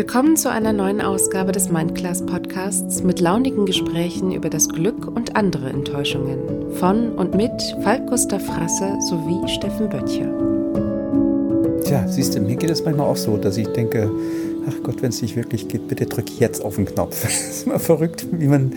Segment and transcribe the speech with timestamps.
[0.00, 5.36] Willkommen zu einer neuen Ausgabe des Mindclass Podcasts mit launigen Gesprächen über das Glück und
[5.36, 6.72] andere Enttäuschungen.
[6.76, 7.52] Von und mit
[7.82, 10.32] Falk Gustav Frasse sowie Steffen Böttcher.
[11.84, 14.10] Tja, siehst du, mir geht es manchmal auch so, dass ich denke,
[14.66, 17.22] ach Gott, wenn es nicht wirklich geht, bitte drück jetzt auf den Knopf.
[17.22, 18.72] Das ist immer verrückt, wie man,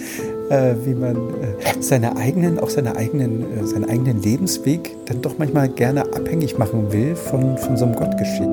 [0.50, 5.38] äh, wie man äh, seine eigenen, auch seine eigenen, äh, seinen eigenen Lebensweg dann doch
[5.38, 8.50] manchmal gerne abhängig machen will von, von so einem Gottgeschick.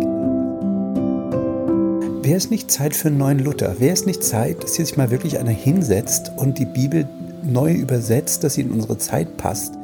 [2.30, 3.80] Wäre es nicht Zeit für einen neuen Luther?
[3.80, 7.08] Wäre es nicht Zeit, dass hier sich mal wirklich einer hinsetzt und die Bibel
[7.42, 9.74] neu übersetzt, dass sie in unsere Zeit passt?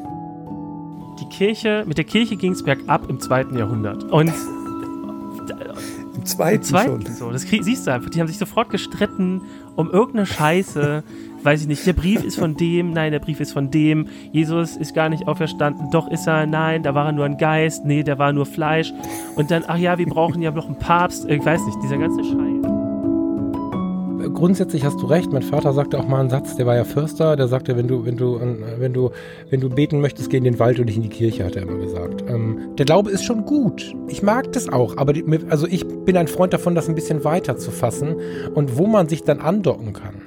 [1.18, 4.04] Die Kirche, mit der Kirche ging es bergab im zweiten Jahrhundert.
[4.04, 4.32] Und
[6.14, 7.16] Im zweiten, im zweiten schon.
[7.16, 9.42] so, das siehst du einfach, die haben sich sofort gestritten
[9.74, 11.02] um irgendeine Scheiße.
[11.46, 14.08] Weiß ich nicht, der Brief ist von dem, nein, der Brief ist von dem.
[14.32, 17.84] Jesus ist gar nicht auferstanden, doch ist er, nein, da war er nur ein Geist,
[17.84, 18.92] nee, der war nur Fleisch.
[19.36, 22.24] Und dann, ach ja, wir brauchen ja noch einen Papst, ich weiß nicht, dieser ganze
[22.24, 24.32] Scheiß.
[24.34, 25.32] grundsätzlich hast du recht.
[25.32, 28.04] Mein Vater sagte auch mal einen Satz, der war ja Förster, der sagte, wenn du,
[28.04, 28.40] wenn du,
[28.80, 29.12] wenn du,
[29.48, 31.62] wenn du beten möchtest, geh in den Wald und nicht in die Kirche, hat er
[31.62, 32.24] immer gesagt.
[32.28, 33.94] Ähm, der Glaube ist schon gut.
[34.08, 37.22] Ich mag das auch, aber die, also ich bin ein Freund davon, das ein bisschen
[37.22, 38.16] weiter zu fassen
[38.52, 40.25] und wo man sich dann andocken kann.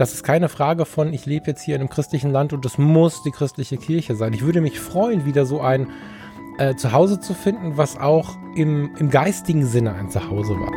[0.00, 2.78] Das ist keine Frage von, ich lebe jetzt hier in einem christlichen Land und das
[2.78, 4.32] muss die christliche Kirche sein.
[4.32, 5.88] Ich würde mich freuen, wieder so ein
[6.56, 10.72] äh, Zuhause zu finden, was auch im, im geistigen Sinne ein Zuhause war.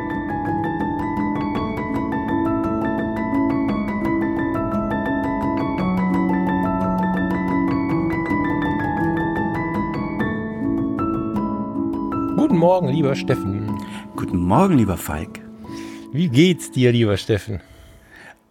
[12.35, 13.79] Guten Morgen, lieber Steffen.
[14.17, 15.39] Guten Morgen, lieber Falk.
[16.11, 17.61] Wie geht's dir, lieber Steffen?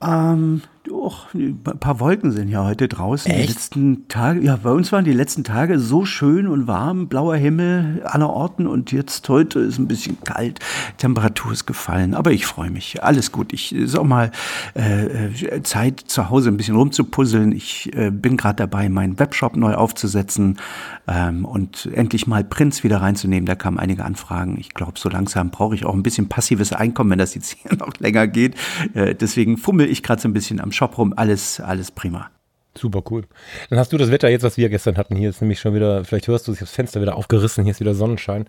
[0.03, 0.63] Ähm,
[1.03, 3.31] doch, ein paar Wolken sind ja heute draußen.
[3.31, 3.49] Die Echt?
[3.49, 8.03] letzten Tage, ja, bei uns waren die letzten Tage so schön und warm, blauer Himmel
[8.05, 10.61] aller Orten und jetzt heute ist ein bisschen kalt,
[10.99, 13.03] Temperatur ist gefallen, aber ich freue mich.
[13.03, 13.53] Alles gut.
[13.53, 14.31] Ich ist auch mal
[14.77, 17.51] äh, äh, Zeit zu Hause ein bisschen rumzupuzzeln.
[17.51, 20.59] Ich äh, bin gerade dabei, meinen Webshop neu aufzusetzen
[21.09, 23.47] ähm, und endlich mal Prints wieder reinzunehmen.
[23.47, 24.57] Da kamen einige Anfragen.
[24.61, 27.77] Ich glaube, so langsam brauche ich auch ein bisschen passives Einkommen, wenn das jetzt hier
[27.79, 28.55] noch länger geht.
[28.95, 31.15] Äh, deswegen fummel ich gerade so ein bisschen am Shop rum.
[31.17, 32.31] Alles, alles prima.
[32.77, 33.25] Super cool.
[33.69, 35.15] Dann hast du das Wetter jetzt, was wir gestern hatten.
[35.15, 37.73] Hier ist nämlich schon wieder, vielleicht hörst du, ich habe das Fenster wieder aufgerissen, hier
[37.73, 38.47] ist wieder Sonnenschein.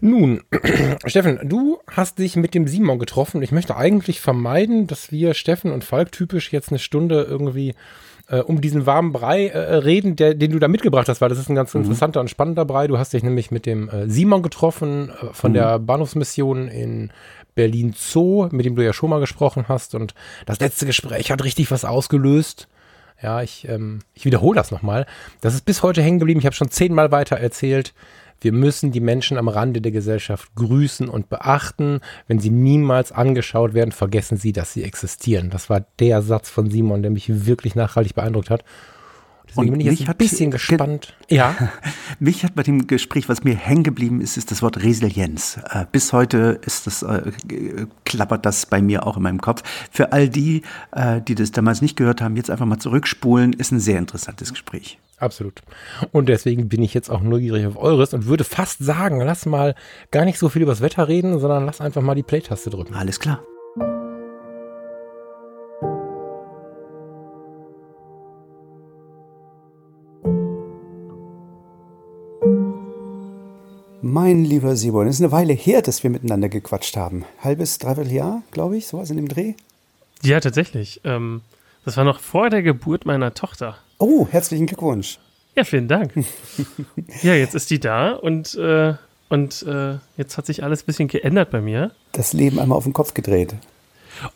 [0.00, 0.42] Nun,
[1.06, 3.42] Steffen, du hast dich mit dem Simon getroffen.
[3.42, 7.74] Ich möchte eigentlich vermeiden, dass wir Steffen und Falk typisch jetzt eine Stunde irgendwie
[8.28, 11.38] äh, um diesen warmen Brei äh, reden, der, den du da mitgebracht hast, weil das
[11.38, 12.86] ist ein ganz interessanter und spannender Brei.
[12.86, 17.10] Du hast dich nämlich mit dem äh, Simon getroffen äh, von der Bahnhofsmission in
[17.56, 19.96] Berlin Zoo, mit dem du ja schon mal gesprochen hast.
[19.96, 22.68] Und das letzte Gespräch hat richtig was ausgelöst.
[23.20, 25.06] Ja, ich, ähm, ich wiederhole das nochmal.
[25.40, 26.38] Das ist bis heute hängen geblieben.
[26.38, 27.94] Ich habe schon zehnmal weiter erzählt.
[28.40, 32.00] Wir müssen die Menschen am Rande der Gesellschaft grüßen und beachten.
[32.28, 35.48] Wenn sie niemals angeschaut werden, vergessen sie, dass sie existieren.
[35.48, 38.64] Das war der Satz von Simon, der mich wirklich nachhaltig beeindruckt hat.
[39.56, 41.14] Deswegen Und bin ich jetzt ein bisschen ge- gespannt.
[41.28, 41.54] Ja,
[42.20, 45.58] Mich hat bei dem Gespräch, was mir hängen geblieben ist, ist das Wort Resilienz.
[45.70, 49.62] Äh, bis heute ist das, äh, g- klappert das bei mir auch in meinem Kopf.
[49.90, 50.62] Für all die,
[50.92, 54.50] äh, die das damals nicht gehört haben, jetzt einfach mal zurückspulen, ist ein sehr interessantes
[54.52, 54.98] Gespräch.
[55.18, 55.62] absolut.
[56.12, 59.74] Und deswegen bin ich jetzt auch neugierig auf eures und würde fast sagen, lass mal
[60.10, 62.94] gar nicht so viel über das Wetter reden, sondern lass einfach mal die Play-Taste drücken.
[62.94, 63.40] Alles klar.
[74.26, 77.24] Mein lieber Simon, es ist eine Weile her, dass wir miteinander gequatscht haben.
[77.44, 79.54] Halbes, dreiviertel Jahr, glaube ich, sowas in dem Dreh.
[80.20, 81.00] Ja, tatsächlich.
[81.04, 81.42] Ähm,
[81.84, 83.76] das war noch vor der Geburt meiner Tochter.
[84.00, 85.20] Oh, herzlichen Glückwunsch.
[85.54, 86.12] Ja, vielen Dank.
[87.22, 88.94] ja, jetzt ist die da und, äh,
[89.28, 91.92] und äh, jetzt hat sich alles ein bisschen geändert bei mir.
[92.10, 93.54] Das Leben einmal auf den Kopf gedreht.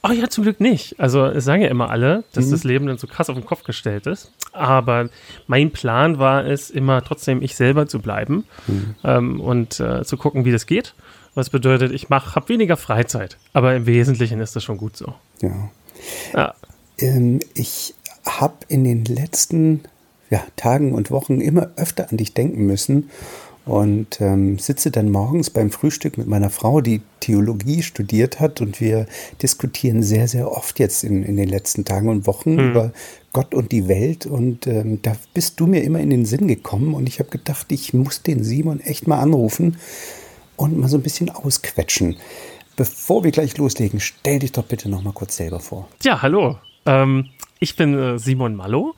[0.02, 0.98] Oh ja, zum Glück nicht.
[0.98, 3.64] Also es sagen ja immer alle, dass das Leben dann so krass auf den Kopf
[3.64, 4.32] gestellt ist.
[4.52, 5.08] Aber
[5.46, 8.44] mein Plan war es, immer trotzdem ich selber zu bleiben
[9.04, 10.94] ähm, und äh, zu gucken, wie das geht.
[11.34, 13.36] Was bedeutet, ich mach, habe weniger Freizeit.
[13.52, 15.14] Aber im Wesentlichen ist das schon gut so.
[15.40, 15.70] Ja.
[16.34, 16.54] Ja.
[16.98, 17.94] Ähm, ich
[18.26, 19.82] habe in den letzten
[20.28, 23.10] ja, Tagen und Wochen immer öfter an dich denken müssen
[23.70, 28.80] und ähm, sitze dann morgens beim Frühstück mit meiner Frau, die Theologie studiert hat und
[28.80, 29.06] wir
[29.42, 32.92] diskutieren sehr, sehr oft jetzt in, in den letzten Tagen und Wochen über
[33.32, 36.94] Gott und die Welt und ähm, da bist du mir immer in den Sinn gekommen
[36.94, 39.76] und ich habe gedacht, ich muss den Simon echt mal anrufen
[40.56, 42.16] und mal so ein bisschen ausquetschen.
[42.74, 45.88] Bevor wir gleich loslegen, stell dich doch bitte noch mal kurz selber vor.
[46.02, 46.58] Ja, hallo.
[46.86, 47.26] Ähm,
[47.60, 48.96] ich bin äh, Simon Mallow.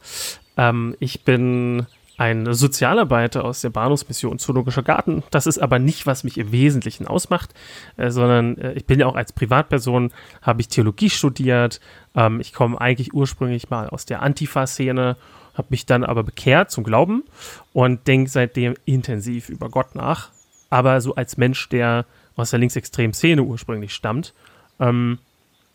[0.56, 1.84] Ähm, ich bin
[2.18, 5.22] ein Sozialarbeiter aus der Bahnhofsmission Zoologischer Garten.
[5.30, 7.54] Das ist aber nicht, was mich im Wesentlichen ausmacht,
[7.96, 10.12] äh, sondern äh, ich bin ja auch als Privatperson,
[10.42, 11.80] habe ich Theologie studiert.
[12.14, 15.16] Ähm, ich komme eigentlich ursprünglich mal aus der Antifa-Szene,
[15.54, 17.24] habe mich dann aber bekehrt zum Glauben
[17.72, 20.30] und denke seitdem intensiv über Gott nach.
[20.70, 22.06] Aber so als Mensch, der
[22.36, 24.34] aus der linksextremen Szene ursprünglich stammt.
[24.80, 25.18] Ähm,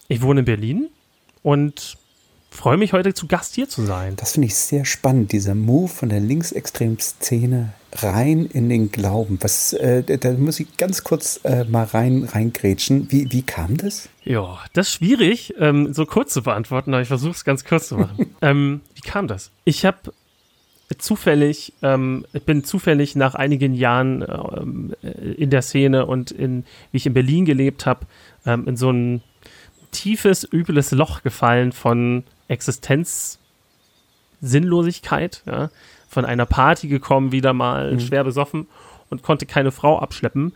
[0.08, 0.90] ich wohne in Berlin
[1.44, 1.98] und
[2.58, 4.16] freue mich heute zu Gast hier zu sein.
[4.16, 9.38] Das finde ich sehr spannend, dieser Move von der linksextremen Szene rein in den Glauben.
[9.42, 13.12] Was, äh, da muss ich ganz kurz äh, mal rein reingrätschen.
[13.12, 14.10] Wie, wie kam das?
[14.24, 17.90] Ja, das ist schwierig, ähm, so kurz zu beantworten, aber ich versuche es ganz kurz
[17.90, 18.36] zu machen.
[18.42, 19.52] ähm, wie kam das?
[19.64, 20.14] Ich habe
[20.98, 26.98] zufällig, ähm, ich bin zufällig nach einigen Jahren ähm, in der Szene und in, wie
[26.98, 28.08] ich in Berlin gelebt habe,
[28.46, 29.22] ähm, in so ein
[29.92, 35.70] tiefes, übles Loch gefallen von Existenzsinnlosigkeit, ja,
[36.10, 38.00] von einer Party gekommen, wieder mal mhm.
[38.00, 38.68] schwer besoffen
[39.10, 40.54] und konnte keine Frau abschleppen.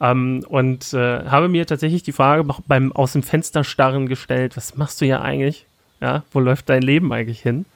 [0.00, 4.76] Ähm, und äh, habe mir tatsächlich die Frage beim aus dem Fenster starren gestellt, was
[4.76, 5.66] machst du ja eigentlich?
[6.00, 7.66] Ja, wo läuft dein Leben eigentlich hin?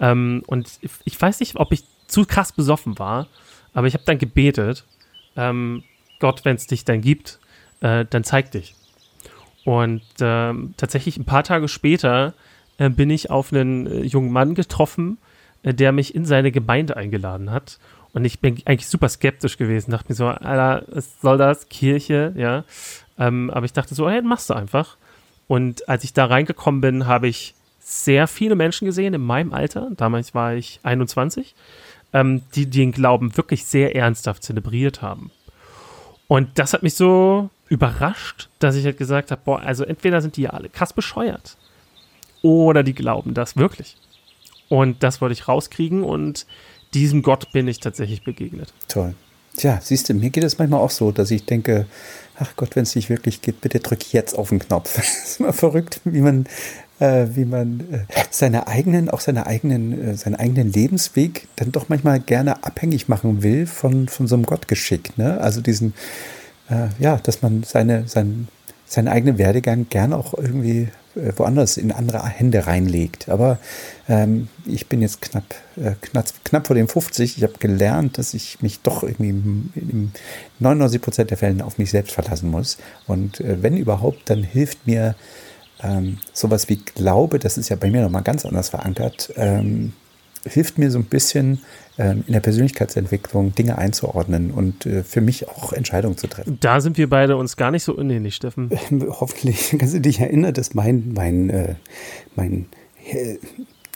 [0.00, 3.26] Ähm, und ich, ich, weiß nicht, ob ich zu krass besoffen war,
[3.74, 4.84] aber ich habe dann gebetet,
[5.36, 5.84] ähm,
[6.20, 7.38] Gott, wenn es dich dann gibt,
[7.80, 8.74] äh, dann zeig dich.
[9.64, 12.32] Und ähm, tatsächlich ein paar Tage später
[12.80, 15.18] äh, bin ich auf einen äh, jungen Mann getroffen,
[15.62, 17.78] äh, der mich in seine Gemeinde eingeladen hat.
[18.12, 21.68] Und ich bin eigentlich super skeptisch gewesen, dachte mir so, Alter, was soll das?
[21.68, 22.64] Kirche, ja.
[23.18, 24.96] Ähm, aber ich dachte so, hey, machst du einfach.
[25.46, 29.90] Und als ich da reingekommen bin, habe ich sehr viele Menschen gesehen in meinem Alter.
[29.94, 31.54] Damals war ich 21,
[32.14, 35.30] ähm, die, die den Glauben wirklich sehr ernsthaft zelebriert haben.
[36.28, 40.36] Und das hat mich so überrascht, dass ich halt gesagt habe, boah, also entweder sind
[40.36, 41.56] die ja alle krass bescheuert
[42.42, 43.96] oder die glauben das wirklich.
[44.68, 46.46] Und das wollte ich rauskriegen und
[46.94, 48.72] diesem Gott bin ich tatsächlich begegnet.
[48.88, 49.14] Toll.
[49.56, 51.86] Tja, siehst du, mir geht es manchmal auch so, dass ich denke,
[52.38, 54.94] ach Gott, wenn es nicht wirklich geht, bitte drück jetzt auf den Knopf.
[54.96, 56.46] Das ist immer verrückt, wie man,
[57.00, 61.88] äh, wie man äh, seine eigenen, auch seine eigenen, äh, seinen eigenen Lebensweg dann doch
[61.88, 65.18] manchmal gerne abhängig machen will von, von so einem Gottgeschick.
[65.18, 65.40] Ne?
[65.40, 65.94] Also diesen,
[66.70, 68.48] äh, ja, dass man seine, sein,
[68.86, 73.28] seinen eigenen Werdegang gern auch irgendwie woanders in andere Hände reinlegt.
[73.28, 73.58] Aber
[74.08, 77.36] ähm, ich bin jetzt knapp, äh, knapp, knapp vor dem 50.
[77.36, 80.12] Ich habe gelernt, dass ich mich doch irgendwie in
[80.58, 82.78] 99 Prozent der Fällen auf mich selbst verlassen muss.
[83.06, 85.14] Und äh, wenn überhaupt, dann hilft mir
[85.82, 89.92] ähm, sowas wie Glaube, das ist ja bei mir nochmal ganz anders verankert, ähm,
[90.44, 91.60] hilft mir so ein bisschen
[91.98, 96.56] ähm, in der Persönlichkeitsentwicklung Dinge einzuordnen und äh, für mich auch Entscheidungen zu treffen.
[96.60, 98.70] Da sind wir beide uns gar nicht so unähnlich, Steffen.
[99.08, 101.74] Hoffentlich kannst du dich erinnern, dass mein, mein, äh,
[102.36, 102.66] mein,
[103.12, 103.36] äh,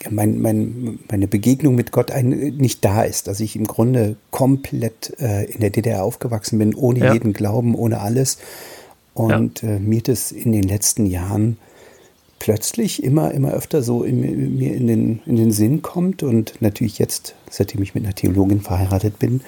[0.09, 5.09] mein, mein, meine Begegnung mit Gott ein, nicht da ist, dass ich im Grunde komplett
[5.17, 7.13] in der DDR aufgewachsen bin, ohne ja.
[7.13, 8.37] jeden Glauben, ohne alles.
[9.13, 9.79] Und ja.
[9.79, 11.57] mir das in den letzten Jahren
[12.45, 16.99] plötzlich immer, immer öfter so in, mir in den, in den Sinn kommt und natürlich
[16.99, 19.41] jetzt, seitdem ich mit einer Theologin verheiratet bin,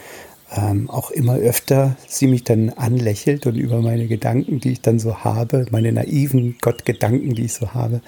[0.56, 4.98] ähm, auch immer öfter sie mich dann anlächelt und über meine Gedanken, die ich dann
[4.98, 8.02] so habe, meine naiven Gottgedanken, die ich so habe,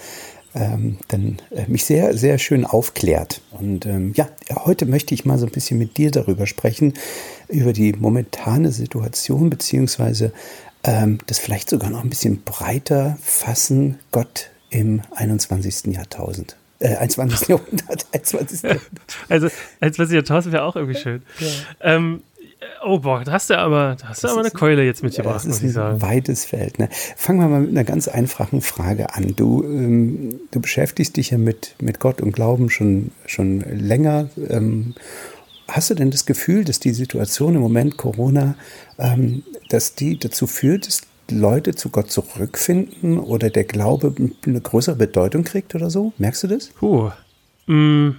[0.56, 3.42] ähm, dann äh, mich sehr, sehr schön aufklärt.
[3.52, 4.28] Und ähm, ja,
[4.66, 6.96] heute möchte ich mal so ein bisschen mit dir darüber sprechen,
[7.48, 10.34] über die momentane Situation, beziehungsweise
[10.84, 14.00] ähm, das vielleicht sogar noch ein bisschen breiter fassen.
[14.12, 15.94] Gott im 21.
[15.94, 16.56] Jahrtausend.
[16.80, 17.48] Äh, 21.
[17.50, 18.06] Jahrhundert.
[18.14, 18.62] 21.
[18.64, 18.90] Jahrhundert.
[19.28, 19.50] Also
[19.82, 20.16] 21.
[20.16, 21.22] Jahrtausend wäre auch irgendwie schön.
[21.40, 21.48] Ja.
[21.82, 22.22] Ähm,
[22.84, 25.62] oh boah, da hast du aber, da hast du aber eine Keule jetzt mitgebracht, muss
[25.62, 25.96] ich sagen.
[25.96, 26.80] Ein weites Feld.
[26.80, 26.90] Ne?
[27.16, 29.34] Fangen wir mal mit einer ganz einfachen Frage an.
[29.36, 34.30] Du, ähm, du beschäftigst dich ja mit, mit Gott und Glauben schon, schon länger.
[34.50, 34.96] Ähm,
[35.68, 38.56] hast du denn das Gefühl, dass die Situation im Moment Corona,
[38.98, 44.14] ähm, dass die dazu führt, dass Leute zu Gott zurückfinden oder der Glaube
[44.46, 46.14] eine größere Bedeutung kriegt oder so?
[46.18, 46.68] Merkst du das?
[46.70, 47.12] Puh.
[47.68, 48.12] Mm,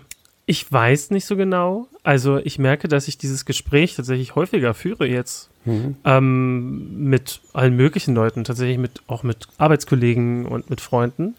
[0.46, 1.86] ich weiß nicht so genau.
[2.02, 5.50] Also ich merke, dass ich dieses Gespräch tatsächlich häufiger führe jetzt.
[5.64, 5.96] Mhm.
[6.04, 11.34] Ähm, mit allen möglichen Leuten, tatsächlich mit, auch mit Arbeitskollegen und mit Freunden.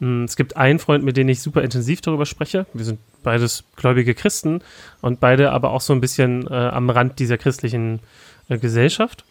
[0.00, 2.66] Mm, es gibt einen Freund, mit dem ich super intensiv darüber spreche.
[2.74, 4.60] Wir sind beides gläubige Christen
[5.00, 8.00] und beide aber auch so ein bisschen äh, am Rand dieser christlichen
[8.48, 9.24] äh, Gesellschaft.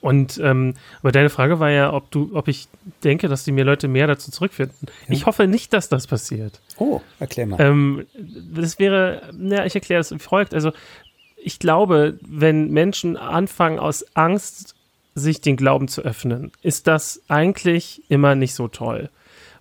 [0.00, 2.68] Und ähm, aber deine Frage war ja, ob du, ob ich
[3.04, 4.88] denke, dass die mir Leute mehr dazu zurückfinden.
[5.06, 5.14] Ja.
[5.14, 6.60] Ich hoffe nicht, dass das passiert.
[6.78, 7.60] Oh, erklär mal.
[7.60, 8.06] Ähm,
[8.52, 10.54] das wäre, ja, ich erkläre das wie folgt.
[10.54, 10.72] Also
[11.36, 14.74] ich glaube, wenn Menschen anfangen aus Angst
[15.14, 19.08] sich den Glauben zu öffnen, ist das eigentlich immer nicht so toll.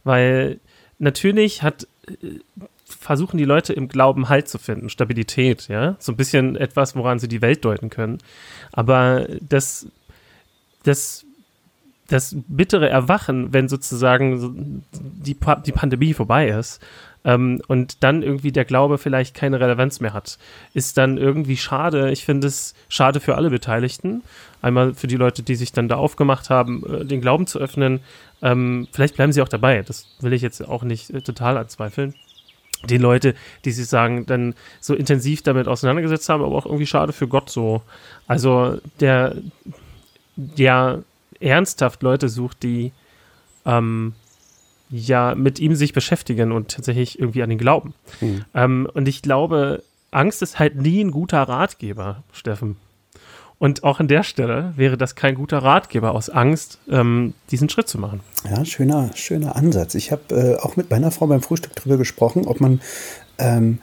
[0.03, 0.59] Weil
[0.97, 2.39] natürlich hat äh,
[2.85, 7.19] versuchen die Leute im Glauben Halt zu finden, Stabilität, ja, so ein bisschen etwas, woran
[7.19, 8.19] sie die Welt deuten können.
[8.71, 9.87] Aber das,
[10.85, 11.25] das,
[12.07, 16.81] das bittere Erwachen, wenn sozusagen die, die Pandemie vorbei ist,
[17.25, 20.37] ähm, und dann irgendwie der Glaube vielleicht keine Relevanz mehr hat,
[20.73, 22.11] ist dann irgendwie schade.
[22.11, 24.23] Ich finde es schade für alle Beteiligten.
[24.61, 27.99] Einmal für die Leute, die sich dann da aufgemacht haben, äh, den Glauben zu öffnen.
[28.41, 29.81] Ähm, vielleicht bleiben sie auch dabei.
[29.81, 32.13] Das will ich jetzt auch nicht äh, total anzweifeln
[32.89, 37.13] die Leute, die sich sagen, dann so intensiv damit auseinandergesetzt haben, aber auch irgendwie schade
[37.13, 37.81] für Gott so.
[38.27, 39.35] Also der,
[40.35, 41.03] der
[41.39, 42.91] ernsthaft Leute sucht, die
[43.65, 44.13] ähm,
[44.89, 47.93] ja mit ihm sich beschäftigen und tatsächlich irgendwie an ihn glauben.
[48.21, 48.45] Mhm.
[48.53, 52.77] Ähm, und ich glaube, Angst ist halt nie ein guter Ratgeber, Steffen.
[53.57, 57.87] Und auch an der Stelle wäre das kein guter Ratgeber aus Angst, ähm, diesen Schritt
[57.87, 58.19] zu machen.
[58.49, 59.95] Ja, schöner, schöner Ansatz.
[59.95, 62.81] Ich habe äh, auch mit meiner Frau beim Frühstück darüber gesprochen, ob man
[63.37, 63.79] ähm,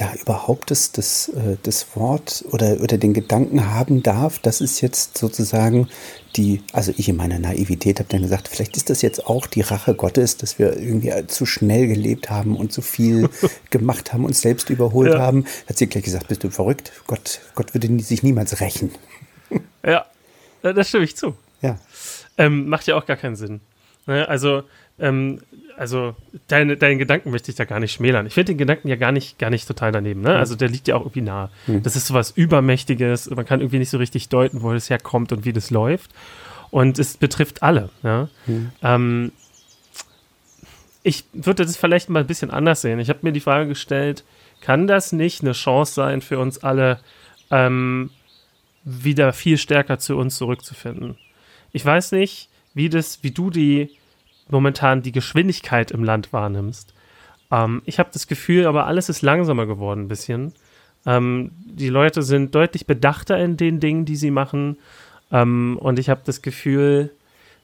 [0.00, 4.80] da überhaupt das, das, äh, das Wort oder, oder den Gedanken haben darf, dass es
[4.80, 5.88] jetzt sozusagen
[6.36, 9.60] die, also ich in meiner Naivität habe dann gesagt, vielleicht ist das jetzt auch die
[9.60, 13.28] Rache Gottes, dass wir irgendwie zu schnell gelebt haben und zu viel
[13.70, 15.20] gemacht haben, uns selbst überholt ja.
[15.20, 15.44] haben.
[15.68, 16.92] Hat sie gleich gesagt, bist du verrückt?
[17.06, 18.92] Gott, Gott würde sich niemals rächen.
[19.84, 20.06] ja,
[20.62, 21.36] das stimme ich zu.
[21.60, 21.78] Ja.
[22.38, 23.60] Ähm, macht ja auch gar keinen Sinn.
[24.06, 24.26] Ne?
[24.26, 24.62] Also,
[24.98, 25.40] ähm,
[25.80, 26.14] also
[26.46, 28.26] deine, deinen Gedanken möchte ich da gar nicht schmälern.
[28.26, 30.20] Ich finde den Gedanken ja gar nicht, gar nicht total daneben.
[30.20, 30.36] Ne?
[30.36, 31.50] Also der liegt ja auch irgendwie nah.
[31.66, 31.82] Mhm.
[31.82, 33.30] Das ist so was Übermächtiges.
[33.30, 36.10] Man kann irgendwie nicht so richtig deuten, wo das herkommt und wie das läuft.
[36.70, 37.88] Und es betrifft alle.
[38.02, 38.28] Ja?
[38.46, 38.72] Mhm.
[38.82, 39.32] Ähm,
[41.02, 42.98] ich würde das vielleicht mal ein bisschen anders sehen.
[42.98, 44.22] Ich habe mir die Frage gestellt,
[44.60, 47.00] kann das nicht eine Chance sein für uns alle,
[47.50, 48.10] ähm,
[48.84, 51.16] wieder viel stärker zu uns zurückzufinden?
[51.72, 53.96] Ich weiß nicht, wie das, wie du die
[54.50, 56.94] momentan die Geschwindigkeit im Land wahrnimmst.
[57.50, 60.52] Ähm, ich habe das Gefühl, aber alles ist langsamer geworden ein bisschen.
[61.06, 64.76] Ähm, die Leute sind deutlich bedachter in den Dingen, die sie machen.
[65.32, 67.10] Ähm, und ich habe das Gefühl,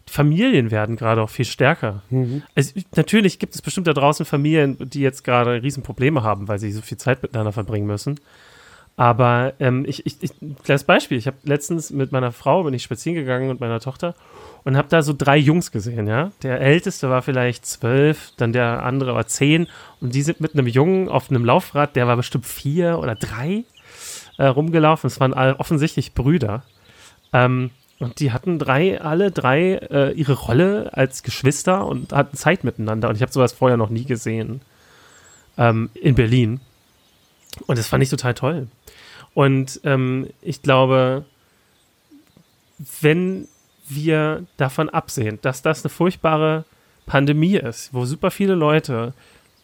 [0.07, 2.02] Familien werden gerade auch viel stärker.
[2.11, 2.43] Mhm.
[2.55, 6.71] Also, natürlich gibt es bestimmt da draußen Familien, die jetzt gerade Riesenprobleme haben, weil sie
[6.73, 8.21] so viel Zeit miteinander verbringen müssen.
[8.97, 10.31] Aber ähm, ich, ich, ich,
[10.65, 14.15] kleines Beispiel, ich habe letztens mit meiner Frau, bin ich spazieren gegangen und meiner Tochter
[14.65, 16.33] und habe da so drei Jungs gesehen, ja.
[16.43, 19.69] Der älteste war vielleicht zwölf, dann der andere war zehn
[20.00, 23.65] und die sind mit einem Jungen auf einem Laufrad, der war bestimmt vier oder drei
[24.38, 25.09] äh, rumgelaufen.
[25.09, 26.62] Es waren alle offensichtlich Brüder.
[27.33, 32.65] Ähm, und die hatten drei, alle drei äh, ihre Rolle als Geschwister und hatten Zeit
[32.65, 33.09] miteinander.
[33.09, 34.61] Und ich habe sowas vorher noch nie gesehen
[35.57, 36.61] ähm, in Berlin.
[37.67, 38.69] Und das fand ich total toll.
[39.37, 41.26] Und ähm, ich glaube,
[43.02, 43.47] wenn
[43.87, 46.64] wir davon absehen, dass das eine furchtbare
[47.05, 49.12] Pandemie ist, wo super viele Leute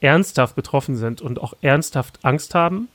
[0.03, 2.89] ernsthaft betroffen sind und auch ernsthaft Angst haben,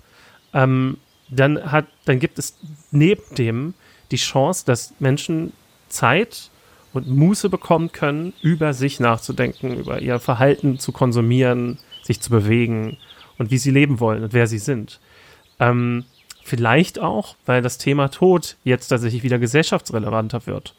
[0.54, 0.98] ähm,
[1.30, 2.56] dann, hat, dann gibt es
[2.92, 3.74] neben dem
[4.12, 5.54] die Chance, dass Menschen
[5.90, 6.52] Zeit
[6.94, 12.98] und Muße bekommen können, über sich nachzudenken, über ihr Verhalten zu konsumieren, sich zu bewegen
[13.40, 15.00] und wie sie leben wollen und wer sie sind.
[15.60, 16.06] Ähm,
[16.48, 20.76] vielleicht auch, weil das Thema Tod jetzt tatsächlich wieder gesellschaftsrelevanter wird.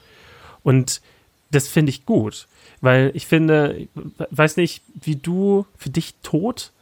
[0.63, 1.03] Und
[1.51, 2.49] das finde ich gut,
[2.81, 3.87] weil ich finde,
[4.31, 6.73] weiß nicht, wie du für dich Tod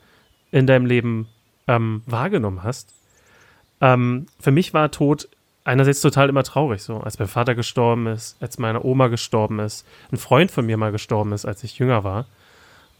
[0.52, 1.26] in deinem Leben
[1.66, 2.94] ähm, wahrgenommen hast.
[3.80, 5.28] Ähm, für mich war Tod
[5.64, 9.84] einerseits total immer traurig, so als mein Vater gestorben ist, als meine Oma gestorben ist,
[10.12, 12.26] ein Freund von mir mal gestorben ist, als ich jünger war.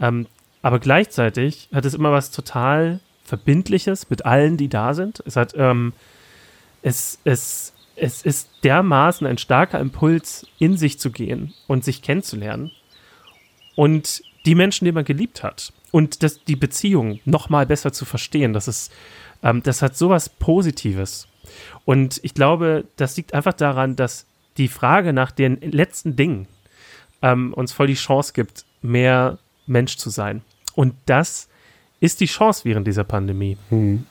[0.00, 0.26] Ähm,
[0.62, 5.22] aber gleichzeitig hat es immer was total Verbindliches mit allen, die da sind.
[5.26, 5.92] Es hat, ähm,
[6.82, 12.70] es, es es ist dermaßen ein starker Impuls, in sich zu gehen und sich kennenzulernen.
[13.74, 15.72] Und die Menschen, die man geliebt hat.
[15.90, 18.52] Und das, die Beziehung noch mal besser zu verstehen.
[18.52, 18.92] Das ist,
[19.42, 21.26] ähm, das hat sowas Positives.
[21.84, 26.46] Und ich glaube, das liegt einfach daran, dass die Frage nach den letzten Dingen
[27.22, 30.42] ähm, uns voll die Chance gibt, mehr Mensch zu sein.
[30.74, 31.48] Und das
[31.98, 33.56] ist die Chance während dieser Pandemie.
[33.70, 34.04] Hm.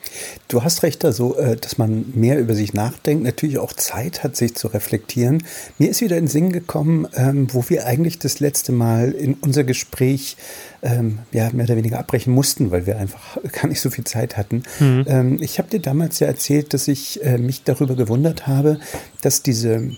[0.48, 4.34] Du hast recht, also, äh, dass man mehr über sich nachdenkt, natürlich auch Zeit hat,
[4.34, 5.44] sich zu reflektieren.
[5.78, 9.34] Mir ist wieder in den Sinn gekommen, ähm, wo wir eigentlich das letzte Mal in
[9.34, 10.36] unser Gespräch
[10.82, 14.36] ähm, ja, mehr oder weniger abbrechen mussten, weil wir einfach gar nicht so viel Zeit
[14.36, 14.64] hatten.
[14.80, 15.04] Mhm.
[15.06, 18.80] Ähm, ich habe dir damals ja erzählt, dass ich äh, mich darüber gewundert habe,
[19.22, 19.92] dass diese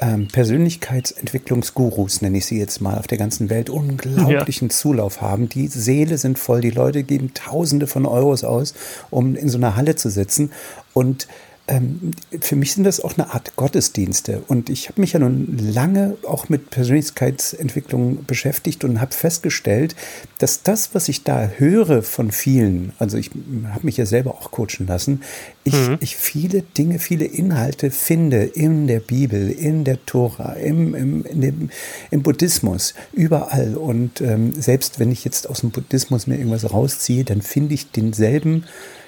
[0.00, 4.74] ähm, Persönlichkeitsentwicklungsgurus, nenne ich sie jetzt mal, auf der ganzen Welt unglaublichen ja.
[4.74, 5.48] Zulauf haben.
[5.48, 8.74] Die Seele sind voll, die Leute geben Tausende von Euros aus,
[9.10, 10.52] um in so einer Halle zu sitzen.
[10.94, 11.28] Und
[11.70, 12.10] ähm,
[12.40, 14.42] für mich sind das auch eine Art Gottesdienste.
[14.48, 19.94] Und ich habe mich ja nun lange auch mit Persönlichkeitsentwicklung beschäftigt und habe festgestellt,
[20.38, 23.30] dass das, was ich da höre von vielen, also ich
[23.70, 25.22] habe mich ja selber auch coachen lassen,
[25.62, 25.98] ich, mhm.
[26.00, 31.40] ich viele Dinge, viele Inhalte finde in der Bibel, in der Tora, im, im, in
[31.40, 31.70] dem,
[32.10, 33.76] im Buddhismus, überall.
[33.76, 37.92] Und ähm, selbst wenn ich jetzt aus dem Buddhismus mir irgendwas rausziehe, dann finde ich
[37.92, 38.64] denselben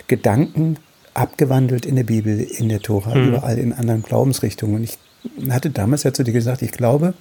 [0.06, 0.76] Gedanken
[1.14, 3.28] abgewandelt in der Bibel, in der Tora, mhm.
[3.28, 4.76] überall in anderen Glaubensrichtungen.
[4.76, 4.98] Und ich
[5.50, 7.14] hatte damals ja zu dir gesagt, ich glaube,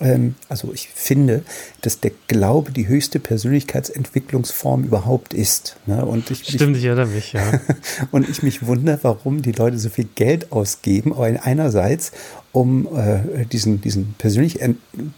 [0.00, 1.42] ähm, also ich finde,
[1.80, 5.78] dass der Glaube die höchste Persönlichkeitsentwicklungsform überhaupt ist.
[5.86, 6.04] Ne?
[6.04, 7.60] Und ich Stimmt, ich erinnere mich, ja.
[8.10, 12.12] und ich mich wundere, warum die Leute so viel Geld ausgeben, aber einerseits,
[12.52, 14.58] um äh, diesen, diesen Persönlich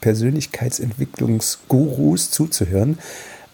[0.01, 2.99] Persönlichkeitsentwicklungsgurus zuzuhören,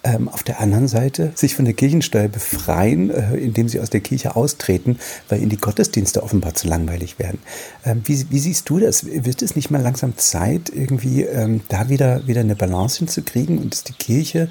[0.04, 4.00] ähm, auf der anderen Seite sich von der Kirchensteuer befreien, äh, indem sie aus der
[4.00, 7.38] Kirche austreten, weil ihnen die Gottesdienste offenbar zu langweilig werden.
[7.84, 9.06] Ähm, wie, wie, siehst du das?
[9.06, 13.72] Wird es nicht mal langsam Zeit, irgendwie ähm, da wieder, wieder eine Balance hinzukriegen und
[13.72, 14.48] dass die Kirche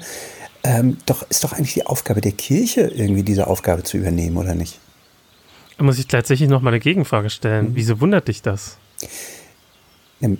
[0.64, 4.54] ähm, doch ist doch eigentlich die Aufgabe der Kirche, irgendwie diese Aufgabe zu übernehmen, oder
[4.54, 4.80] nicht?
[5.76, 7.70] Da muss ich tatsächlich noch mal eine Gegenfrage stellen.
[7.70, 7.76] Mhm.
[7.76, 8.78] Wieso wundert dich das?
[10.22, 10.38] Ähm,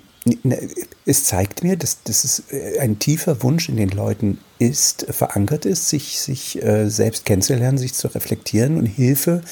[1.05, 5.65] es zeigt mir, dass, dass es äh, ein tiefer Wunsch in den Leuten ist, verankert
[5.65, 9.43] ist, sich, sich äh, selbst kennenzulernen, sich zu reflektieren und Hilfe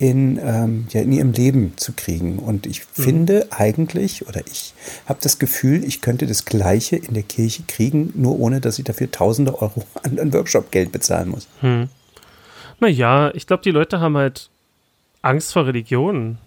[0.00, 2.38] in, ähm, ja, in ihrem Leben zu kriegen.
[2.38, 3.02] Und ich mhm.
[3.02, 4.72] finde eigentlich, oder ich
[5.06, 8.84] habe das Gefühl, ich könnte das Gleiche in der Kirche kriegen, nur ohne, dass ich
[8.84, 11.46] dafür tausende Euro an, an Workshop-Geld bezahlen muss.
[11.60, 11.88] Hm.
[12.80, 14.48] Naja, ich glaube, die Leute haben halt
[15.20, 16.38] Angst vor Religionen.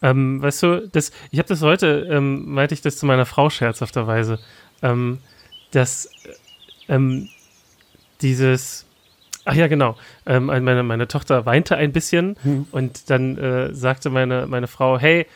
[0.00, 3.50] Ähm, weißt du, das, ich habe das heute, ähm, meinte ich das zu meiner Frau
[3.50, 4.38] scherzhafterweise,
[4.82, 5.18] ähm,
[5.72, 6.08] dass
[6.92, 7.28] ähm,
[8.20, 8.86] dieses,
[9.44, 9.96] ach ja, genau,
[10.26, 12.66] ähm, meine, meine Tochter weinte ein bisschen hm.
[12.70, 15.26] und dann äh, sagte meine, meine Frau, hey,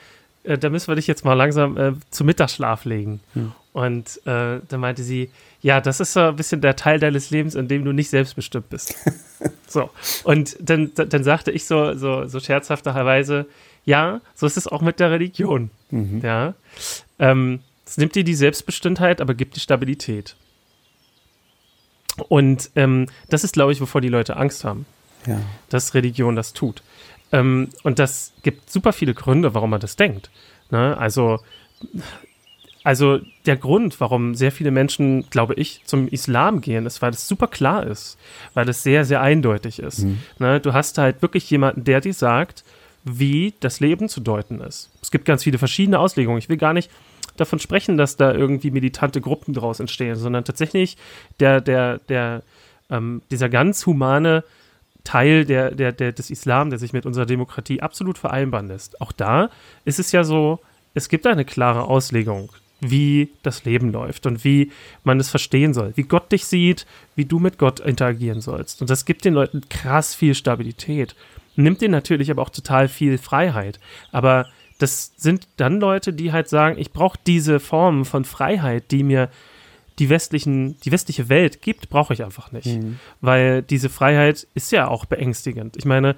[0.45, 3.21] äh, da müssen wir dich jetzt mal langsam äh, zum Mittagsschlaf legen.
[3.35, 3.53] Hm.
[3.73, 7.55] Und äh, dann meinte sie, ja, das ist so ein bisschen der Teil deines Lebens,
[7.55, 8.95] in dem du nicht selbstbestimmt bist.
[9.67, 9.91] so.
[10.25, 13.47] Und dann, dann sagte ich so, so, so scherzhafterweise,
[13.85, 15.71] ja, so ist es auch mit der Religion.
[15.91, 16.21] Mhm.
[16.23, 16.55] Ja.
[17.19, 20.37] Ähm, es nimmt dir die Selbstbestimmtheit, aber gibt die Stabilität.
[22.29, 24.87] Und ähm, das ist, glaube ich, wovor die Leute Angst haben.
[25.27, 25.41] Ja.
[25.69, 26.83] Dass Religion das tut.
[27.33, 30.31] Ähm, und das gibt super viele Gründe, warum man das denkt.
[30.71, 30.97] Ne?
[30.97, 31.41] Also,
[32.85, 37.27] also der Grund, warum sehr viele Menschen, glaube ich, zum Islam gehen, ist, weil das
[37.27, 38.17] super klar ist,
[38.55, 40.05] weil das sehr, sehr eindeutig ist.
[40.05, 40.21] Mhm.
[40.39, 40.61] Ne?
[40.61, 42.65] Du hast halt wirklich jemanden, der dir sagt,
[43.03, 44.91] wie das Leben zu deuten ist.
[45.01, 46.39] Es gibt ganz viele verschiedene Auslegungen.
[46.39, 46.91] Ich will gar nicht
[47.37, 50.97] davon sprechen, dass da irgendwie militante Gruppen draus entstehen, sondern tatsächlich
[51.41, 52.43] der, der, der,
[52.91, 54.45] ähm, dieser ganz humane
[55.05, 59.01] Teil der, der, der, des Islam, der sich mit unserer Demokratie absolut vereinbaren lässt.
[59.01, 59.51] Auch da
[59.85, 60.61] ist es ja so,
[60.95, 64.73] es gibt eine klare Auslegung, wie das Leben läuft und wie
[65.05, 68.81] man es verstehen soll, wie Gott dich sieht, wie du mit Gott interagieren sollst.
[68.81, 71.15] Und das gibt den Leuten krass viel Stabilität
[71.57, 73.81] nimmt dir natürlich aber auch total viel Freiheit.
[74.13, 74.47] Aber
[74.79, 79.31] das sind dann Leute, die halt sagen, ich brauche diese Form von Freiheit, die mir
[79.99, 82.67] die westlichen, die westliche Welt gibt, brauche ich einfach nicht.
[82.67, 82.99] Mhm.
[83.21, 85.77] Weil diese Freiheit ist ja auch beängstigend.
[85.77, 86.17] Ich meine,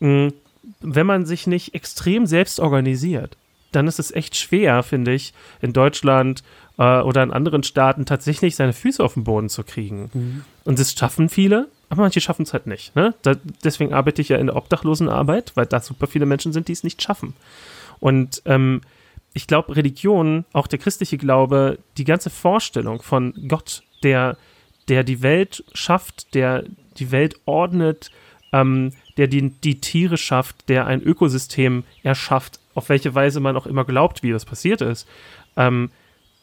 [0.00, 0.32] mh,
[0.80, 3.36] wenn man sich nicht extrem selbst organisiert,
[3.70, 6.42] dann ist es echt schwer, finde ich, in Deutschland
[6.78, 10.10] äh, oder in anderen Staaten tatsächlich seine Füße auf den Boden zu kriegen.
[10.12, 10.44] Mhm.
[10.64, 12.94] Und das schaffen viele, aber manche schaffen es halt nicht.
[12.96, 13.14] Ne?
[13.22, 13.34] Da,
[13.64, 16.84] deswegen arbeite ich ja in der Obdachlosenarbeit, weil da super viele Menschen sind, die es
[16.84, 17.34] nicht schaffen.
[18.02, 18.80] Und ähm,
[19.32, 24.36] ich glaube, Religion, auch der christliche Glaube, die ganze Vorstellung von Gott, der,
[24.88, 26.64] der die Welt schafft, der
[26.98, 28.10] die Welt ordnet,
[28.52, 33.66] ähm, der die, die Tiere schafft, der ein Ökosystem erschafft, auf welche Weise man auch
[33.66, 35.06] immer glaubt, wie das passiert ist,
[35.56, 35.90] ähm,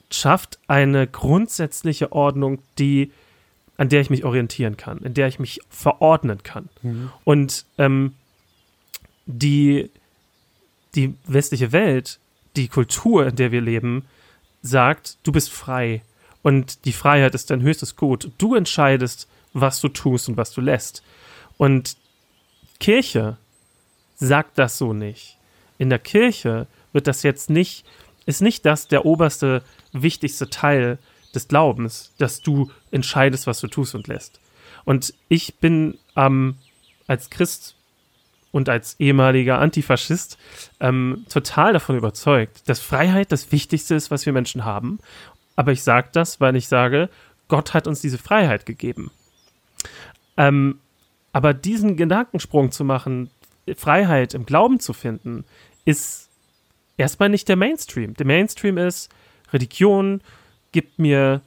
[0.10, 3.12] schafft eine grundsätzliche Ordnung, die
[3.76, 6.69] an der ich mich orientieren kann, in der ich mich verordnen kann.
[6.84, 7.12] Mhm.
[7.26, 8.13] Und ähm,
[9.26, 9.89] die,
[10.95, 12.19] die westliche Welt,
[12.56, 14.06] die Kultur, in der wir leben,
[14.62, 16.02] sagt, du bist frei
[16.41, 18.32] und die Freiheit ist dein höchstes Gut.
[18.38, 21.04] Du entscheidest, was du tust und was du lässt.
[21.58, 21.97] Und
[22.80, 23.38] Kirche
[24.15, 25.38] sagt das so nicht.
[25.78, 27.86] In der Kirche wird das jetzt nicht,
[28.25, 30.97] ist nicht das der oberste, wichtigste Teil
[31.34, 34.39] des Glaubens, dass du entscheidest, was du tust und lässt.
[34.86, 36.56] Und ich bin ähm,
[37.08, 37.75] als Christ
[38.52, 40.38] und als ehemaliger Antifaschist
[40.80, 45.00] ähm, total davon überzeugt, dass Freiheit das Wichtigste ist, was wir Menschen haben.
[45.56, 47.10] Aber ich sage das, weil ich sage,
[47.48, 49.12] Gott hat uns diese Freiheit gegeben.
[50.38, 50.80] Ähm,
[51.32, 53.30] aber diesen Gedankensprung zu machen,
[53.76, 55.46] Freiheit im Glauben zu finden,
[55.86, 56.30] ist
[56.98, 58.14] erstmal nicht der Mainstream.
[58.16, 59.10] Der Mainstream ist,
[59.54, 60.22] Religion
[60.72, 61.42] gibt mir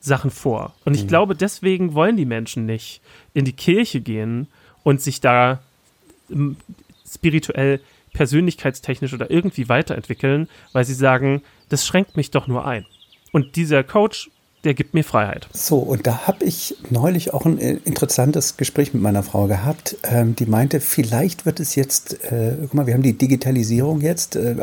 [0.00, 0.74] Sachen vor.
[0.84, 1.08] Und ich mhm.
[1.08, 3.00] glaube, deswegen wollen die Menschen nicht
[3.34, 4.48] in die Kirche gehen
[4.82, 5.60] und sich da
[7.06, 7.80] spirituell,
[8.12, 12.86] persönlichkeitstechnisch oder irgendwie weiterentwickeln, weil sie sagen, das schränkt mich doch nur ein.
[13.32, 14.30] Und dieser Coach
[14.64, 15.48] der gibt mir Freiheit.
[15.52, 19.96] So, und da habe ich neulich auch ein äh, interessantes Gespräch mit meiner Frau gehabt.
[20.02, 24.34] Ähm, die meinte, vielleicht wird es jetzt, äh, guck mal, wir haben die Digitalisierung jetzt,
[24.34, 24.56] äh,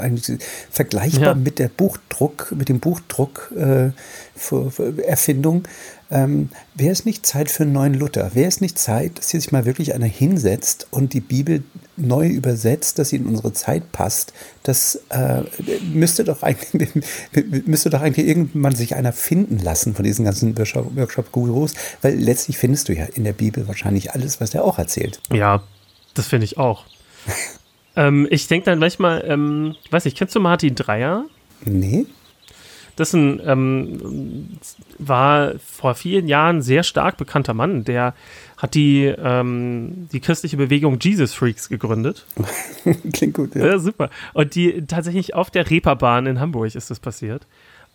[0.70, 1.34] vergleichbar ja.
[1.36, 3.92] mit der Buchdruck, mit dem Buchdruck äh,
[4.36, 5.64] für, für Erfindung.
[6.12, 8.36] Ähm, wäre es nicht Zeit für einen neuen Luther?
[8.36, 11.64] Wäre es nicht Zeit, dass hier sich mal wirklich einer hinsetzt und die Bibel
[11.98, 14.34] neu übersetzt, dass sie in unsere Zeit passt?
[14.62, 15.42] Das äh,
[15.82, 16.90] müsste doch eigentlich
[17.66, 22.88] müsste doch eigentlich irgendwann sich einer finden lassen von diesen ganzen Workshop-Gurus, weil letztlich findest
[22.90, 25.20] du ja in der Bibel wahrscheinlich alles, was der auch erzählt.
[25.34, 25.64] Ja,
[26.14, 26.86] das finde ich auch.
[27.96, 31.26] ähm, ich denke dann manchmal, ähm, weiß nicht, kennst du Martin Dreier?
[31.64, 32.06] Nee.
[32.96, 34.58] Das ein, ähm,
[34.98, 37.84] war vor vielen Jahren sehr stark bekannter Mann.
[37.84, 38.14] Der
[38.58, 42.26] hat die, ähm, die christliche Bewegung Jesus Freaks gegründet.
[43.14, 43.66] Klingt gut, ja.
[43.66, 43.80] ja.
[43.80, 44.10] Super.
[44.34, 47.46] Und die tatsächlich auf der Reeperbahn in Hamburg ist das passiert.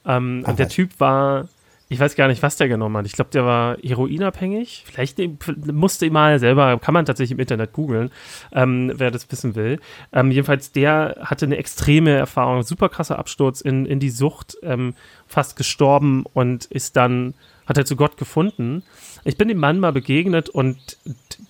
[0.06, 1.48] Ähm, und der Typ war
[1.90, 3.06] ich weiß gar nicht, was der genommen hat.
[3.06, 4.84] Ich glaube, der war heroinabhängig.
[4.86, 5.20] Vielleicht
[5.66, 8.12] musste ich mal selber, kann man tatsächlich im Internet googeln,
[8.52, 9.80] ähm, wer das wissen will.
[10.12, 14.94] Ähm, jedenfalls, der hatte eine extreme Erfahrung, super krasser Absturz in, in die Sucht, ähm,
[15.26, 17.34] fast gestorben und ist dann,
[17.66, 18.84] hat er zu Gott gefunden.
[19.24, 20.96] Ich bin dem Mann mal begegnet und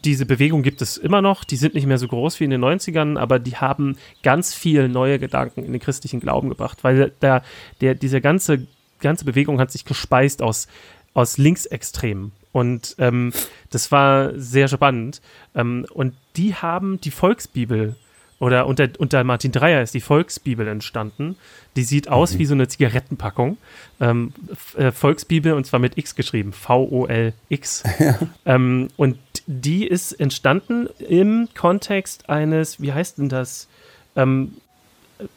[0.05, 1.45] diese Bewegung gibt es immer noch.
[1.45, 4.89] Die sind nicht mehr so groß wie in den 90ern, aber die haben ganz viel
[4.89, 7.43] neue Gedanken in den christlichen Glauben gebracht, weil der,
[7.83, 8.67] der, dieser ganze
[9.01, 10.69] ganze Bewegung hat sich gespeist aus,
[11.15, 12.33] aus Linksextremen.
[12.53, 13.33] Und ähm,
[13.71, 15.21] das war sehr spannend.
[15.55, 17.97] Ähm, und die haben die Volksbibel
[18.41, 21.37] oder unter, unter Martin Dreyer ist die Volksbibel entstanden.
[21.77, 22.39] Die sieht aus mhm.
[22.39, 23.59] wie so eine Zigarettenpackung.
[24.01, 24.33] Ähm,
[24.77, 27.85] äh, Volksbibel und zwar mit X geschrieben, V-O-L-X.
[28.01, 28.19] Ja.
[28.47, 33.69] Ähm, und die ist entstanden im Kontext eines, wie heißt denn das?
[34.17, 34.55] Ähm,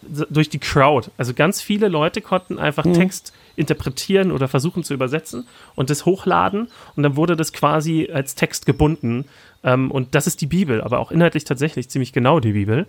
[0.01, 1.09] durch die Crowd.
[1.17, 2.93] Also ganz viele Leute konnten einfach mhm.
[2.93, 8.35] Text interpretieren oder versuchen zu übersetzen und das hochladen und dann wurde das quasi als
[8.35, 9.25] Text gebunden.
[9.63, 12.87] Ähm, und das ist die Bibel, aber auch inhaltlich tatsächlich ziemlich genau die Bibel.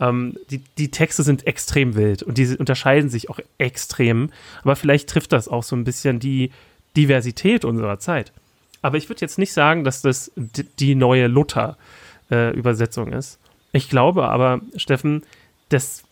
[0.00, 4.30] Ähm, die, die Texte sind extrem wild und die unterscheiden sich auch extrem.
[4.62, 6.50] Aber vielleicht trifft das auch so ein bisschen die
[6.96, 8.32] Diversität unserer Zeit.
[8.82, 13.38] Aber ich würde jetzt nicht sagen, dass das die neue Luther-Übersetzung äh, ist.
[13.72, 15.22] Ich glaube aber, Steffen,
[15.68, 16.04] dass,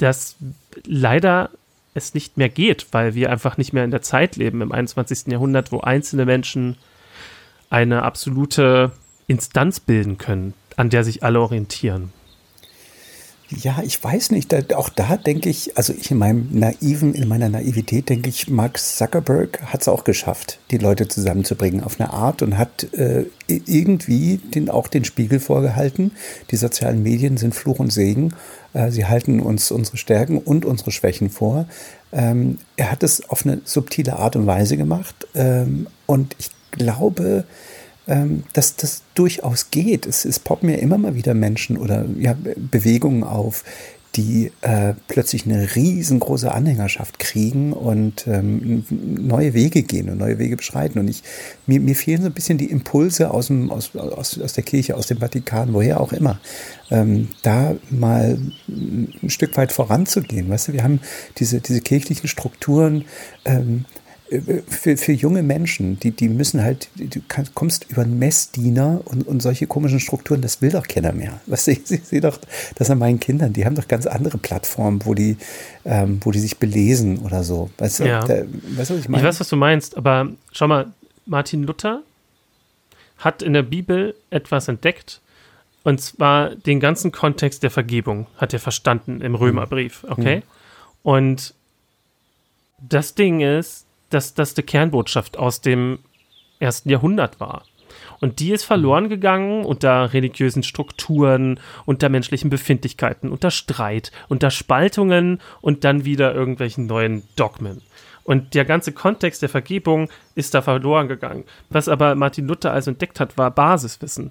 [0.00, 0.36] dass
[0.84, 1.50] leider
[1.94, 5.26] es nicht mehr geht, weil wir einfach nicht mehr in der Zeit leben im 21.
[5.26, 6.76] Jahrhundert, wo einzelne Menschen
[7.68, 8.92] eine absolute
[9.26, 12.12] Instanz bilden können, an der sich alle orientieren.
[13.56, 14.52] Ja, ich weiß nicht.
[14.52, 18.48] Da, auch da denke ich, also ich in meinem naiven, in meiner Naivität denke ich,
[18.48, 23.24] Mark Zuckerberg hat es auch geschafft, die Leute zusammenzubringen auf eine Art und hat äh,
[23.48, 26.12] irgendwie den, auch den Spiegel vorgehalten.
[26.52, 28.34] Die sozialen Medien sind Fluch und Segen.
[28.72, 31.66] Äh, sie halten uns unsere Stärken und unsere Schwächen vor.
[32.12, 35.26] Ähm, er hat es auf eine subtile Art und Weise gemacht.
[35.34, 37.44] Ähm, und ich glaube,
[38.10, 40.04] ähm, dass das durchaus geht.
[40.04, 43.64] Es, es poppen ja immer mal wieder Menschen oder ja, Bewegungen auf,
[44.16, 50.56] die äh, plötzlich eine riesengroße Anhängerschaft kriegen und ähm, neue Wege gehen und neue Wege
[50.56, 50.98] beschreiten.
[50.98, 51.22] Und ich,
[51.66, 54.96] mir, mir fehlen so ein bisschen die Impulse aus, dem, aus, aus, aus der Kirche,
[54.96, 56.40] aus dem Vatikan, woher auch immer,
[56.90, 58.36] ähm, da mal
[58.68, 60.48] ein Stück weit voranzugehen.
[60.50, 61.00] Weißt du, wir haben
[61.38, 63.04] diese, diese kirchlichen Strukturen,
[63.44, 63.84] ähm,
[64.68, 67.20] für, für junge Menschen, die, die müssen halt, du
[67.54, 71.40] kommst über einen Messdiener und, und solche komischen Strukturen, das will doch keiner mehr.
[71.46, 72.38] Was ich, ich sehe doch
[72.76, 75.36] das an meinen Kindern, die haben doch ganz andere Plattformen, wo die,
[75.84, 77.70] ähm, wo die sich belesen oder so.
[77.78, 78.20] Weißt du, ja.
[78.20, 78.44] da,
[78.76, 79.22] weißt du, was ich meine?
[79.22, 80.92] Ich weiß, was du meinst, aber schau mal,
[81.26, 82.02] Martin Luther
[83.18, 85.20] hat in der Bibel etwas entdeckt,
[85.82, 90.36] und zwar den ganzen Kontext der Vergebung hat er verstanden im Römerbrief, okay?
[90.36, 90.42] Mhm.
[91.02, 91.54] Und
[92.78, 96.00] das Ding ist, dass das die Kernbotschaft aus dem
[96.58, 97.64] ersten Jahrhundert war.
[98.20, 105.40] Und die ist verloren gegangen unter religiösen Strukturen, unter menschlichen Befindlichkeiten, unter Streit, unter Spaltungen
[105.60, 107.80] und dann wieder irgendwelchen neuen Dogmen.
[108.22, 111.44] Und der ganze Kontext der Vergebung ist da verloren gegangen.
[111.70, 114.30] Was aber Martin Luther also entdeckt hat, war Basiswissen.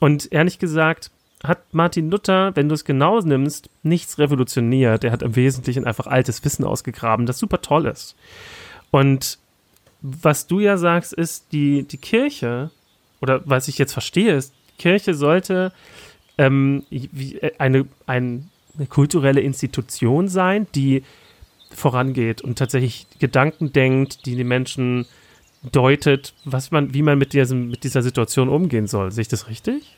[0.00, 1.10] Und ehrlich gesagt,
[1.44, 5.04] hat Martin Luther, wenn du es genau nimmst, nichts revolutioniert.
[5.04, 8.16] Er hat im Wesentlichen einfach altes Wissen ausgegraben, das super toll ist.
[8.92, 9.38] Und
[10.02, 12.70] was du ja sagst, ist, die, die Kirche,
[13.20, 15.72] oder was ich jetzt verstehe, ist, die Kirche sollte
[16.38, 21.02] ähm, äh, eine, ein, eine kulturelle Institution sein, die
[21.70, 25.06] vorangeht und tatsächlich Gedanken denkt, die die Menschen
[25.70, 29.10] deutet, was man, wie man mit, diesem, mit dieser Situation umgehen soll.
[29.10, 29.96] Sehe ich das richtig?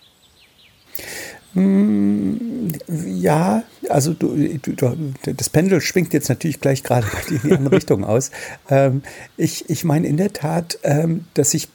[1.54, 7.76] Hm, ja, also du, du, das Pendel schwingt jetzt natürlich gleich gerade in die andere
[7.76, 8.30] Richtung aus.
[8.68, 9.02] Ähm,
[9.36, 11.68] ich, ich meine in der Tat, ähm, dass ich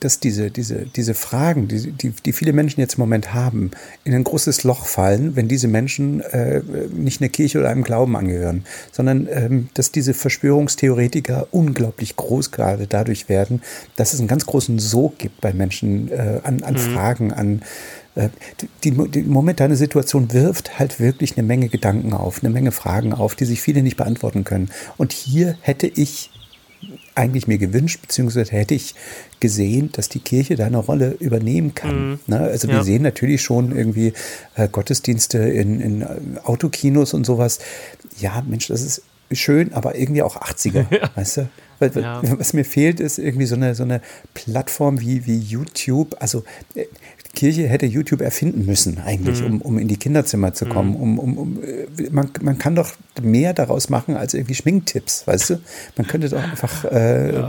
[0.00, 3.72] dass diese, diese, diese Fragen, die, die, die viele Menschen jetzt im Moment haben,
[4.04, 6.62] in ein großes Loch fallen, wenn diese Menschen äh,
[6.92, 12.86] nicht einer Kirche oder einem Glauben angehören, sondern ähm, dass diese Verschwörungstheoretiker unglaublich groß gerade
[12.86, 13.62] dadurch werden,
[13.96, 16.78] dass es einen ganz großen Sog gibt bei Menschen äh, an, an mhm.
[16.78, 17.62] Fragen, an
[18.84, 23.34] die, die momentane Situation wirft halt wirklich eine Menge Gedanken auf, eine Menge Fragen auf,
[23.34, 24.70] die sich viele nicht beantworten können.
[24.96, 26.30] Und hier hätte ich
[27.14, 28.94] eigentlich mir gewünscht, beziehungsweise hätte ich
[29.40, 32.10] gesehen, dass die Kirche da eine Rolle übernehmen kann.
[32.10, 32.18] Mhm.
[32.26, 32.38] Ne?
[32.38, 32.74] Also ja.
[32.74, 34.12] wir sehen natürlich schon irgendwie
[34.54, 36.06] äh, Gottesdienste in, in äh,
[36.44, 37.58] Autokinos und sowas.
[38.20, 39.02] Ja, Mensch, das ist
[39.32, 41.10] schön, aber irgendwie auch 80er, ja.
[41.14, 41.48] weißt du?
[41.80, 42.22] Weil, ja.
[42.38, 44.00] Was mir fehlt, ist irgendwie so eine, so eine
[44.34, 46.16] Plattform wie, wie YouTube.
[46.18, 46.86] Also äh,
[47.38, 49.46] Kirche hätte YouTube erfinden müssen, eigentlich, mhm.
[49.46, 50.90] um, um in die Kinderzimmer zu kommen.
[50.90, 50.96] Mhm.
[50.96, 52.90] Um, um, um, äh, man, man kann doch
[53.22, 55.60] mehr daraus machen als irgendwie Schminktipps, weißt du?
[55.96, 56.84] Man könnte doch einfach.
[56.86, 57.48] Äh, ja.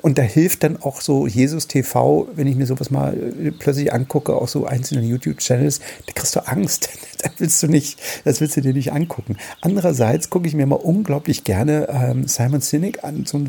[0.00, 3.92] Und da hilft dann auch so Jesus TV, wenn ich mir sowas mal äh, plötzlich
[3.92, 6.88] angucke, auch so einzelne YouTube-Channels, da kriegst du Angst.
[7.22, 9.36] das willst du nicht, das willst du dir nicht angucken.
[9.60, 13.44] Andererseits gucke ich mir mal unglaublich gerne ähm, Simon Sinek an, so,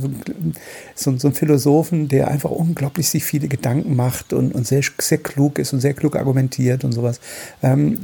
[0.96, 5.18] so, so ein Philosophen, der einfach unglaublich sich viele Gedanken macht und, und sehr, sehr
[5.18, 7.20] klug ist und sehr klug argumentiert und sowas.
[7.62, 8.00] Ähm,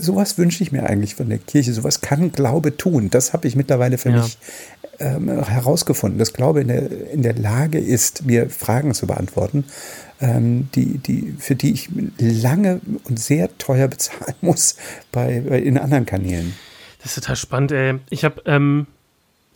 [0.00, 1.72] sowas wünsche ich mir eigentlich von der Kirche.
[1.72, 3.10] Sowas kann Glaube tun.
[3.10, 4.22] Das habe ich mittlerweile für ja.
[4.22, 4.38] mich
[4.98, 9.64] ähm, herausgefunden, dass Glaube in der, in der Lage ist, mir Fragen zu beantworten
[10.22, 14.76] ähm, die, die, für die ich lange und sehr teuer bezahlen muss
[15.10, 16.54] bei, bei in anderen Kanälen.
[17.02, 17.98] Das ist total spannend, ey.
[18.10, 18.86] Ich habe, ähm,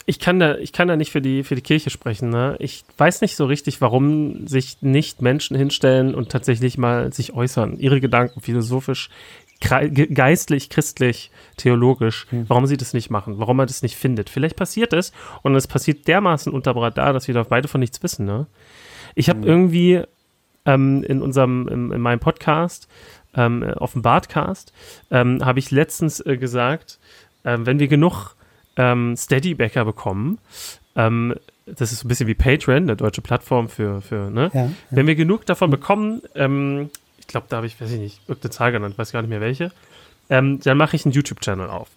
[0.05, 2.31] ich kann da, ich kann da nicht für die, für die Kirche sprechen.
[2.31, 2.57] Ne?
[2.59, 7.79] Ich weiß nicht so richtig, warum sich nicht Menschen hinstellen und tatsächlich mal sich äußern,
[7.79, 9.11] ihre Gedanken philosophisch,
[9.61, 12.45] geistlich, christlich, theologisch, hm.
[12.49, 14.31] warum sie das nicht machen, warum man das nicht findet.
[14.31, 18.03] Vielleicht passiert es und es passiert dermaßen unter da, dass wir da beide von nichts
[18.03, 18.27] wissen.
[18.27, 18.47] Ne?
[19.14, 19.47] Ich habe hm.
[19.47, 20.03] irgendwie
[20.66, 22.88] ähm, in unserem, in, in, meinem Podcast,
[23.35, 24.73] ähm, auf dem Bartcast,
[25.11, 26.99] ähm, habe ich letztens äh, gesagt,
[27.45, 28.35] äh, wenn wir genug
[28.77, 30.38] ähm, Steady-Backer bekommen,
[30.97, 31.35] ähm,
[31.66, 34.51] das ist ein bisschen wie Patreon, eine deutsche Plattform für, für ne?
[34.55, 34.71] Ja, ja.
[34.90, 36.90] Wenn wir genug davon bekommen, ähm,
[37.27, 39.41] ich glaube, da habe ich, weiß ich nicht, irgendeine Zahl genannt, weiß gar nicht mehr
[39.41, 39.73] welche,
[40.29, 41.89] dann mache ich einen YouTube-Channel auf.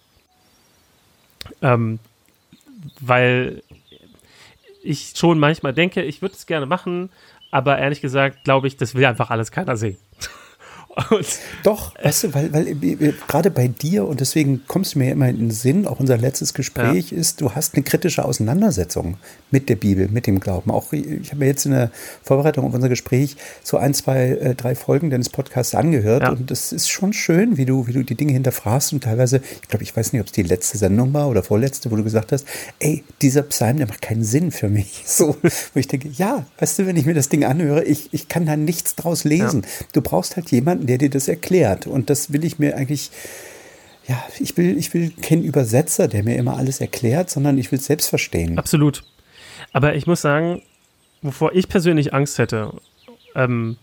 [3.00, 3.62] weil
[4.82, 7.10] ich schon manchmal denke, ich würde es gerne machen,
[7.50, 9.98] aber ehrlich gesagt, glaube ich, das will einfach alles keiner sehen.
[11.10, 11.26] Und
[11.62, 15.28] Doch, weißt du, weil, weil äh, gerade bei dir, und deswegen kommst du mir immer
[15.28, 17.18] in den Sinn, auch unser letztes Gespräch ja.
[17.18, 19.16] ist, du hast eine kritische Auseinandersetzung
[19.52, 20.70] mit der Bibel, mit dem Glauben.
[20.70, 21.90] Auch ich habe mir jetzt in der
[22.22, 26.30] Vorbereitung auf unser Gespräch so ein, zwei, äh, drei Folgen deines Podcasts angehört ja.
[26.30, 29.68] und das ist schon schön, wie du, wie du die Dinge hinterfragst und teilweise, ich
[29.68, 32.32] glaube, ich weiß nicht, ob es die letzte Sendung war oder vorletzte, wo du gesagt
[32.32, 32.46] hast,
[32.80, 35.04] ey, dieser Psalm, der macht keinen Sinn für mich.
[35.20, 38.28] So, wo ich denke, ja, weißt du, wenn ich mir das Ding anhöre, ich, ich
[38.28, 39.62] kann da nichts draus lesen.
[39.62, 39.86] Ja.
[39.92, 41.86] Du brauchst halt jemanden, der dir das erklärt.
[41.86, 43.10] Und das will ich mir eigentlich,
[44.06, 47.78] ja, ich will, ich will keinen Übersetzer, der mir immer alles erklärt, sondern ich will
[47.78, 48.58] es selbst verstehen.
[48.58, 49.04] Absolut.
[49.72, 50.62] Aber ich muss sagen,
[51.22, 52.72] wovor ich persönlich Angst hätte,
[53.34, 53.76] ähm,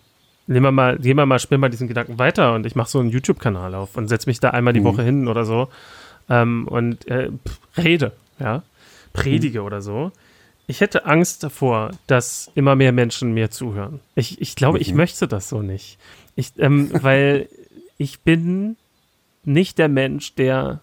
[0.48, 3.00] nehmen wir mal, gehen wir mal, spielen mal diesen Gedanken weiter und ich mache so
[3.00, 4.86] einen YouTube-Kanal auf und setze mich da einmal die mhm.
[4.86, 5.70] Woche hin oder so
[6.30, 7.30] ähm, und äh,
[7.78, 8.64] rede, ja,
[9.14, 9.66] predige mhm.
[9.66, 10.12] oder so.
[10.68, 14.02] Ich hätte Angst davor, dass immer mehr Menschen mir zuhören.
[14.16, 14.82] Ich, ich glaube, mhm.
[14.82, 15.98] ich möchte das so nicht.
[16.36, 17.48] Ich, ähm, weil
[17.98, 18.76] ich bin
[19.46, 20.82] nicht der Mensch, der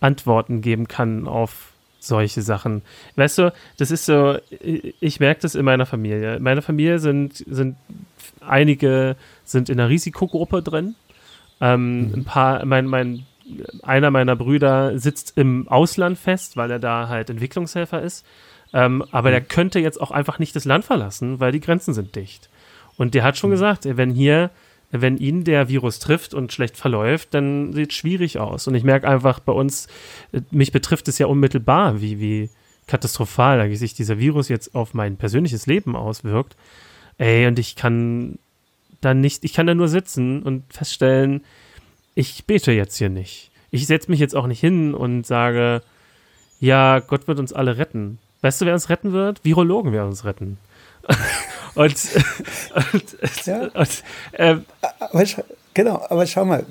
[0.00, 2.80] Antworten geben kann auf solche Sachen.
[3.16, 6.36] Weißt du, das ist so, ich merke das in meiner Familie.
[6.36, 7.76] In meiner Familie sind, sind
[8.40, 10.94] einige sind in einer Risikogruppe drin.
[11.60, 12.14] Ähm, mhm.
[12.14, 13.26] Ein paar, mein, mein,
[13.82, 18.24] einer meiner Brüder sitzt im Ausland fest, weil er da halt Entwicklungshelfer ist.
[18.72, 19.32] Ähm, aber mhm.
[19.32, 22.48] der könnte jetzt auch einfach nicht das Land verlassen, weil die Grenzen sind dicht.
[22.96, 23.54] Und der hat schon mhm.
[23.54, 24.50] gesagt, wenn hier
[24.92, 28.66] wenn ihn der Virus trifft und schlecht verläuft, dann sieht es schwierig aus.
[28.66, 29.86] Und ich merke einfach bei uns,
[30.32, 32.50] äh, mich betrifft es ja unmittelbar, wie, wie
[32.86, 36.56] katastrophal sich dieser Virus jetzt auf mein persönliches Leben auswirkt.
[37.18, 38.38] Ey, und ich kann
[39.00, 41.44] dann nicht, ich kann da nur sitzen und feststellen,
[42.14, 43.50] ich bete jetzt hier nicht.
[43.70, 45.82] Ich setze mich jetzt auch nicht hin und sage,
[46.58, 48.18] ja, Gott wird uns alle retten.
[48.42, 49.44] Weißt du, wer uns retten wird?
[49.44, 50.58] Virologen werden uns retten.
[51.74, 51.96] und,
[52.92, 53.62] und, ja.
[53.74, 54.64] und ähm,
[55.12, 56.64] weißt, Genau, aber schau mal,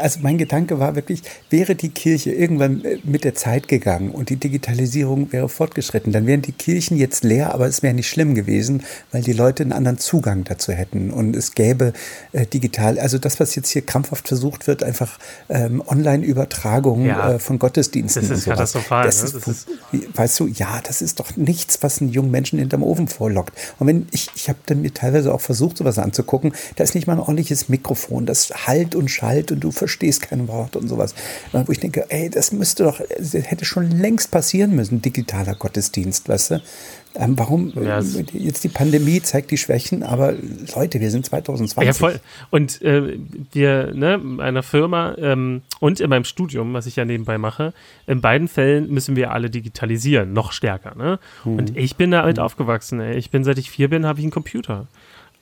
[0.00, 4.30] also mein Gedanke war wirklich, wäre die Kirche irgendwann äh, mit der Zeit gegangen und
[4.30, 8.34] die Digitalisierung wäre fortgeschritten, dann wären die Kirchen jetzt leer, aber es wäre nicht schlimm
[8.34, 8.82] gewesen,
[9.12, 11.92] weil die Leute einen anderen Zugang dazu hätten und es gäbe
[12.32, 15.18] äh, digital, also das, was jetzt hier krampfhaft versucht wird, einfach
[15.50, 17.32] ähm, Online-Übertragung Ja.
[17.34, 18.26] äh, von Gottesdiensten.
[18.26, 19.24] Das ist katastrophal, Das ne?
[19.26, 19.68] ist, Das ist-
[20.16, 23.52] weißt du, ja, das ist doch nichts, was einen jungen Menschen hinterm Ofen vorlockt.
[23.78, 27.06] Und wenn ich, ich habe dann mir teilweise auch versucht, sowas anzugucken, da ist nicht
[27.06, 31.14] mal ein ordentliches Mikrofon, das halt und schallt und du verstehst kein Wort und sowas.
[31.52, 36.28] Wo ich denke, ey, das müsste doch, das hätte schon längst passieren müssen, digitaler Gottesdienst,
[36.28, 36.62] weißt du?
[37.16, 37.72] Ähm, warum?
[37.80, 40.34] Ja, es- äh, jetzt die Pandemie zeigt die Schwächen, aber
[40.74, 41.86] Leute, wir sind 2020.
[41.86, 42.18] Ja, voll.
[42.50, 43.16] Und äh,
[43.52, 47.72] wir, ne, in einer Firma ähm, und in meinem Studium, was ich ja nebenbei mache,
[48.08, 50.96] in beiden Fällen müssen wir alle digitalisieren, noch stärker.
[50.96, 51.20] Ne?
[51.44, 52.98] Und ich bin damit aufgewachsen.
[53.00, 53.16] Ey.
[53.16, 54.88] Ich bin, seit ich vier bin, habe ich einen Computer.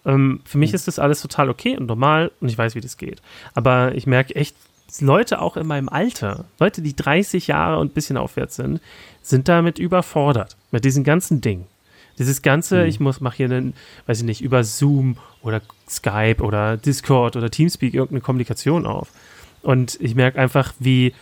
[0.05, 2.97] Ähm, für mich ist das alles total okay und normal und ich weiß, wie das
[2.97, 3.23] geht.
[3.55, 4.57] Aber ich merke echt,
[5.01, 8.81] Leute auch in meinem Alter, Leute, die 30 Jahre und ein bisschen aufwärts sind,
[9.23, 11.65] sind damit überfordert, mit diesem ganzen Ding.
[12.19, 13.73] Dieses ganze, ich muss, mache hier einen,
[14.07, 19.09] weiß ich nicht, über Zoom oder Skype oder Discord oder Teamspeak irgendeine Kommunikation auf.
[19.63, 21.15] Und ich merke einfach, wie,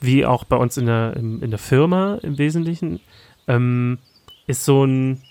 [0.00, 2.98] wie auch bei uns in der, in, in der Firma im Wesentlichen,
[3.46, 3.98] ähm,
[4.46, 5.22] ist so ein,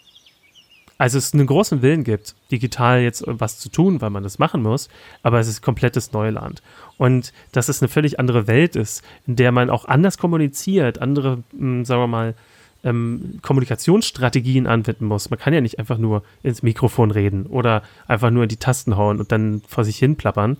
[1.01, 4.61] also es einen großen Willen gibt, digital jetzt was zu tun, weil man das machen
[4.61, 4.87] muss,
[5.23, 6.61] aber es ist komplettes Neuland.
[6.99, 11.41] Und dass es eine völlig andere Welt ist, in der man auch anders kommuniziert, andere,
[11.53, 12.35] mh, sagen wir mal,
[12.83, 15.31] ähm, Kommunikationsstrategien anwenden muss.
[15.31, 18.95] Man kann ja nicht einfach nur ins Mikrofon reden oder einfach nur in die Tasten
[18.95, 20.57] hauen und dann vor sich hin plappern.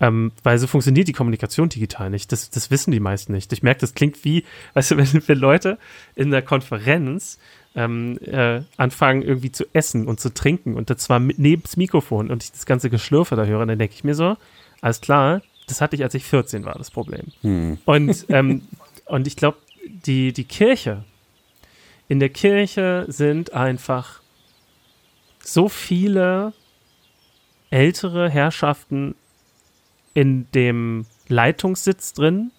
[0.00, 2.32] Ähm, weil so funktioniert die Kommunikation digital nicht.
[2.32, 3.52] Das, das wissen die meisten nicht.
[3.52, 5.78] Ich merke, das klingt wie, weißt du, wenn, wenn Leute
[6.16, 7.38] in der Konferenz
[7.74, 11.76] ähm, äh, anfangen irgendwie zu essen und zu trinken und das zwar mit, neben das
[11.76, 14.36] Mikrofon und ich das ganze Geschlürfe da höre, dann denke ich mir so,
[14.80, 17.32] alles klar, das hatte ich, als ich 14 war, das Problem.
[17.84, 18.62] Und, ähm,
[19.06, 21.04] und ich glaube, die, die Kirche,
[22.08, 24.22] in der Kirche sind einfach
[25.40, 26.52] so viele
[27.70, 29.14] ältere Herrschaften
[30.14, 32.50] in dem Leitungssitz drin,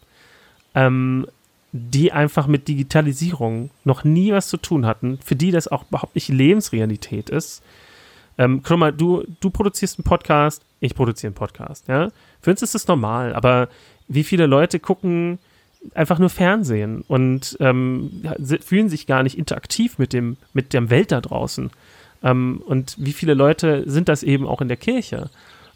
[0.76, 1.28] ähm,
[1.72, 6.16] die einfach mit Digitalisierung noch nie was zu tun hatten, für die das auch überhaupt
[6.16, 7.62] nicht Lebensrealität ist.
[8.38, 12.10] Ähm, guck mal, du, du produzierst einen Podcast, ich produziere einen Podcast, ja.
[12.42, 13.70] Für uns ist das normal, aber
[14.08, 15.40] wie viele Leute gucken
[15.94, 18.24] einfach nur Fernsehen und ähm,
[18.62, 21.70] fühlen sich gar nicht interaktiv mit dem, mit der Welt da draußen.
[22.24, 25.30] Ähm, und wie viele Leute sind das eben auch in der Kirche?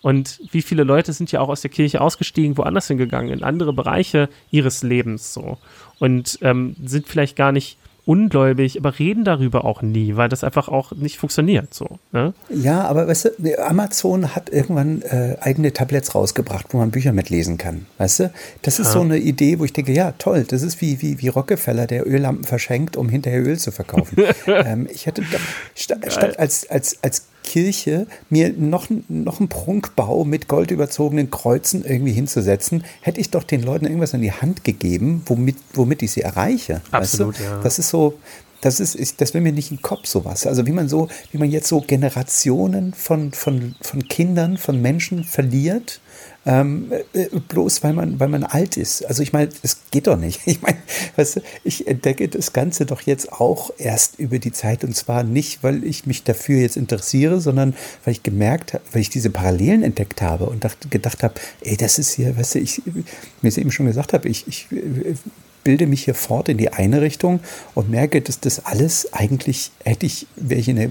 [0.03, 3.71] Und wie viele Leute sind ja auch aus der Kirche ausgestiegen, woanders hingegangen, in andere
[3.71, 5.57] Bereiche ihres Lebens so.
[5.97, 10.67] Und ähm, sind vielleicht gar nicht ungläubig, aber reden darüber auch nie, weil das einfach
[10.67, 11.99] auch nicht funktioniert so.
[12.11, 12.33] Ne?
[12.49, 17.57] Ja, aber weißt du, Amazon hat irgendwann äh, eigene Tablets rausgebracht, wo man Bücher mitlesen
[17.57, 17.85] kann.
[17.97, 18.33] Weißt du?
[18.61, 21.29] Das ist so eine Idee, wo ich denke, ja, toll, das ist wie, wie, wie
[21.29, 24.17] Rockefeller, der Öllampen verschenkt, um hinterher Öl zu verkaufen.
[24.47, 25.39] ähm, ich hätte doch,
[25.73, 32.13] sta statt als, als, als Kirche mir noch, noch einen Prunkbau mit goldüberzogenen Kreuzen irgendwie
[32.13, 36.21] hinzusetzen, hätte ich doch den Leuten irgendwas in die Hand gegeben, womit, womit ich sie
[36.21, 36.81] erreiche.
[36.91, 37.43] Absolut, weißt du?
[37.43, 37.61] ja.
[37.61, 38.17] Das ist so,
[38.63, 40.47] das ist, ich, das will mir nicht in den Kopf sowas.
[40.47, 45.25] Also wie man so, wie man jetzt so Generationen von, von, von Kindern, von Menschen
[45.25, 45.99] verliert,
[46.45, 49.05] ähm, äh, bloß weil man, weil man alt ist.
[49.05, 50.41] Also ich meine, das geht doch nicht.
[50.53, 50.77] Ich meine,
[51.15, 55.23] weißt du, ich entdecke das Ganze doch jetzt auch erst über die Zeit und zwar
[55.23, 59.29] nicht, weil ich mich dafür jetzt interessiere, sondern weil ich gemerkt habe, weil ich diese
[59.29, 63.49] Parallelen entdeckt habe und dachte, gedacht habe, ey, das ist hier, weißt du, ich, mir
[63.49, 65.15] es eben schon gesagt habe, ich, ich äh,
[65.63, 67.39] bilde mich hier fort in die eine Richtung
[67.73, 70.89] und merke, dass das alles eigentlich, hätte ich, wäre ich in der,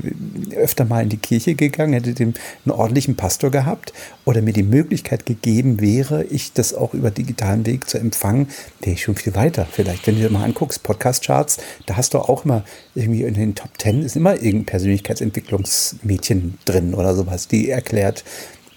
[0.57, 3.93] öfter mal in die Kirche gegangen, hätte den, einen ordentlichen Pastor gehabt
[4.25, 8.49] oder mir die Möglichkeit gegeben wäre, ich das auch über digitalen Weg zu empfangen,
[8.81, 9.67] wäre ich schon viel weiter.
[9.71, 13.55] Vielleicht, wenn du dir mal anguckst, Podcast-Charts, da hast du auch immer irgendwie in den
[13.55, 18.25] Top Ten ist immer irgendein Persönlichkeitsentwicklungsmädchen drin oder sowas, die erklärt,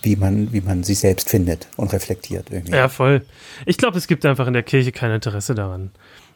[0.05, 2.75] wie man, wie man sich selbst findet und reflektiert irgendwie.
[2.75, 3.25] Ja, voll.
[3.65, 5.91] Ich glaube, es gibt einfach in der Kirche kein Interesse daran.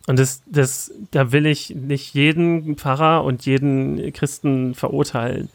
[0.08, 5.50] Und das, das, da will ich nicht jeden Pfarrer und jeden Christen verurteilen.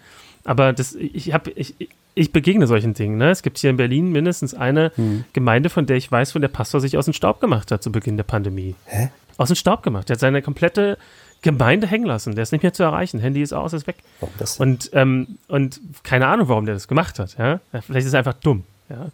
[0.45, 1.75] Aber das, ich habe, ich,
[2.15, 3.19] ich begegne solchen Dingen.
[3.19, 3.31] Ne?
[3.31, 4.93] Es gibt hier in Berlin mindestens eine
[5.33, 7.91] Gemeinde, von der ich weiß, wo der Pastor sich aus dem Staub gemacht hat zu
[7.91, 8.77] Beginn der Pandemie.
[8.87, 9.11] Hä?
[9.37, 10.09] Aus dem Staub gemacht.
[10.09, 10.99] Der hat seine komplette
[11.45, 12.35] Gemeinde hängen lassen.
[12.35, 13.21] Der ist nicht mehr zu erreichen.
[13.21, 13.97] Handy ist aus, ist weg.
[14.21, 14.29] Denn?
[14.59, 17.37] Und, ähm, und keine Ahnung, warum der das gemacht hat.
[17.39, 17.61] Ja?
[17.87, 18.65] Vielleicht ist er einfach dumm.
[18.89, 19.09] Ja?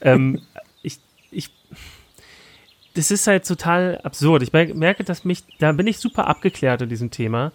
[0.00, 0.42] Ähm,
[0.82, 0.98] ich,
[1.30, 1.50] ich,
[2.94, 4.42] das ist halt total absurd.
[4.42, 7.52] Ich mer- merke, dass mich, da bin ich super abgeklärt in diesem Thema.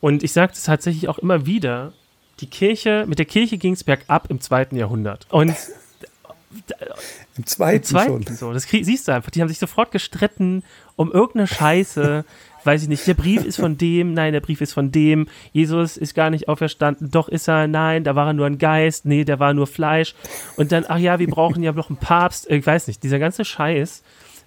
[0.00, 1.92] Und ich sage das tatsächlich auch immer wieder.
[2.40, 5.26] Die Kirche, mit der Kirche ging es bergab im zweiten Jahrhundert.
[5.30, 5.54] Und
[7.36, 8.36] Im zweiten, Im zweiten schon.
[8.36, 8.52] so.
[8.52, 9.30] Das krieg, siehst du einfach.
[9.30, 10.62] Die haben sich sofort gestritten
[10.96, 12.24] um irgendeine Scheiße.
[12.64, 13.06] Weiß ich nicht.
[13.06, 14.14] Der Brief ist von dem.
[14.14, 15.26] Nein, der Brief ist von dem.
[15.52, 17.10] Jesus ist gar nicht auferstanden.
[17.10, 17.66] Doch ist er.
[17.66, 19.04] Nein, da war er nur ein Geist.
[19.04, 20.14] Nee, der war nur Fleisch.
[20.56, 22.50] Und dann, ach ja, wir brauchen ja noch einen Papst.
[22.50, 23.02] Ich weiß nicht.
[23.02, 24.02] Dieser ganze Scheiß.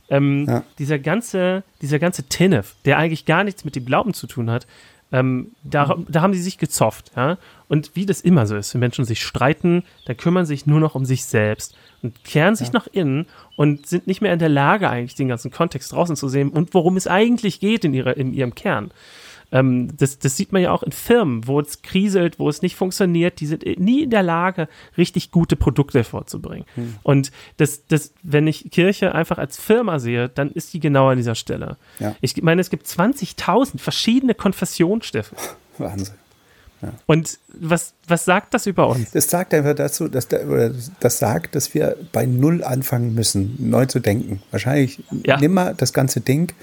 [0.10, 0.64] Ähm, Ja.
[0.80, 4.68] Dieser ganze, dieser ganze Tinnef, der eigentlich gar nichts mit dem Glauben zu tun hat,
[5.12, 7.38] ähm, da, da haben sie sich gezofft, ja.
[7.68, 10.96] Und wie das immer so ist, wenn Menschen sich streiten, dann kümmern sich nur noch
[10.96, 14.90] um sich selbst und kehren sich nach innen und sind nicht mehr in der Lage,
[14.90, 18.34] eigentlich den ganzen Kontext draußen zu sehen und worum es eigentlich geht in, ihrer, in
[18.34, 18.92] ihrem Kern.
[19.52, 22.76] Ähm, das, das sieht man ja auch in Firmen, wo es kriselt, wo es nicht
[22.76, 23.40] funktioniert.
[23.40, 26.66] Die sind nie in der Lage, richtig gute Produkte vorzubringen.
[27.04, 31.18] Und das, das, wenn ich Kirche einfach als Firma sehe, dann ist die genau an
[31.18, 31.78] dieser Stelle.
[32.00, 32.16] Ja.
[32.22, 35.38] Ich meine, es gibt 20.000 verschiedene Konfessionen, Steffen.
[36.88, 37.00] Wahnsinn.
[37.06, 39.12] Und was, was sagt das über uns?
[39.12, 43.56] Das sagt einfach dazu, dass da, oder das sagt, dass wir bei Null anfangen müssen,
[43.60, 44.42] neu zu denken.
[44.52, 45.38] Wahrscheinlich Ja.
[45.40, 46.54] nimm mal das ganze Ding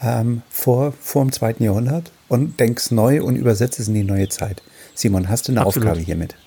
[0.00, 4.28] ähm, vor, vor dem zweiten Jahrhundert und denkst neu und übersetzt es in die neue
[4.28, 4.62] Zeit.
[4.94, 5.88] Simon, hast du eine Absolut.
[5.88, 6.34] Aufgabe hiermit?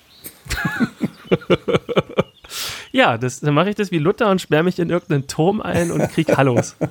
[2.91, 5.91] Ja, das, dann mache ich das wie Luther und sperre mich in irgendeinen Turm ein
[5.91, 6.75] und krieg Hallos.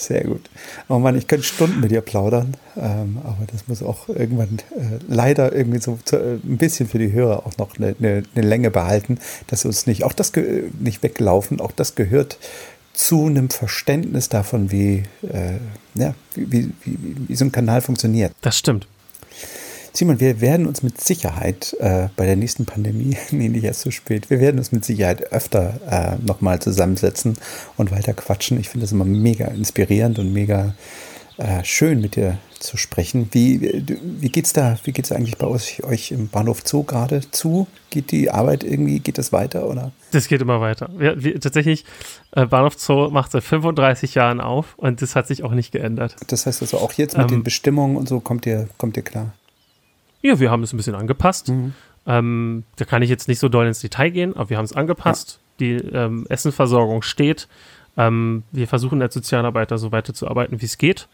[0.00, 0.48] Sehr gut.
[0.88, 4.98] Oh Mann, ich könnte Stunden mit dir plaudern, ähm, aber das muss auch irgendwann äh,
[5.08, 8.46] leider irgendwie so zu, äh, ein bisschen für die Hörer auch noch eine, eine, eine
[8.46, 10.32] Länge behalten, dass uns nicht auch das
[10.78, 11.60] nicht weglaufen.
[11.60, 12.38] Auch das gehört
[12.94, 15.58] zu einem Verständnis davon, wie, äh,
[15.94, 18.32] ja, wie, wie, wie, wie so ein Kanal funktioniert.
[18.40, 18.88] Das stimmt.
[19.92, 23.90] Simon, wir werden uns mit Sicherheit äh, bei der nächsten Pandemie, nee, nicht erst zu
[23.90, 27.36] spät, wir werden uns mit Sicherheit öfter äh, nochmal zusammensetzen
[27.76, 28.58] und weiter quatschen.
[28.60, 30.74] Ich finde das immer mega inspirierend und mega
[31.40, 33.28] äh, schön, mit dir zu sprechen.
[33.32, 37.66] Wie, wie geht's da, wie geht's eigentlich bei euch, euch im Bahnhof Zoo gerade zu?
[37.88, 39.92] Geht die Arbeit irgendwie, geht das weiter oder?
[40.12, 40.90] Das geht immer weiter.
[40.96, 41.86] Wir, wir, tatsächlich,
[42.32, 46.16] äh, Bahnhof Zoo macht seit 35 Jahren auf und das hat sich auch nicht geändert.
[46.26, 49.02] Das heißt also auch jetzt mit Ähm, den Bestimmungen und so kommt ihr, kommt ihr
[49.02, 49.32] klar?
[50.22, 51.52] Ja, wir haben es ein bisschen angepasst.
[52.06, 54.72] Ähm, da kann ich jetzt nicht so doll ins Detail gehen, aber wir haben es
[54.72, 55.40] angepasst.
[55.60, 57.48] Die ähm, Essenversorgung steht.
[57.96, 61.08] Ähm, wir versuchen als Sozialarbeiter so weiterzuarbeiten, wie es geht.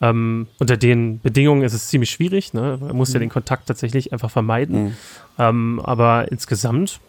[0.00, 2.52] Ähm, unter den Bedingungen ist es ziemlich schwierig.
[2.52, 2.78] Ne?
[2.80, 4.96] Man muss ja den Kontakt tatsächlich einfach vermeiden.
[5.38, 7.00] Ähm, aber insgesamt,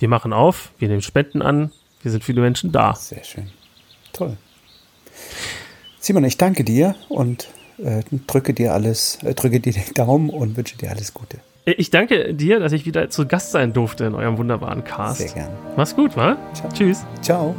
[0.00, 1.70] wir machen auf, wir nehmen Spenden an,
[2.02, 2.94] wir sind viele Menschen da.
[2.94, 3.50] Sehr schön.
[4.12, 4.36] Toll.
[6.00, 7.48] Simon, ich danke dir und
[7.78, 11.38] äh, drücke dir alles, äh, drücke dir den Daumen und wünsche dir alles Gute.
[11.64, 15.18] Ich danke dir, dass ich wieder zu Gast sein durfte in eurem wunderbaren Cast.
[15.18, 15.50] Sehr gern.
[15.76, 16.36] Mach's gut, wa?
[16.54, 16.72] Ciao.
[16.72, 17.04] Tschüss.
[17.20, 17.54] Ciao.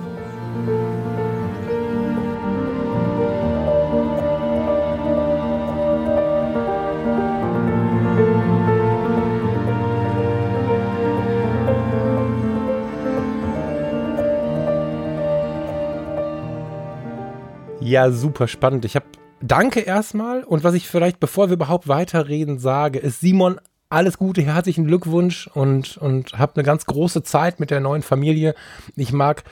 [17.79, 18.85] Ja, super spannend.
[18.85, 19.05] Ich habe
[19.43, 24.41] danke erstmal und was ich vielleicht, bevor wir überhaupt weiterreden, sage, ist Simon, alles Gute,
[24.41, 28.55] herzlichen Glückwunsch und, und hab eine ganz große Zeit mit der neuen Familie.
[28.95, 29.43] Ich mag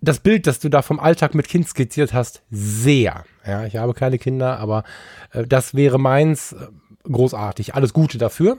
[0.00, 3.24] das Bild, das du da vom Alltag mit Kind skizziert hast, sehr.
[3.46, 4.84] Ja, ich habe keine Kinder, aber
[5.32, 6.54] äh, das wäre meins.
[7.04, 7.74] Großartig.
[7.76, 8.58] Alles Gute dafür.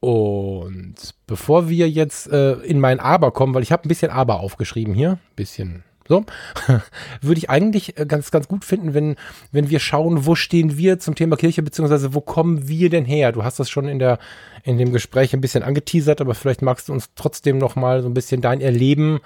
[0.00, 0.94] Und
[1.26, 4.94] bevor wir jetzt äh, in mein Aber kommen, weil ich habe ein bisschen Aber aufgeschrieben
[4.94, 6.24] hier, bisschen so,
[7.20, 9.16] würde ich eigentlich äh, ganz, ganz gut finden, wenn,
[9.52, 13.32] wenn wir schauen, wo stehen wir zum Thema Kirche, beziehungsweise wo kommen wir denn her?
[13.32, 14.18] Du hast das schon in, der,
[14.64, 18.08] in dem Gespräch ein bisschen angeteasert, aber vielleicht magst du uns trotzdem noch mal so
[18.08, 19.20] ein bisschen dein Erleben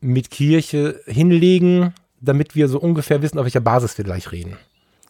[0.00, 4.56] mit Kirche hinlegen, damit wir so ungefähr wissen, auf welcher Basis wir gleich reden.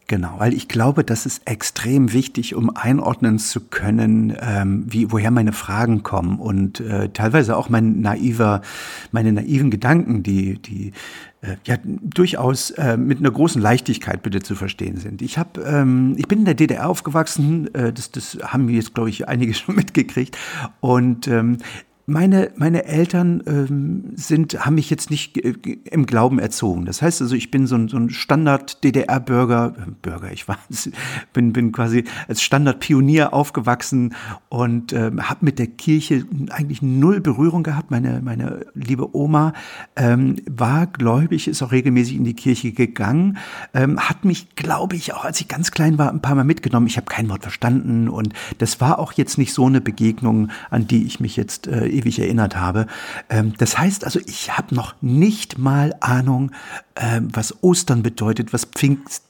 [0.07, 5.31] Genau, weil ich glaube, das ist extrem wichtig, um einordnen zu können, ähm, wie, woher
[5.31, 8.61] meine Fragen kommen und äh, teilweise auch mein naiver,
[9.13, 10.93] meine naiven Gedanken, die, die
[11.41, 15.23] äh, ja durchaus äh, mit einer großen Leichtigkeit bitte zu verstehen sind.
[15.23, 19.09] Ich habe, ähm, ich bin in der DDR aufgewachsen, äh, das, das haben jetzt glaube
[19.09, 20.37] ich einige schon mitgekriegt
[20.81, 21.57] und ähm,
[22.07, 25.55] meine, meine Eltern ähm, sind, haben mich jetzt nicht äh,
[25.91, 26.85] im Glauben erzogen.
[26.85, 30.59] Das heißt also, ich bin so ein, so ein Standard-DDR-Bürger, äh, Bürger, ich war,
[31.33, 34.15] bin, bin quasi als Standard-Pionier aufgewachsen
[34.51, 37.91] und ähm, habe mit der Kirche eigentlich null Berührung gehabt.
[37.91, 39.55] Meine, meine liebe Oma
[39.97, 43.39] ähm, war gläubig, ist auch regelmäßig in die Kirche gegangen,
[43.73, 46.87] ähm, hat mich, glaube ich, auch als ich ganz klein war, ein paar Mal mitgenommen.
[46.87, 50.87] Ich habe kein Wort verstanden und das war auch jetzt nicht so eine Begegnung, an
[50.87, 52.87] die ich mich jetzt äh, ewig erinnert habe.
[53.29, 56.53] Ähm, das heißt also, ich habe noch nicht mal Ahnung,
[56.97, 59.23] ähm, was Ostern bedeutet, was Pfingst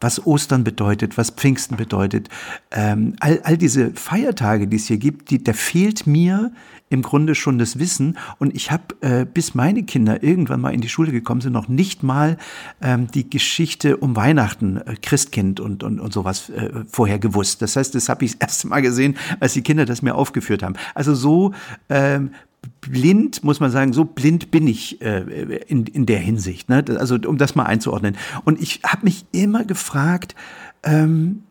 [0.00, 2.28] was Ostern bedeutet, was Pfingsten bedeutet.
[2.70, 6.52] Ähm, all, all diese Feiertage, die es hier gibt, die, da fehlt mir
[6.90, 8.18] im Grunde schon das Wissen.
[8.38, 11.68] Und ich habe, äh, bis meine Kinder irgendwann mal in die Schule gekommen sind, noch
[11.68, 12.36] nicht mal
[12.82, 17.62] ähm, die Geschichte um Weihnachten, äh, Christkind und, und, und sowas äh, vorher gewusst.
[17.62, 20.62] Das heißt, das habe ich das erste Mal gesehen, als die Kinder das mir aufgeführt
[20.62, 20.74] haben.
[20.94, 21.54] Also so
[21.88, 22.32] ähm,
[22.80, 25.20] blind, muss man sagen, so blind bin ich äh,
[25.66, 26.68] in, in der Hinsicht.
[26.68, 26.84] Ne?
[26.98, 28.16] Also um das mal einzuordnen.
[28.44, 30.34] Und ich habe mich immer gefragt,
[30.82, 31.44] ähm,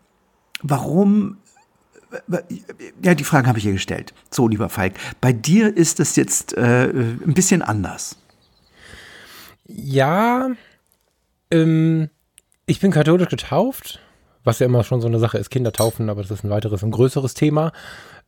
[0.62, 1.38] warum
[3.04, 4.14] ja, die Frage habe ich hier gestellt.
[4.32, 8.18] So, lieber Falk, bei dir ist das jetzt äh, ein bisschen anders.
[9.66, 10.50] Ja,
[11.52, 12.10] ähm,
[12.66, 14.00] ich bin katholisch getauft,
[14.50, 16.84] was ja immer schon so eine Sache ist, Kinder taufen, aber das ist ein weiteres,
[16.84, 17.72] ein größeres Thema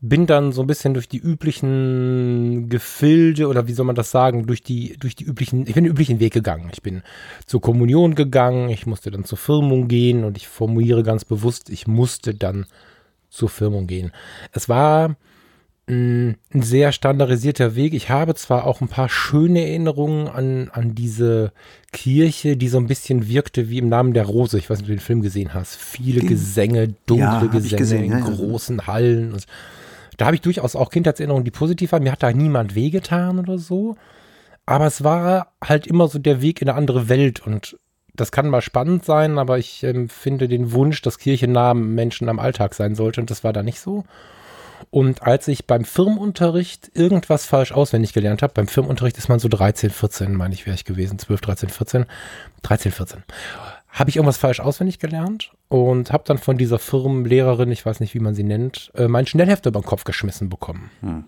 [0.01, 4.47] bin dann so ein bisschen durch die üblichen Gefilde oder wie soll man das sagen,
[4.47, 6.71] durch die, durch die üblichen, ich bin den üblichen Weg gegangen.
[6.73, 7.03] Ich bin
[7.45, 11.85] zur Kommunion gegangen, ich musste dann zur Firmung gehen und ich formuliere ganz bewusst, ich
[11.85, 12.65] musste dann
[13.29, 14.11] zur Firmung gehen.
[14.51, 15.15] Es war
[15.91, 17.93] ein sehr standardisierter Weg.
[17.93, 21.51] Ich habe zwar auch ein paar schöne Erinnerungen an, an diese
[21.91, 24.57] Kirche, die so ein bisschen wirkte wie im Namen der Rose.
[24.57, 25.75] Ich weiß nicht, ob du den Film gesehen hast.
[25.75, 29.33] Viele Gesänge, dunkle ja, Gesänge gesehen, in ja, großen Hallen.
[29.33, 29.45] Und
[30.17, 32.03] da habe ich durchaus auch Kindheitserinnerungen, die positiv waren.
[32.03, 33.95] Mir hat da niemand wehgetan oder so.
[34.65, 37.77] Aber es war halt immer so der Weg in eine andere Welt und
[38.13, 42.29] das kann mal spannend sein, aber ich ähm, finde den Wunsch, dass Kirche nah Menschen
[42.29, 44.03] am Alltag sein sollte und das war da nicht so.
[44.89, 49.47] Und als ich beim Firmenunterricht irgendwas falsch auswendig gelernt habe, beim Firmenunterricht ist man so
[49.47, 52.05] 13, 14, meine ich, wäre ich gewesen, 12, 13, 14,
[52.63, 53.23] 13, 14
[53.91, 58.13] habe ich irgendwas falsch auswendig gelernt und habe dann von dieser Firmenlehrerin, ich weiß nicht,
[58.13, 60.89] wie man sie nennt, äh, mein Schnellheft über den Kopf geschmissen bekommen.
[61.01, 61.25] Hm.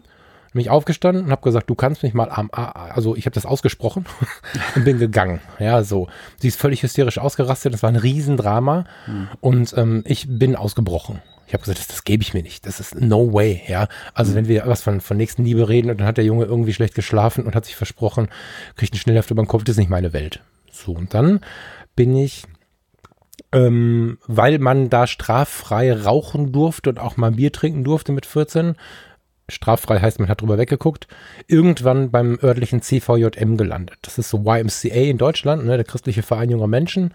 [0.54, 4.06] Mich aufgestanden und habe gesagt, du kannst mich mal am, also ich habe das ausgesprochen
[4.76, 5.42] und bin gegangen.
[5.60, 6.08] Ja, so.
[6.38, 9.28] Sie ist völlig hysterisch ausgerastet, das war ein Riesendrama hm.
[9.42, 11.22] und ähm, ich bin ausgebrochen.
[11.54, 12.66] Ich habe gesagt, das, das gebe ich mir nicht.
[12.66, 13.88] Das ist no way, ja.
[14.16, 14.38] Also mhm.
[14.38, 17.46] wenn wir was von, von Nächstenliebe reden und dann hat der Junge irgendwie schlecht geschlafen
[17.46, 18.28] und hat sich versprochen,
[18.76, 20.42] kriegt ein Schnellheft über den Kopf, das ist nicht meine Welt.
[20.72, 21.42] So, und dann
[21.96, 22.46] bin ich
[23.52, 28.74] ähm, weil man da straffrei rauchen durfte und auch mal Bier trinken durfte mit 14.
[29.48, 31.08] Straffrei heißt, man hat drüber weggeguckt.
[31.46, 34.00] Irgendwann beim örtlichen CVJM gelandet.
[34.02, 37.14] Das ist so YMCA in Deutschland, ne, der christliche Verein junger Menschen.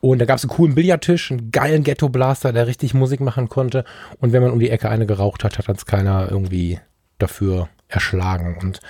[0.00, 3.84] Und da gab es einen coolen Billardtisch, einen geilen Ghetto-Blaster, der richtig Musik machen konnte.
[4.20, 6.78] Und wenn man um die Ecke eine geraucht hat, hat uns keiner irgendwie
[7.18, 8.58] dafür erschlagen.
[8.60, 8.80] Und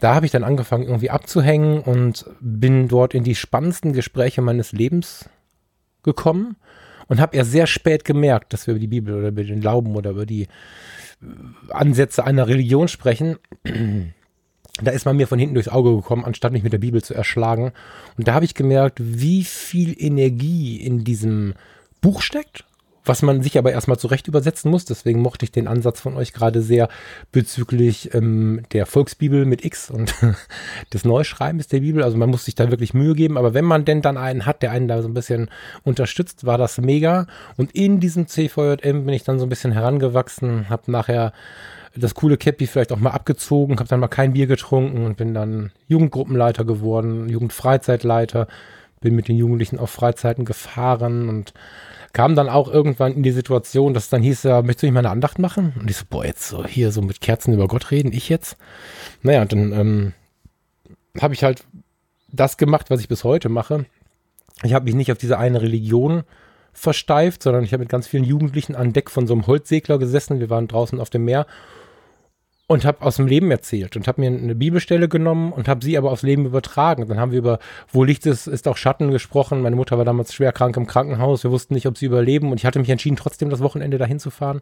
[0.00, 4.72] da habe ich dann angefangen, irgendwie abzuhängen und bin dort in die spannendsten Gespräche meines
[4.72, 5.28] Lebens
[6.04, 6.56] gekommen
[7.08, 9.96] und habe erst sehr spät gemerkt, dass wir über die Bibel oder über den Glauben
[9.96, 10.46] oder über die äh,
[11.70, 13.38] Ansätze einer Religion sprechen.
[14.80, 17.14] Da ist man mir von hinten durchs Auge gekommen, anstatt mich mit der Bibel zu
[17.14, 17.72] erschlagen.
[18.16, 21.54] Und da habe ich gemerkt, wie viel Energie in diesem
[22.00, 22.64] Buch steckt
[23.08, 24.84] was man sich aber erstmal zurecht übersetzen muss.
[24.84, 26.88] Deswegen mochte ich den Ansatz von euch gerade sehr
[27.32, 30.14] bezüglich ähm, der Volksbibel mit X und
[30.92, 32.02] des Neuschreibens der Bibel.
[32.02, 33.38] Also man muss sich da wirklich Mühe geben.
[33.38, 35.50] Aber wenn man denn dann einen hat, der einen da so ein bisschen
[35.82, 37.26] unterstützt, war das mega.
[37.56, 41.32] Und in diesem CVJM bin ich dann so ein bisschen herangewachsen, habe nachher
[41.96, 45.34] das coole Cappy vielleicht auch mal abgezogen, habe dann mal kein Bier getrunken und bin
[45.34, 48.46] dann Jugendgruppenleiter geworden, Jugendfreizeitleiter,
[49.00, 51.54] bin mit den Jugendlichen auf Freizeiten gefahren und
[52.12, 55.00] kam dann auch irgendwann in die Situation, dass dann hieß, ja, möchtest du nicht mal
[55.00, 55.74] eine Andacht machen?
[55.78, 58.56] Und ich so, boah, jetzt so hier so mit Kerzen über Gott reden, ich jetzt?
[59.22, 60.12] Naja, dann ähm,
[61.20, 61.64] habe ich halt
[62.30, 63.86] das gemacht, was ich bis heute mache.
[64.62, 66.24] Ich habe mich nicht auf diese eine Religion
[66.72, 70.40] versteift, sondern ich habe mit ganz vielen Jugendlichen an Deck von so einem Holzsegler gesessen.
[70.40, 71.46] Wir waren draußen auf dem Meer
[72.68, 75.96] und habe aus dem Leben erzählt und habe mir eine Bibelstelle genommen und habe sie
[75.96, 77.08] aber aufs Leben übertragen.
[77.08, 77.58] Dann haben wir über
[77.90, 79.62] wo Licht ist, ist auch Schatten gesprochen.
[79.62, 81.42] Meine Mutter war damals schwer krank im Krankenhaus.
[81.42, 84.20] Wir wussten nicht, ob sie überleben und ich hatte mich entschieden, trotzdem das Wochenende dahin
[84.20, 84.60] zu fahren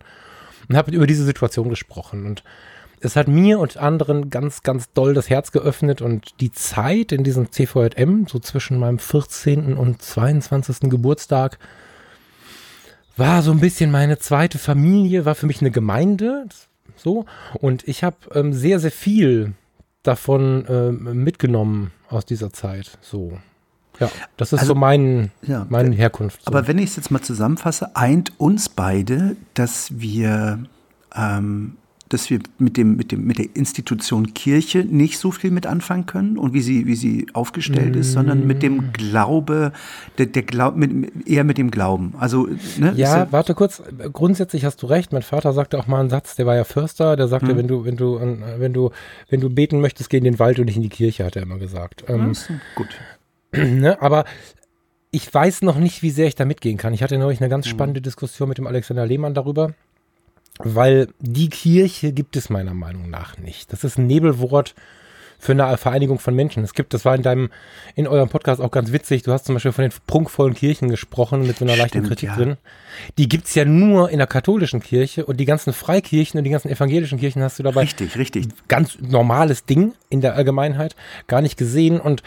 [0.69, 2.45] und habe über diese Situation gesprochen und
[3.01, 7.25] es hat mir und anderen ganz, ganz doll das Herz geöffnet und die Zeit in
[7.25, 9.77] diesem CVJM, so zwischen meinem 14.
[9.77, 10.89] und 22.
[10.89, 11.59] Geburtstag,
[13.17, 16.45] war so ein bisschen meine zweite Familie, war für mich eine Gemeinde.
[16.49, 17.27] Das so.
[17.55, 19.55] Und ich habe ähm, sehr, sehr viel
[20.03, 22.99] davon ähm, mitgenommen aus dieser Zeit.
[23.01, 23.39] So.
[23.99, 26.43] Ja, das ist also, so mein, ja, meine Herkunft.
[26.43, 26.49] So.
[26.49, 30.65] Aber wenn ich es jetzt mal zusammenfasse, eint uns beide, dass wir
[31.15, 31.77] ähm,
[32.09, 36.07] dass wir mit dem, mit dem, mit der Institution Kirche nicht so viel mit anfangen
[36.07, 37.99] können und wie sie, wie sie aufgestellt mm.
[37.99, 38.93] ist, sondern mit dem mm.
[38.93, 39.73] Glaube,
[40.19, 42.15] der, der Glaub, mit, eher mit dem Glauben.
[42.19, 42.49] Also,
[42.79, 43.83] ne, ja, ja, warte kurz.
[44.13, 45.13] Grundsätzlich hast du recht.
[45.13, 47.57] Mein Vater sagte auch mal einen Satz, der war ja Förster, der sagte, mm.
[47.59, 48.21] wenn du, wenn du,
[48.59, 48.91] wenn du,
[49.29, 51.43] wenn du beten möchtest, geh in den Wald und nicht in die Kirche, hat er
[51.43, 52.05] immer gesagt.
[52.09, 52.33] Ähm,
[52.75, 52.89] gut.
[53.57, 54.25] Ne, aber
[55.11, 56.93] ich weiß noch nicht, wie sehr ich da mitgehen kann.
[56.93, 59.73] Ich hatte neulich eine ganz spannende Diskussion mit dem Alexander Lehmann darüber,
[60.59, 63.73] weil die Kirche gibt es meiner Meinung nach nicht.
[63.73, 64.75] Das ist ein Nebelwort
[65.39, 66.65] für eine Vereinigung von Menschen.
[66.65, 67.51] Es gibt, das war in deinem,
[67.95, 71.47] in eurem Podcast auch ganz witzig, du hast zum Beispiel von den prunkvollen Kirchen gesprochen
[71.47, 72.37] mit so einer leichten Stimmt, Kritik ja.
[72.37, 72.57] drin.
[73.19, 76.71] Die gibt's ja nur in der katholischen Kirche und die ganzen Freikirchen und die ganzen
[76.71, 78.49] evangelischen Kirchen hast du dabei Richtig, richtig.
[78.69, 80.97] ganz normales Ding in der Allgemeinheit,
[81.27, 82.01] gar nicht gesehen.
[82.01, 82.23] Und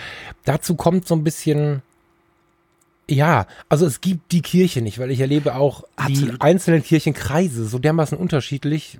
[0.45, 1.81] dazu kommt so ein bisschen,
[3.09, 6.41] ja, also es gibt die Kirche nicht, weil ich erlebe auch die Absolut.
[6.41, 8.99] einzelnen Kirchenkreise so dermaßen unterschiedlich.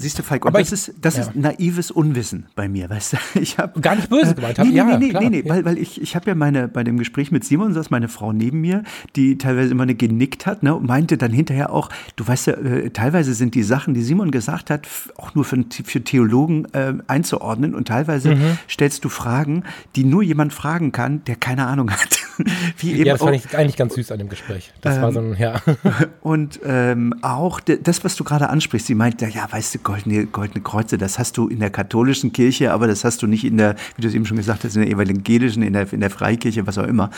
[0.00, 1.22] Siehst du, Falk, und Aber das, ich- ist, das ja.
[1.22, 3.16] ist naives Unwissen bei mir, weißt du?
[3.40, 5.48] Ich hab, Gar nicht böse gemeint, hab- Nee, nee, ja, nee, nee, klar, nee, nee,
[5.48, 8.32] weil, weil ich, ich habe ja meine, bei dem Gespräch mit Simon saß meine Frau
[8.32, 8.84] neben mir,
[9.16, 12.52] die teilweise immer eine genickt hat, ne, und meinte dann hinterher auch, du weißt ja,
[12.54, 14.86] äh, teilweise sind die Sachen, die Simon gesagt hat,
[15.16, 18.58] auch nur für, für Theologen äh, einzuordnen und teilweise Mhm.
[18.68, 19.64] stellst du Fragen,
[19.96, 22.18] die nur jemand fragen kann, der keine Ahnung hat.
[22.78, 24.72] Wie eben Ja, das auch, fand ich eigentlich ganz süß an dem Gespräch.
[24.80, 25.60] Das war so ein, ja.
[26.20, 30.62] und ähm, auch das, was du gerade ansprichst, sie meint, ja, weißt du, goldene, goldene
[30.62, 33.74] Kreuze, das hast du in der katholischen Kirche, aber das hast du nicht in der,
[33.96, 36.66] wie du es eben schon gesagt hast, in der evangelischen, in der, in der Freikirche,
[36.66, 37.08] was auch immer.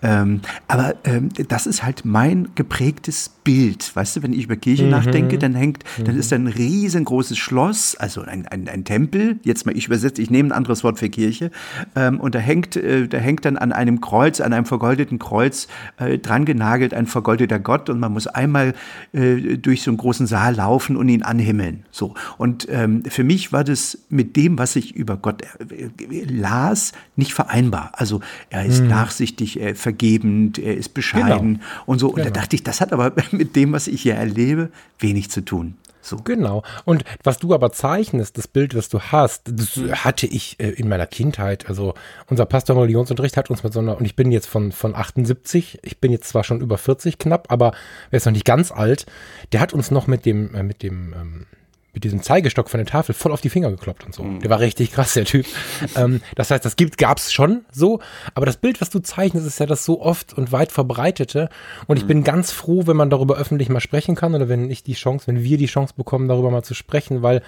[0.00, 3.90] Ähm, aber ähm, das ist halt mein geprägtes Bild.
[3.96, 7.96] Weißt du, wenn ich über Kirche nachdenke, dann hängt, dann ist da ein riesengroßes Schloss,
[7.96, 11.08] also ein, ein, ein Tempel, jetzt mal ich übersetze, ich nehme ein anderes Wort für
[11.08, 11.50] Kirche,
[11.96, 15.66] ähm, und da hängt, äh, da hängt dann an einem Kreuz, an einem vergoldeten Kreuz
[15.96, 18.74] äh, dran genagelt ein vergoldeter Gott und man muss einmal
[19.12, 21.86] äh, durch so einen großen Saal laufen und ihn anhimmeln.
[21.90, 22.14] So.
[22.38, 27.34] Und ähm, für mich war das mit dem, was ich über Gott äh, las, nicht
[27.34, 27.92] vereinbar.
[27.94, 32.08] Also er ist nachsichtig, er ist vergebend, er ist bescheiden und so.
[32.08, 32.34] Und da Genau.
[32.34, 35.74] dachte ich, das hat aber mit dem, was ich hier erlebe, wenig zu tun.
[36.02, 36.16] So.
[36.16, 36.62] Genau.
[36.86, 40.88] Und was du aber zeichnest, das Bild, was du hast, das hatte ich äh, in
[40.88, 41.68] meiner Kindheit.
[41.68, 41.92] Also
[42.28, 44.94] unser Pastor im Religionsunterricht hat uns mit so einer, und ich bin jetzt von, von
[44.94, 47.72] 78, ich bin jetzt zwar schon über 40 knapp, aber
[48.10, 49.04] er ist noch nicht ganz alt,
[49.52, 51.46] der hat uns noch mit dem, äh, mit dem, ähm,
[51.92, 54.22] mit diesem Zeigestock von der Tafel voll auf die Finger gekloppt und so.
[54.38, 55.46] Der war richtig krass, der Typ.
[55.96, 58.00] ähm, das heißt, das gibt, gab's schon so,
[58.34, 61.48] aber das Bild, was du zeichnest, ist ja das so oft und weit verbreitete.
[61.86, 64.82] Und ich bin ganz froh, wenn man darüber öffentlich mal sprechen kann oder wenn ich
[64.82, 67.42] die Chance, wenn wir die Chance bekommen, darüber mal zu sprechen, weil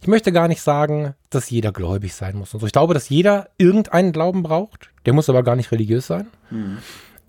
[0.00, 2.66] ich möchte gar nicht sagen, dass jeder gläubig sein muss und so.
[2.66, 4.90] Ich glaube, dass jeder irgendeinen Glauben braucht.
[5.06, 6.26] Der muss aber gar nicht religiös sein.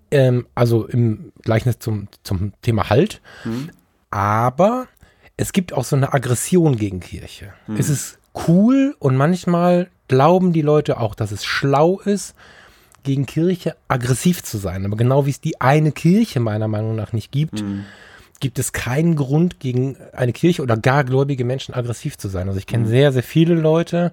[0.09, 3.21] Ähm, also im Gleichnis zum, zum Thema Halt.
[4.09, 4.87] Aber
[5.37, 7.53] es gibt auch so eine Aggression gegen Kirche.
[7.77, 12.35] Es ist cool und manchmal glauben die Leute auch, dass es schlau ist,
[13.03, 14.85] gegen Kirche aggressiv zu sein.
[14.85, 17.63] Aber genau wie es die eine Kirche meiner Meinung nach nicht gibt,
[18.39, 22.47] gibt es keinen Grund, gegen eine Kirche oder gar gläubige Menschen aggressiv zu sein.
[22.47, 24.11] Also ich kenne sehr, sehr viele Leute,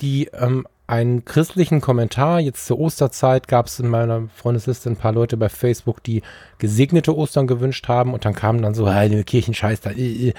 [0.00, 5.12] die ähm, einen christlichen Kommentar, jetzt zur Osterzeit gab es in meiner Freundesliste ein paar
[5.12, 6.22] Leute bei Facebook, die
[6.58, 10.34] gesegnete Ostern gewünscht haben und dann kamen dann so, hey, Kirchenscheiß, da, äh, äh.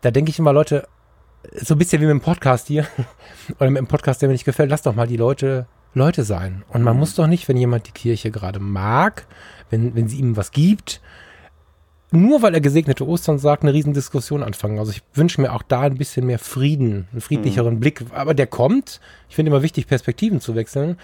[0.00, 0.88] da denke ich immer, Leute,
[1.54, 2.86] so ein bisschen wie mit dem Podcast hier
[3.60, 6.64] oder mit dem Podcast, der mir nicht gefällt, lass doch mal die Leute Leute sein.
[6.68, 9.26] Und man muss doch nicht, wenn jemand die Kirche gerade mag,
[9.68, 11.02] wenn, wenn sie ihm was gibt,
[12.12, 14.78] nur weil er gesegnete Ostern sagt, eine Riesendiskussion anfangen.
[14.78, 18.04] Also ich wünsche mir auch da ein bisschen mehr Frieden, einen friedlicheren Blick.
[18.12, 19.00] Aber der kommt.
[19.28, 20.98] Ich finde immer wichtig, Perspektiven zu wechseln.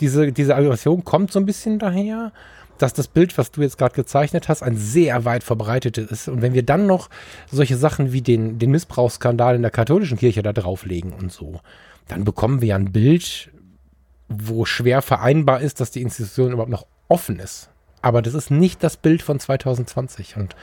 [0.00, 2.32] Diese, diese Aggression kommt so ein bisschen daher,
[2.78, 6.28] dass das Bild, was du jetzt gerade gezeichnet hast, ein sehr weit verbreitetes ist.
[6.28, 7.08] Und wenn wir dann noch
[7.50, 11.60] solche Sachen wie den, den Missbrauchsskandal in der katholischen Kirche da drauflegen und so,
[12.08, 13.50] dann bekommen wir ja ein Bild,
[14.28, 17.70] wo schwer vereinbar ist, dass die Institution überhaupt noch offen ist.
[18.02, 20.36] Aber das ist nicht das Bild von 2020.
[20.36, 20.56] Und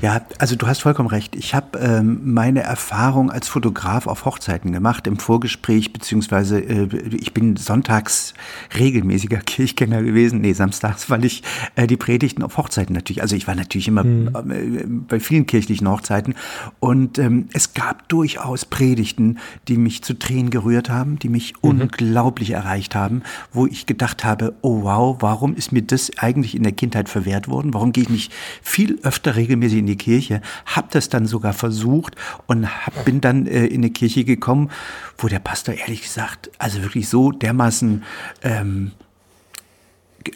[0.00, 1.36] Ja, also du hast vollkommen recht.
[1.36, 7.32] Ich habe ähm, meine Erfahrung als Fotograf auf Hochzeiten gemacht im Vorgespräch, beziehungsweise äh, ich
[7.32, 8.34] bin sonntags
[8.76, 11.42] regelmäßiger Kirchgänger gewesen, nee, samstags, weil ich
[11.76, 15.88] äh, die Predigten auf Hochzeiten natürlich, also ich war natürlich immer äh, bei vielen kirchlichen
[15.88, 16.34] Hochzeiten.
[16.78, 19.38] Und ähm, es gab durchaus Predigten,
[19.68, 24.54] die mich zu Tränen gerührt haben, die mich unglaublich erreicht haben, wo ich gedacht habe,
[24.62, 27.74] oh wow, warum ist mir das eigentlich in der Kindheit verwehrt worden?
[27.74, 28.32] Warum gehe ich nicht
[28.62, 30.42] viel öfter regelmäßig in die Kirche?
[30.66, 34.70] Hab das dann sogar versucht und hab, bin dann äh, in eine Kirche gekommen,
[35.18, 38.02] wo der Pastor ehrlich gesagt, also wirklich so dermaßen
[38.42, 38.92] ähm,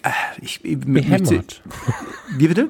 [0.02, 0.10] äh,
[0.40, 1.62] ich, ich behämmert.
[2.36, 2.68] Wie bitte?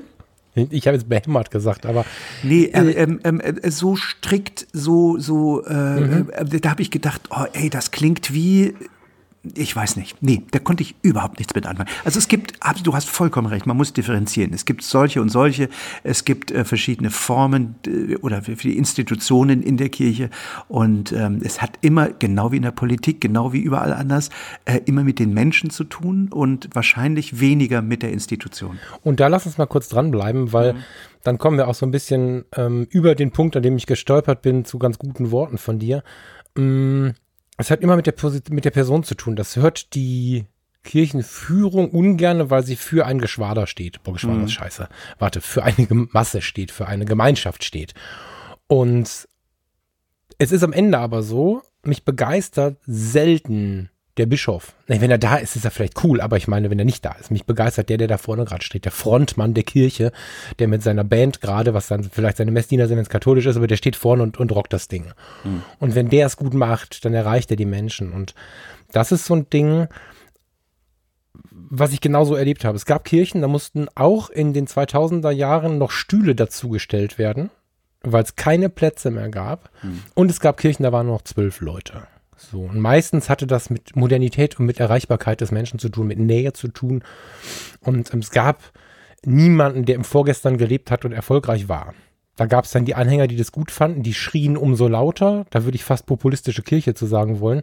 [0.55, 2.05] Ich habe jetzt behämmert gesagt, aber
[2.45, 7.45] Nee, ähm, ähm, äh, so strikt, so, so, äh, äh, da habe ich gedacht, oh
[7.53, 8.75] ey, das klingt wie,
[9.55, 10.23] ich weiß nicht.
[10.23, 11.89] Nee, da konnte ich überhaupt nichts mit anfangen.
[12.05, 14.53] Also es gibt, du hast vollkommen recht, man muss differenzieren.
[14.55, 15.69] Es gibt solche und solche,
[16.03, 20.31] es gibt äh, verschiedene Formen äh, oder für die Institutionen in der Kirche
[20.69, 24.31] und ähm, es hat immer, genau wie in der Politik, genau wie überall anders,
[24.65, 28.79] äh, immer mit den Menschen zu tun und wahrscheinlich weniger mit der Institution.
[29.03, 30.79] Und da lass uns mal kurz dranbleiben, weil mhm.
[31.23, 34.43] dann kommen wir auch so ein bisschen ähm, über den Punkt, an dem ich gestolpert
[34.43, 36.03] bin, zu ganz guten Worten von dir.
[36.57, 37.11] Mm,
[37.57, 38.15] es hat immer mit der,
[38.51, 39.37] mit der Person zu tun.
[39.37, 40.47] Das hört die
[40.83, 44.03] Kirchenführung ungern, weil sie für ein Geschwader steht.
[44.03, 44.45] Boah, Geschwader mhm.
[44.45, 44.89] ist scheiße.
[45.19, 47.95] Warte, für eine Masse steht, für eine Gemeinschaft steht.
[48.67, 49.29] Und
[50.39, 54.75] es ist am Ende aber so, mich begeistert selten der Bischof.
[54.87, 57.13] Wenn er da ist, ist er vielleicht cool, aber ich meine, wenn er nicht da
[57.13, 60.13] ist, mich begeistert der, der da vorne gerade steht, der Frontmann der Kirche,
[60.59, 63.57] der mit seiner Band gerade, was dann vielleicht seine Messdiener sind, wenn es katholisch ist,
[63.57, 65.07] aber der steht vorne und, und rockt das Ding.
[65.43, 65.63] Mhm.
[65.81, 68.13] Und wenn der es gut macht, dann erreicht er die Menschen.
[68.13, 68.35] Und
[68.93, 69.89] das ist so ein Ding,
[71.51, 72.77] was ich genauso erlebt habe.
[72.77, 77.51] Es gab Kirchen, da mussten auch in den 2000er Jahren noch Stühle dazugestellt werden,
[78.03, 79.71] weil es keine Plätze mehr gab.
[79.83, 80.03] Mhm.
[80.15, 82.07] Und es gab Kirchen, da waren noch zwölf Leute.
[82.37, 82.63] So.
[82.63, 86.53] Und meistens hatte das mit Modernität und mit Erreichbarkeit des Menschen zu tun, mit Nähe
[86.53, 87.03] zu tun.
[87.81, 88.73] Und ähm, es gab
[89.25, 91.95] niemanden, der im Vorgestern gelebt hat und erfolgreich war.
[92.37, 95.47] Da gab es dann die Anhänger, die das gut fanden, die schrien umso lauter.
[95.51, 97.63] Da würde ich fast populistische Kirche zu sagen wollen.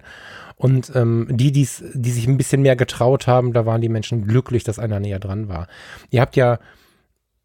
[0.55, 4.25] Und ähm, die, die's, die sich ein bisschen mehr getraut haben, da waren die Menschen
[4.25, 5.67] glücklich, dass einer näher dran war.
[6.09, 6.59] Ihr habt ja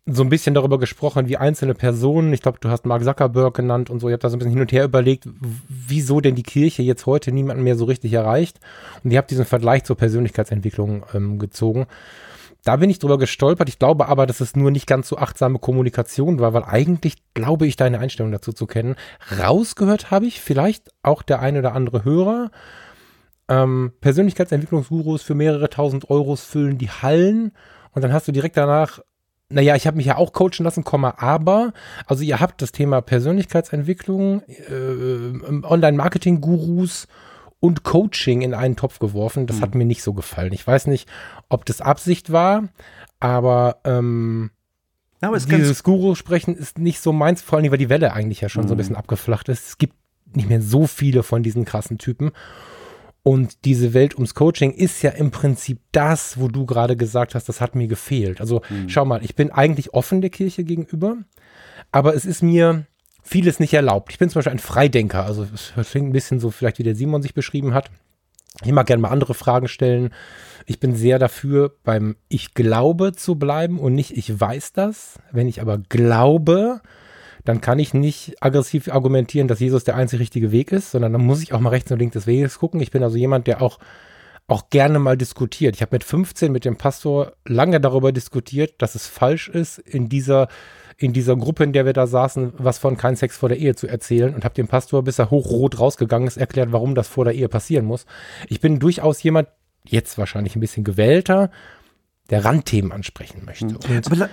[0.08, 3.90] so ein bisschen darüber gesprochen, wie einzelne Personen, ich glaube, du hast Mark Zuckerberg genannt
[3.90, 5.28] und so, ihr habt da so ein bisschen hin und her überlegt,
[5.68, 8.60] wieso denn die Kirche jetzt heute niemanden mehr so richtig erreicht.
[9.02, 11.86] Und ihr habt diesen Vergleich zur Persönlichkeitsentwicklung ähm, gezogen.
[12.62, 13.68] Da bin ich drüber gestolpert.
[13.68, 17.66] Ich glaube aber, dass es nur nicht ganz so achtsame Kommunikation war, weil eigentlich glaube
[17.66, 18.94] ich deine Einstellung dazu zu kennen.
[19.40, 22.52] Rausgehört habe ich vielleicht auch der eine oder andere Hörer.
[23.48, 27.52] Ähm, Persönlichkeitsentwicklungsgurus für mehrere tausend Euros füllen die Hallen
[27.92, 29.00] und dann hast du direkt danach
[29.48, 31.72] naja, ich habe mich ja auch coachen lassen, aber,
[32.06, 37.06] also ihr habt das Thema Persönlichkeitsentwicklung, äh, Online-Marketing-Gurus
[37.60, 39.46] und Coaching in einen Topf geworfen.
[39.46, 39.62] Das mhm.
[39.62, 40.52] hat mir nicht so gefallen.
[40.52, 41.08] Ich weiß nicht,
[41.48, 42.68] ob das Absicht war,
[43.20, 44.50] aber, ähm,
[45.20, 48.64] aber dieses Guru-Sprechen ist nicht so meins, vor allem, weil die Welle eigentlich ja schon
[48.64, 48.68] mhm.
[48.68, 48.78] so ein mhm.
[48.78, 49.68] bisschen abgeflacht ist.
[49.68, 49.94] Es gibt
[50.34, 52.32] nicht mehr so viele von diesen krassen Typen.
[53.26, 57.48] Und diese Welt ums Coaching ist ja im Prinzip das, wo du gerade gesagt hast,
[57.48, 58.40] das hat mir gefehlt.
[58.40, 58.88] Also mhm.
[58.88, 61.16] schau mal, ich bin eigentlich offen der Kirche gegenüber,
[61.90, 62.86] aber es ist mir
[63.24, 64.12] vieles nicht erlaubt.
[64.12, 66.94] Ich bin zum Beispiel ein Freidenker, also es klingt ein bisschen so vielleicht, wie der
[66.94, 67.90] Simon sich beschrieben hat.
[68.64, 70.10] Ich mag gerne mal andere Fragen stellen.
[70.64, 75.18] Ich bin sehr dafür, beim Ich glaube zu bleiben und nicht Ich weiß das.
[75.32, 76.80] Wenn ich aber glaube,
[77.48, 81.24] dann kann ich nicht aggressiv argumentieren, dass Jesus der einzig richtige Weg ist, sondern dann
[81.24, 82.80] muss ich auch mal rechts und links des Weges gucken.
[82.80, 83.78] Ich bin also jemand, der auch
[84.48, 85.74] auch gerne mal diskutiert.
[85.74, 90.08] Ich habe mit 15 mit dem Pastor lange darüber diskutiert, dass es falsch ist, in
[90.08, 90.48] dieser
[90.98, 93.74] in dieser Gruppe, in der wir da saßen, was von kein Sex vor der Ehe
[93.74, 97.26] zu erzählen und habe dem Pastor, bis er hochrot rausgegangen ist, erklärt, warum das vor
[97.26, 98.06] der Ehe passieren muss.
[98.48, 99.48] Ich bin durchaus jemand,
[99.84, 101.50] jetzt wahrscheinlich ein bisschen gewählter,
[102.30, 103.66] der Randthemen ansprechen möchte.
[103.66, 104.28] Und Aber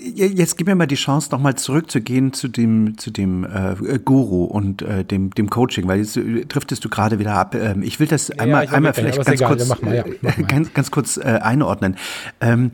[0.00, 4.82] jetzt gib mir mal die Chance, nochmal zurückzugehen zu dem, zu dem äh, Guru und
[4.82, 7.54] äh, dem, dem Coaching, weil jetzt äh, driftest du gerade wieder ab.
[7.54, 10.04] Ähm, ich will das einmal, ja, einmal vielleicht ganz, egal, kurz, mal, ja,
[10.48, 11.96] ganz, ganz kurz äh, einordnen.
[12.40, 12.70] Ähm,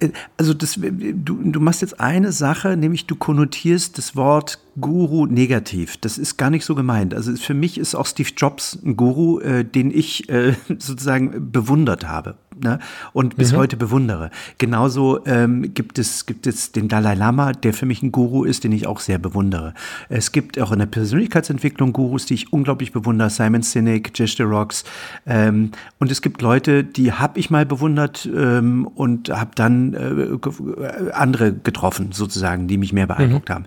[0.00, 5.26] äh, also das, du, du machst jetzt eine Sache, nämlich du konnotierst das Wort Guru
[5.26, 5.98] negativ.
[5.98, 7.12] Das ist gar nicht so gemeint.
[7.12, 12.08] Also für mich ist auch Steve Jobs ein Guru, äh, den ich äh, sozusagen bewundert
[12.08, 12.78] habe ne?
[13.12, 13.56] und bis mhm.
[13.56, 14.30] heute bewundere.
[14.58, 18.64] Genauso ähm, gibt, es, gibt es den Dalai Lama, der für mich ein Guru ist,
[18.64, 19.74] den ich auch sehr bewundere.
[20.08, 24.84] Es gibt auch in der Persönlichkeitsentwicklung Gurus, die ich unglaublich bewundere, Simon Sinek, the Rocks.
[25.26, 31.10] Ähm, und es gibt Leute, die habe ich mal bewundert ähm, und habe dann äh,
[31.12, 33.54] andere getroffen, sozusagen, die mich mehr beeindruckt mhm.
[33.54, 33.64] haben.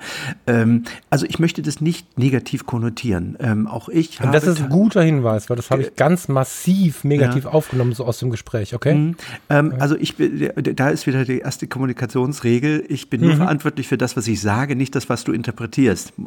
[0.47, 3.37] Ähm, also ich möchte das nicht negativ konnotieren.
[3.39, 4.27] Ähm, auch ich habe.
[4.27, 7.51] Und das ist ein guter Hinweis, weil das habe ich ganz massiv negativ ja.
[7.51, 8.73] aufgenommen, so aus dem Gespräch.
[8.73, 8.82] Okay.
[8.85, 9.15] Mhm.
[9.49, 12.85] Ähm, also ich da ist wieder die erste Kommunikationsregel.
[12.87, 13.37] Ich bin nur mhm.
[13.37, 16.13] verantwortlich für das, was ich sage, nicht das, was du interpretierst.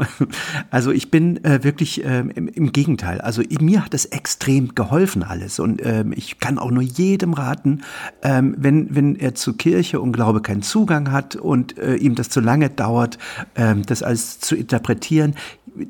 [0.71, 3.21] Also ich bin äh, wirklich äh, im, im, Gegenteil.
[3.21, 7.83] Also mir hat es extrem geholfen alles und ähm, ich kann auch nur jedem raten,
[8.23, 12.29] ähm, wenn wenn er zur Kirche und Glaube keinen Zugang hat und äh, ihm das
[12.29, 13.19] zu lange dauert,
[13.55, 15.35] ähm, das alles zu interpretieren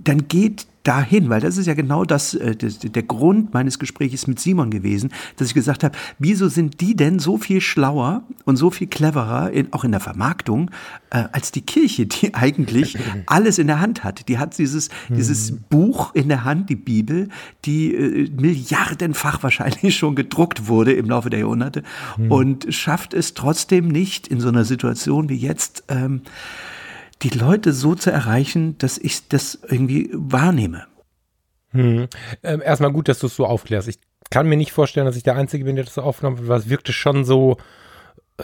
[0.03, 4.27] dann geht dahin, weil das ist ja genau das, äh, das, der Grund meines Gesprächs
[4.27, 8.57] mit Simon gewesen, dass ich gesagt habe, wieso sind die denn so viel schlauer und
[8.57, 10.71] so viel cleverer, in, auch in der Vermarktung,
[11.11, 14.29] äh, als die Kirche, die eigentlich alles in der Hand hat.
[14.29, 15.65] Die hat dieses, dieses hm.
[15.69, 17.29] Buch in der Hand, die Bibel,
[17.65, 21.83] die äh, milliardenfach wahrscheinlich schon gedruckt wurde im Laufe der Jahrhunderte
[22.15, 22.31] hm.
[22.31, 26.23] und schafft es trotzdem nicht in so einer Situation wie jetzt, ähm,
[27.23, 30.87] die Leute so zu erreichen, dass ich das irgendwie wahrnehme.
[31.71, 32.09] Hm.
[32.43, 33.89] Ähm, erstmal gut, dass du es so aufklärst.
[33.89, 33.99] Ich
[34.31, 36.59] kann mir nicht vorstellen, dass ich der Einzige bin, der das so aufgenommen hat, weil
[36.59, 37.57] es wirkte schon so,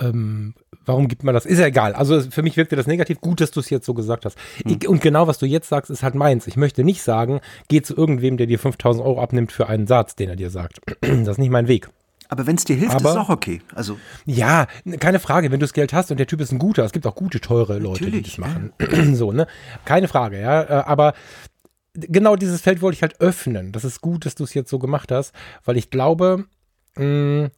[0.00, 0.54] ähm,
[0.84, 1.46] warum gibt man das?
[1.46, 1.94] Ist ja egal.
[1.94, 3.20] Also für mich wirkte das negativ.
[3.20, 4.38] Gut, dass du es jetzt so gesagt hast.
[4.64, 4.78] Hm.
[4.80, 6.46] Ich, und genau, was du jetzt sagst, ist halt meins.
[6.46, 10.16] Ich möchte nicht sagen, geh zu irgendwem, der dir 5000 Euro abnimmt für einen Satz,
[10.16, 10.80] den er dir sagt.
[11.00, 11.88] das ist nicht mein Weg.
[12.28, 13.60] Aber wenn es dir hilft, Aber, ist es auch okay.
[13.74, 14.66] Also ja,
[15.00, 15.50] keine Frage.
[15.50, 17.40] Wenn du das Geld hast und der Typ ist ein guter, es gibt auch gute,
[17.40, 18.72] teure Leute, die das machen.
[18.80, 19.04] Ja.
[19.14, 19.46] so, ne?
[19.84, 20.62] Keine Frage, ja.
[20.62, 21.14] Äh, aber
[21.94, 23.72] genau dieses Feld wollte ich halt öffnen.
[23.72, 26.46] Das ist gut, dass du es jetzt so gemacht hast, weil ich glaube,
[26.96, 27.50] mh, mm,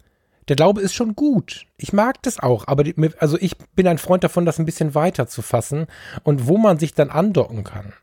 [0.48, 1.66] der Glaube ist schon gut.
[1.78, 4.94] Ich mag das auch, aber die, also ich bin ein Freund davon, das ein bisschen
[4.94, 5.86] weiter zu fassen
[6.22, 7.94] und wo man sich dann andocken kann.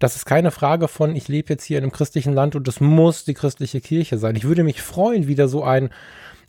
[0.00, 2.80] Das ist keine Frage von, ich lebe jetzt hier in einem christlichen Land und das
[2.80, 4.34] muss die christliche Kirche sein.
[4.34, 5.90] Ich würde mich freuen, wieder so ein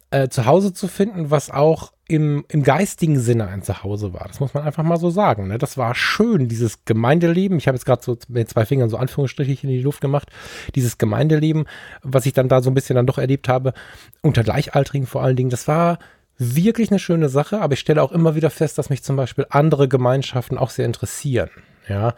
[0.10, 4.28] äh, Zuhause zu finden, was auch im, im geistigen Sinne ein Zuhause war.
[4.28, 5.48] Das muss man einfach mal so sagen.
[5.48, 5.58] Ne?
[5.58, 7.58] Das war schön, dieses Gemeindeleben.
[7.58, 10.30] Ich habe jetzt gerade so mit zwei Fingern so Anführungsstriche in die Luft gemacht.
[10.76, 11.66] Dieses Gemeindeleben,
[12.04, 13.74] was ich dann da so ein bisschen dann doch erlebt habe,
[14.22, 16.00] unter Gleichaltrigen vor allen Dingen, das war
[16.38, 19.46] wirklich eine schöne Sache, aber ich stelle auch immer wieder fest, dass mich zum Beispiel
[19.50, 21.50] andere Gemeinschaften auch sehr interessieren.
[21.88, 22.16] Ja,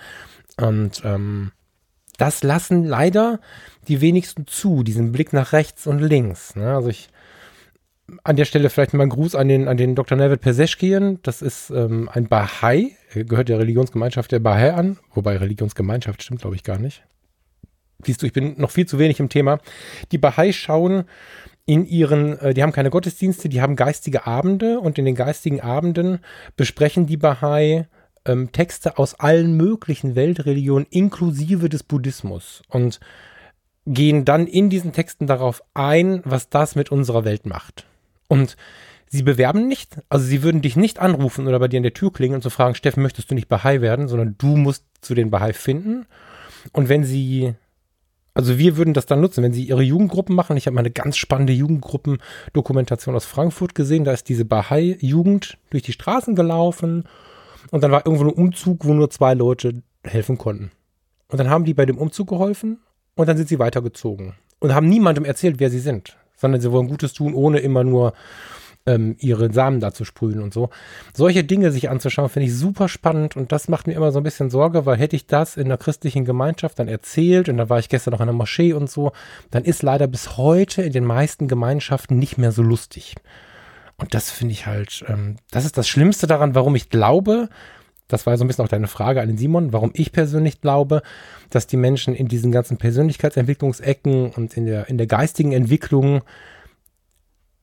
[0.57, 1.51] und ähm,
[2.17, 3.39] das lassen leider
[3.87, 6.55] die wenigsten zu, diesen Blick nach rechts und links.
[6.55, 6.75] Ne?
[6.75, 7.09] Also ich
[8.23, 10.17] an der Stelle vielleicht mal einen Gruß an den, an den Dr.
[10.17, 11.19] Neville Peseschkian.
[11.23, 16.55] Das ist ähm, ein Bahai, gehört der Religionsgemeinschaft der Bahai an, wobei Religionsgemeinschaft stimmt, glaube
[16.55, 17.03] ich, gar nicht.
[18.05, 19.59] Siehst du, ich bin noch viel zu wenig im Thema.
[20.11, 21.05] Die Bahai schauen
[21.65, 25.61] in ihren, äh, die haben keine Gottesdienste, die haben geistige Abende und in den geistigen
[25.61, 26.19] Abenden
[26.57, 27.87] besprechen die Bahai
[28.25, 32.61] ähm, Texte aus allen möglichen Weltreligionen, inklusive des Buddhismus.
[32.69, 32.99] Und
[33.85, 37.85] gehen dann in diesen Texten darauf ein, was das mit unserer Welt macht.
[38.27, 38.55] Und
[39.07, 42.11] sie bewerben nicht, also sie würden dich nicht anrufen oder bei dir in der Tür
[42.11, 45.13] klingen und zu so fragen, Steffen, möchtest du nicht Bahai werden, sondern du musst zu
[45.13, 46.05] den Bahai finden.
[46.71, 47.53] Und wenn sie,
[48.33, 50.55] also wir würden das dann nutzen, wenn sie ihre Jugendgruppen machen.
[50.55, 54.05] Ich habe mal eine ganz spannende Jugendgruppen-Dokumentation aus Frankfurt gesehen.
[54.05, 57.03] Da ist diese Bahai-Jugend durch die Straßen gelaufen
[57.73, 60.69] und dann war irgendwo ein Umzug, wo nur zwei Leute helfen konnten.
[61.27, 62.77] Und dann haben die bei dem Umzug geholfen
[63.15, 66.87] und dann sind sie weitergezogen und haben niemandem erzählt, wer sie sind, sondern sie wollen
[66.87, 68.13] Gutes tun, ohne immer nur
[68.85, 70.69] ähm, ihre Samen da zu sprühen und so.
[71.15, 74.23] Solche Dinge sich anzuschauen, finde ich super spannend und das macht mir immer so ein
[74.23, 77.79] bisschen Sorge, weil hätte ich das in einer christlichen Gemeinschaft dann erzählt und da war
[77.79, 79.13] ich gestern noch in der Moschee und so,
[79.49, 83.15] dann ist leider bis heute in den meisten Gemeinschaften nicht mehr so lustig.
[84.03, 87.47] Und das finde ich halt, ähm, das ist das Schlimmste daran, warum ich glaube,
[88.09, 91.03] das war so ein bisschen auch deine Frage an den Simon, warum ich persönlich glaube,
[91.49, 96.21] dass die Menschen in diesen ganzen Persönlichkeitsentwicklungsecken und in der, in der geistigen Entwicklung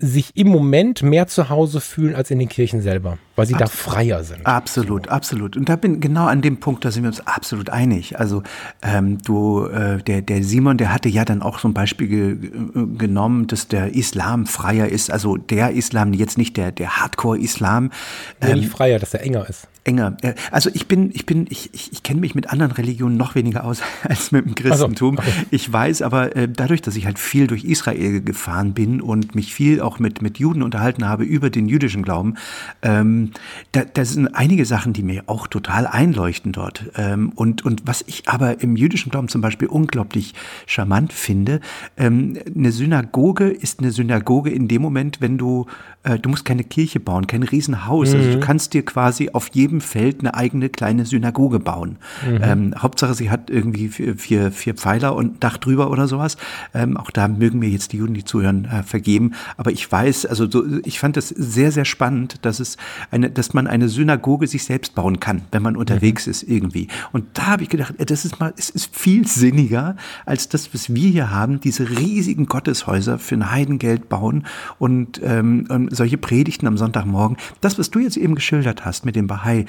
[0.00, 3.72] sich im Moment mehr zu Hause fühlen als in den Kirchen selber, weil sie absolut.
[3.72, 4.46] da freier sind.
[4.46, 5.12] Absolut, so.
[5.12, 5.56] absolut.
[5.56, 8.18] Und da bin genau an dem Punkt, da sind wir uns absolut einig.
[8.18, 8.42] Also
[8.82, 12.50] ähm, du, äh, der, der Simon, der hatte ja dann auch so ein Beispiel ge
[12.96, 15.10] genommen, dass der Islam freier ist.
[15.10, 17.90] Also der Islam, jetzt nicht der, der Hardcore-Islam.
[18.40, 20.16] Ähm, nicht freier, dass er enger ist enger.
[20.50, 23.64] Also ich bin, ich bin, ich, ich, ich kenne mich mit anderen Religionen noch weniger
[23.64, 25.18] aus als mit dem Christentum.
[25.18, 25.46] Also, okay.
[25.50, 29.54] Ich weiß aber äh, dadurch, dass ich halt viel durch Israel gefahren bin und mich
[29.54, 32.34] viel auch mit, mit Juden unterhalten habe über den jüdischen Glauben,
[32.82, 33.32] ähm,
[33.72, 36.84] da, da sind einige Sachen, die mir auch total einleuchten dort.
[36.96, 40.34] Ähm, und, und was ich aber im jüdischen Glauben zum Beispiel unglaublich
[40.66, 41.60] charmant finde,
[41.96, 45.66] ähm, eine Synagoge ist eine Synagoge in dem Moment, wenn du,
[46.02, 48.10] äh, du musst keine Kirche bauen, kein Riesenhaus.
[48.10, 48.16] Mhm.
[48.16, 48.40] Also du mhm.
[48.40, 51.98] kannst dir quasi auf jedem Feld eine eigene kleine Synagoge bauen.
[52.26, 52.40] Mhm.
[52.42, 56.36] Ähm, Hauptsache, sie hat irgendwie vier, vier Pfeiler und ein Dach drüber oder sowas.
[56.74, 59.32] Ähm, auch da mögen mir jetzt die Juden, die zuhören, äh, vergeben.
[59.56, 62.76] Aber ich weiß, also so, ich fand das sehr, sehr spannend, dass es
[63.10, 66.30] eine, dass man eine Synagoge sich selbst bauen kann, wenn man unterwegs mhm.
[66.30, 66.88] ist irgendwie.
[67.12, 70.94] Und da habe ich gedacht, das ist mal, es ist viel sinniger als das, was
[70.94, 74.46] wir hier haben, diese riesigen Gotteshäuser für ein Heidengeld bauen
[74.78, 77.36] und ähm, solche Predigten am Sonntagmorgen.
[77.60, 79.66] Das, was du jetzt eben geschildert hast mit dem Bahai,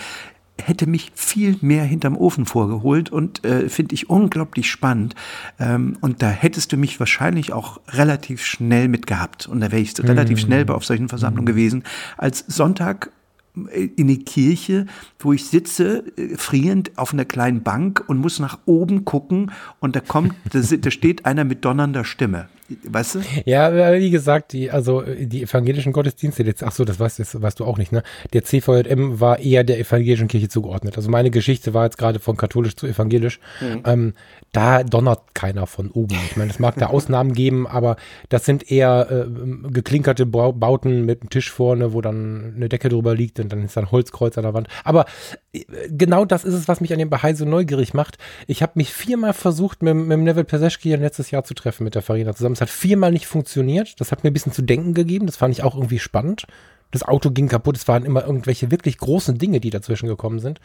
[0.61, 5.15] hätte mich viel mehr hinterm Ofen vorgeholt und äh, finde ich unglaublich spannend.
[5.59, 9.47] Ähm, und da hättest du mich wahrscheinlich auch relativ schnell mitgehabt.
[9.47, 10.45] Und da wäre ich relativ mhm.
[10.45, 11.55] schnell auf solchen Versammlungen mhm.
[11.55, 11.83] gewesen.
[12.17, 13.11] Als Sonntag
[13.53, 14.85] in die Kirche,
[15.19, 19.95] wo ich sitze, äh, frierend auf einer kleinen Bank und muss nach oben gucken und
[19.95, 22.47] da kommt, da steht einer mit donnernder Stimme.
[22.83, 23.19] Weißt du?
[23.45, 27.59] Ja, wie gesagt, die, also die evangelischen Gottesdienste, jetzt, ach so, das weißt, das weißt
[27.59, 28.03] du auch nicht, ne?
[28.33, 30.97] Der CVJM war eher der evangelischen Kirche zugeordnet.
[30.97, 33.39] Also meine Geschichte war jetzt gerade von katholisch zu evangelisch.
[33.59, 33.83] Mhm.
[33.85, 34.13] Ähm,
[34.51, 36.15] da donnert keiner von oben.
[36.29, 37.95] Ich meine, es mag da Ausnahmen geben, aber
[38.29, 43.15] das sind eher äh, geklinkerte Bauten mit einem Tisch vorne, wo dann eine Decke drüber
[43.15, 44.67] liegt und dann ist da ein Holzkreuz an der Wand.
[44.83, 45.05] Aber
[45.53, 48.17] äh, genau das ist es, was mich an dem Bahai so neugierig macht.
[48.47, 52.01] Ich habe mich viermal versucht, mit, mit Neville Peseschki letztes Jahr zu treffen mit der
[52.01, 52.53] Farina zusammen.
[52.53, 53.99] Es hat viermal nicht funktioniert.
[53.99, 55.25] Das hat mir ein bisschen zu denken gegeben.
[55.25, 56.45] Das fand ich auch irgendwie spannend.
[56.91, 57.77] Das Auto ging kaputt.
[57.77, 60.59] Es waren immer irgendwelche wirklich großen Dinge, die dazwischen gekommen sind.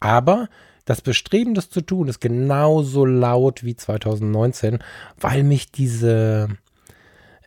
[0.00, 0.48] Aber
[0.84, 4.78] das Bestreben, das zu tun, ist genauso laut wie 2019,
[5.18, 6.48] weil mich diese,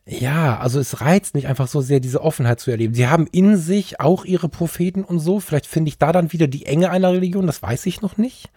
[0.09, 2.93] ja, also es reizt mich einfach so sehr, diese Offenheit zu erleben.
[2.93, 5.41] Sie haben in sich auch ihre Propheten und so.
[5.41, 8.49] Vielleicht finde ich da dann wieder die Enge einer Religion, das weiß ich noch nicht.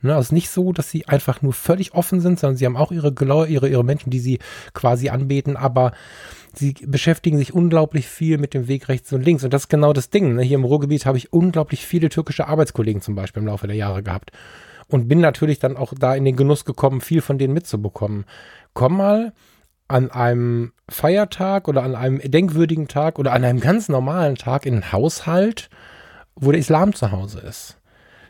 [0.00, 2.92] Ne, also nicht so, dass sie einfach nur völlig offen sind, sondern sie haben auch
[2.92, 3.12] ihre,
[3.48, 4.38] ihre, ihre Menschen, die sie
[4.74, 5.92] quasi anbeten, aber
[6.54, 9.42] sie beschäftigen sich unglaublich viel mit dem Weg rechts und links.
[9.42, 10.34] Und das ist genau das Ding.
[10.34, 10.42] Ne?
[10.42, 14.02] Hier im Ruhrgebiet habe ich unglaublich viele türkische Arbeitskollegen zum Beispiel im Laufe der Jahre
[14.02, 14.30] gehabt.
[14.88, 18.24] Und bin natürlich dann auch da in den Genuss gekommen, viel von denen mitzubekommen.
[18.74, 19.32] Komm mal
[19.88, 24.74] an einem Feiertag oder an einem denkwürdigen Tag oder an einem ganz normalen Tag in
[24.74, 25.68] einen Haushalt,
[26.36, 27.78] wo der Islam zu Hause ist.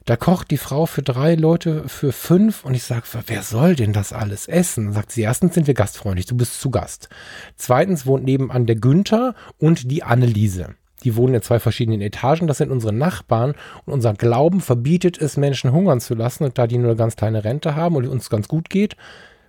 [0.05, 3.93] Da kocht die Frau für drei Leute für fünf und ich sage, wer soll denn
[3.93, 4.93] das alles essen?
[4.93, 7.09] Sagt sie, erstens sind wir gastfreundlich, du bist zu Gast.
[7.57, 10.75] Zweitens wohnt nebenan der Günther und die Anneliese.
[11.05, 13.55] Die wohnen in zwei verschiedenen Etagen, das sind unsere Nachbarn
[13.85, 17.17] und unser Glauben verbietet es, Menschen hungern zu lassen und da die nur eine ganz
[17.17, 18.97] kleine Rente haben und uns ganz gut geht,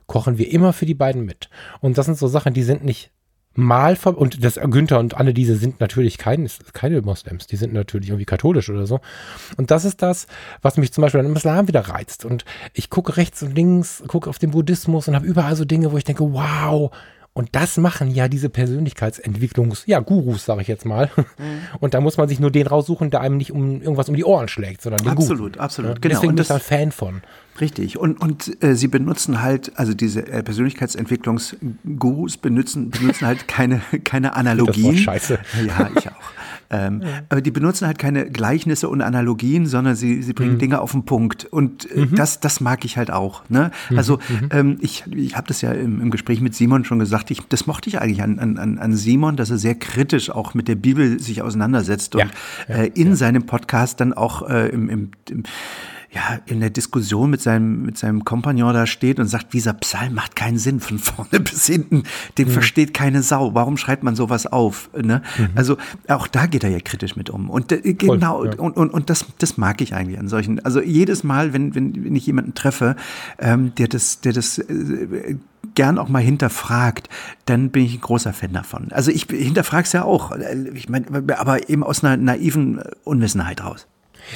[0.07, 1.49] kochen wir immer für die beiden mit.
[1.81, 3.11] Und das sind so Sachen, die sind nicht
[3.55, 8.09] mal und das Günther und alle diese sind natürlich kein, keine Moslems, die sind natürlich
[8.09, 8.99] irgendwie katholisch oder so.
[9.57, 10.27] Und das ist das,
[10.61, 12.25] was mich zum Beispiel im Islam wieder reizt.
[12.25, 15.91] Und ich gucke rechts und links, gucke auf den Buddhismus und habe überall so Dinge,
[15.91, 16.91] wo ich denke, wow,
[17.35, 21.09] und das machen ja diese Persönlichkeitsentwicklungs-, ja, Gurus, sage ich jetzt mal.
[21.17, 21.23] Mhm.
[21.79, 24.23] Und da muss man sich nur den raussuchen, der einem nicht um irgendwas um die
[24.23, 25.59] Ohren schlägt, sondern den Absolut, Guten.
[25.59, 26.13] absolut, genau.
[26.13, 27.21] Deswegen bin ich da ein Fan von.
[27.59, 27.97] Richtig.
[27.97, 34.35] Und, und äh, sie benutzen halt, also diese äh, Persönlichkeitsentwicklungsgurus benutzen, benutzen halt keine, keine
[34.35, 34.93] Analogien.
[34.93, 35.39] Das scheiße.
[35.65, 36.13] Ja, ich auch.
[36.69, 37.07] Ähm, ja.
[37.29, 40.59] Aber die benutzen halt keine Gleichnisse und Analogien, sondern sie, sie bringen mhm.
[40.59, 41.45] Dinge auf den Punkt.
[41.45, 42.15] Und äh, mhm.
[42.15, 43.43] das, das mag ich halt auch.
[43.49, 43.71] Ne?
[43.89, 43.97] Mhm.
[43.97, 44.49] Also mhm.
[44.51, 47.67] ähm, ich, ich habe das ja im, im Gespräch mit Simon schon gesagt, ich, das
[47.67, 51.19] mochte ich eigentlich an, an, an Simon, dass er sehr kritisch auch mit der Bibel
[51.19, 52.27] sich auseinandersetzt und ja.
[52.67, 52.83] Ja.
[52.83, 55.43] Äh, in seinem Podcast dann auch äh, im, im, im
[56.13, 60.13] ja, in der Diskussion mit seinem, mit seinem Kompagnon da steht und sagt, dieser Psalm
[60.13, 62.03] macht keinen Sinn von vorne bis hinten.
[62.37, 62.51] Den mhm.
[62.51, 63.55] versteht keine Sau.
[63.55, 64.89] Warum schreibt man sowas auf?
[64.95, 65.23] Ne?
[65.37, 65.49] Mhm.
[65.55, 67.49] Also auch da geht er ja kritisch mit um.
[67.49, 68.59] Und äh, genau, Voll, ja.
[68.59, 70.63] und, und, und das, das mag ich eigentlich an solchen.
[70.63, 72.95] Also jedes Mal, wenn, wenn, wenn ich jemanden treffe,
[73.39, 75.35] ähm, der das, der das äh,
[75.73, 77.09] gern auch mal hinterfragt,
[77.45, 78.91] dann bin ich ein großer Fan davon.
[78.91, 80.31] Also ich hinterfrage es ja auch.
[80.75, 81.07] Ich meine,
[81.37, 83.87] aber eben aus einer naiven Unwissenheit raus.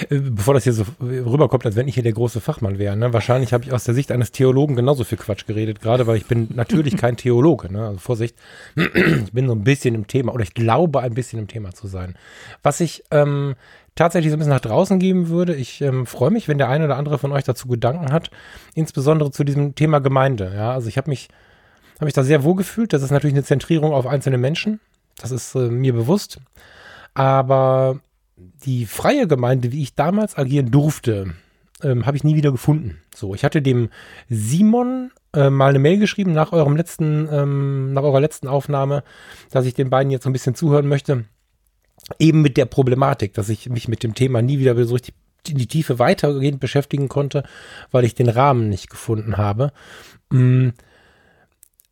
[0.09, 2.95] Bevor das hier so rüberkommt, als wenn ich hier der große Fachmann wäre.
[2.95, 3.13] Ne?
[3.13, 6.25] Wahrscheinlich habe ich aus der Sicht eines Theologen genauso viel Quatsch geredet, gerade weil ich
[6.25, 7.71] bin natürlich kein Theologe.
[7.71, 7.85] Ne?
[7.85, 8.35] Also Vorsicht,
[8.75, 11.87] ich bin so ein bisschen im Thema oder ich glaube ein bisschen im Thema zu
[11.87, 12.15] sein.
[12.63, 13.55] Was ich ähm,
[13.95, 16.85] tatsächlich so ein bisschen nach draußen geben würde, ich ähm, freue mich, wenn der eine
[16.85, 18.29] oder andere von euch dazu Gedanken hat,
[18.75, 20.51] insbesondere zu diesem Thema Gemeinde.
[20.55, 20.73] Ja?
[20.73, 21.29] Also ich habe mich,
[21.95, 22.93] hab mich da sehr wohl gefühlt.
[22.93, 24.79] Das ist natürlich eine Zentrierung auf einzelne Menschen.
[25.19, 26.39] Das ist äh, mir bewusst.
[27.13, 27.99] Aber
[28.37, 31.33] die freie Gemeinde, wie ich damals agieren durfte,
[31.83, 32.97] ähm, habe ich nie wieder gefunden.
[33.13, 33.89] So, ich hatte dem
[34.29, 39.03] Simon äh, mal eine Mail geschrieben nach eurem letzten, ähm, nach eurer letzten Aufnahme,
[39.51, 41.25] dass ich den beiden jetzt so ein bisschen zuhören möchte.
[42.19, 45.15] Eben mit der Problematik, dass ich mich mit dem Thema nie wieder so richtig
[45.47, 47.43] in die Tiefe weitergehend beschäftigen konnte,
[47.91, 49.71] weil ich den Rahmen nicht gefunden habe.
[50.29, 50.69] Mm.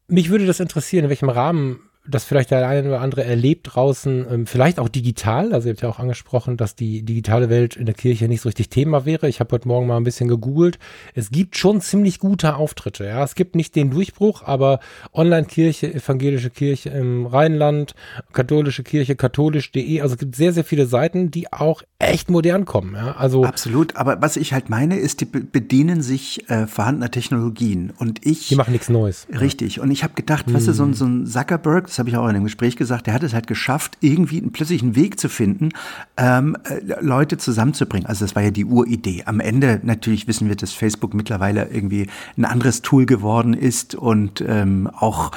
[0.07, 4.25] Mich würde das interessieren, in welchem Rahmen das vielleicht der eine oder andere erlebt draußen,
[4.29, 5.53] ähm, vielleicht auch digital.
[5.53, 8.49] Also ihr habt ja auch angesprochen, dass die digitale Welt in der Kirche nicht so
[8.49, 9.27] richtig Thema wäre.
[9.27, 10.77] Ich habe heute Morgen mal ein bisschen gegoogelt.
[11.13, 13.05] Es gibt schon ziemlich gute Auftritte.
[13.05, 14.79] Ja, es gibt nicht den Durchbruch, aber
[15.13, 17.95] Online-Kirche, evangelische Kirche im Rheinland,
[18.33, 20.01] katholische Kirche, katholisch.de.
[20.01, 22.95] Also es gibt sehr, sehr viele Seiten, die auch echt modern kommen.
[22.95, 23.95] Ja, also absolut.
[23.95, 28.49] Aber was ich halt meine, ist, die bedienen sich äh, vorhandener Technologien und ich.
[28.49, 29.27] Die machen nichts Neues.
[29.31, 29.79] Richtig.
[29.79, 30.53] Und ich habe gedacht, hm.
[30.53, 33.07] was ist so ein, so ein Zuckerberg das habe ich auch in dem Gespräch gesagt,
[33.07, 35.69] der hat es halt geschafft, irgendwie einen plötzlichen Weg zu finden,
[36.17, 38.05] ähm, äh, Leute zusammenzubringen.
[38.05, 39.23] Also das war ja die Uridee.
[39.25, 44.43] Am Ende natürlich wissen wir, dass Facebook mittlerweile irgendwie ein anderes Tool geworden ist und
[44.45, 45.31] ähm, auch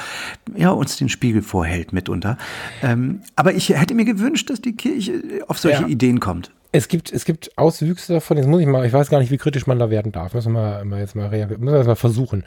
[0.53, 2.37] ja, uns den Spiegel vorhält mitunter.
[2.83, 5.87] Ähm, aber ich hätte mir gewünscht, dass die Kirche auf solche ja.
[5.87, 6.51] Ideen kommt.
[6.73, 8.35] Es gibt, es gibt Auswüchse davon.
[8.35, 10.33] Jetzt muss ich mal, ich weiß gar nicht, wie kritisch man da werden darf.
[10.33, 11.29] Müssen wir mal, jetzt mal.
[11.29, 12.43] Müssen wir das mal versuchen.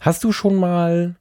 [0.00, 1.14] Hast du schon mal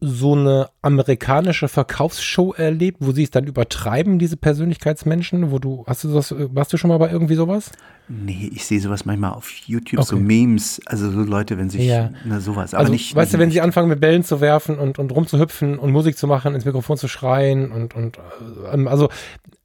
[0.00, 5.50] so eine amerikanische Verkaufsshow erlebt, wo sie es dann übertreiben, diese Persönlichkeitsmenschen?
[5.50, 7.72] Wo du, hast du das, warst du schon mal bei irgendwie sowas?
[8.08, 10.08] Nee, ich sehe sowas manchmal auf YouTube, okay.
[10.08, 12.10] so Memes, also so Leute, wenn sich, ja.
[12.24, 13.14] na sowas, aber also, nicht.
[13.14, 16.28] Weißt du, wenn sie anfangen mit Bällen zu werfen und, und rumzuhüpfen und Musik zu
[16.28, 18.18] machen, ins Mikrofon zu schreien und, und,
[18.72, 19.08] ähm, also,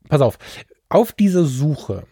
[0.09, 0.39] pass auf,
[0.89, 2.03] auf diese Suche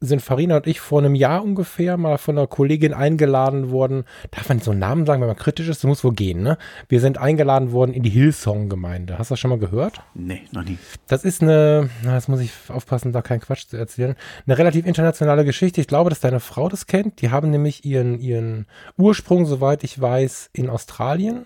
[0.00, 4.04] sind Farina und ich vor einem Jahr ungefähr mal von einer Kollegin eingeladen worden.
[4.30, 5.82] Darf man so einen Namen sagen, wenn man kritisch ist?
[5.82, 6.56] Das muss wohl gehen, ne?
[6.88, 9.18] Wir sind eingeladen worden in die Hillsong-Gemeinde.
[9.18, 10.00] Hast du das schon mal gehört?
[10.14, 10.78] Nee, noch nie.
[11.08, 14.14] Das ist eine, na, jetzt muss ich aufpassen, da keinen Quatsch zu erzählen.
[14.46, 15.80] Eine relativ internationale Geschichte.
[15.80, 17.20] Ich glaube, dass deine Frau das kennt.
[17.20, 21.44] Die haben nämlich ihren, ihren Ursprung, soweit ich weiß, in Australien.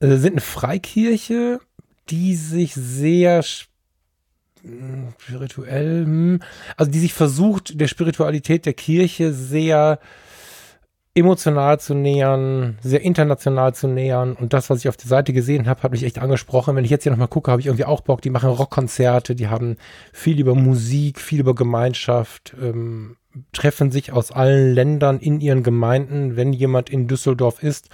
[0.00, 1.60] Äh, sind eine Freikirche,
[2.08, 3.42] die sich sehr
[5.18, 6.40] spirituell, hm.
[6.76, 9.98] also die sich versucht, der Spiritualität der Kirche sehr
[11.14, 14.32] emotional zu nähern, sehr international zu nähern.
[14.32, 16.74] Und das, was ich auf der Seite gesehen habe, hat mich echt angesprochen.
[16.74, 18.20] Wenn ich jetzt hier nochmal gucke, habe ich irgendwie auch Bock.
[18.20, 19.76] Die machen Rockkonzerte, die haben
[20.12, 23.16] viel über Musik, viel über Gemeinschaft, ähm,
[23.52, 26.36] treffen sich aus allen Ländern in ihren Gemeinden.
[26.36, 27.90] Wenn jemand in Düsseldorf ist,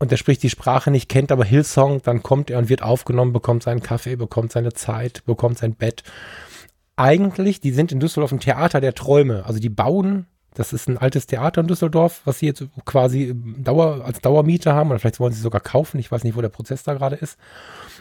[0.00, 3.34] und der spricht die Sprache nicht, kennt aber Hillsong, dann kommt er und wird aufgenommen,
[3.34, 6.02] bekommt seinen Kaffee, bekommt seine Zeit, bekommt sein Bett.
[6.96, 9.44] Eigentlich, die sind in Düsseldorf ein Theater der Träume.
[9.44, 14.02] Also die bauen, das ist ein altes Theater in Düsseldorf, was sie jetzt quasi Dauer,
[14.02, 15.98] als Dauermiete haben oder vielleicht wollen sie sogar kaufen.
[15.98, 17.38] Ich weiß nicht, wo der Prozess da gerade ist.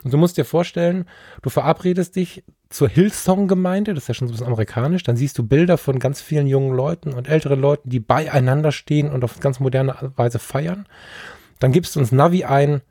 [0.06, 1.06] Und du musst dir vorstellen,
[1.42, 5.38] du verabredest dich zur Hillsong-Gemeinde, das ist ja schon so ein bisschen amerikanisch, dann siehst
[5.38, 9.42] du Bilder von ganz vielen jungen Leuten und älteren Leuten, die beieinander stehen und auf
[9.42, 10.86] ganz moderne Weise feiern.
[11.60, 12.82] Dann gibst du uns Navi ein,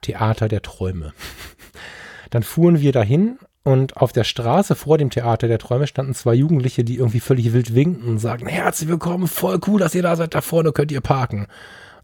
[0.00, 1.12] Theater der Träume.
[2.30, 6.34] Dann fuhren wir dahin und auf der Straße vor dem Theater der Träume standen zwei
[6.34, 10.16] Jugendliche, die irgendwie völlig wild winken und sagten, herzlich willkommen, voll cool, dass ihr da
[10.16, 11.46] seid, da vorne könnt ihr parken.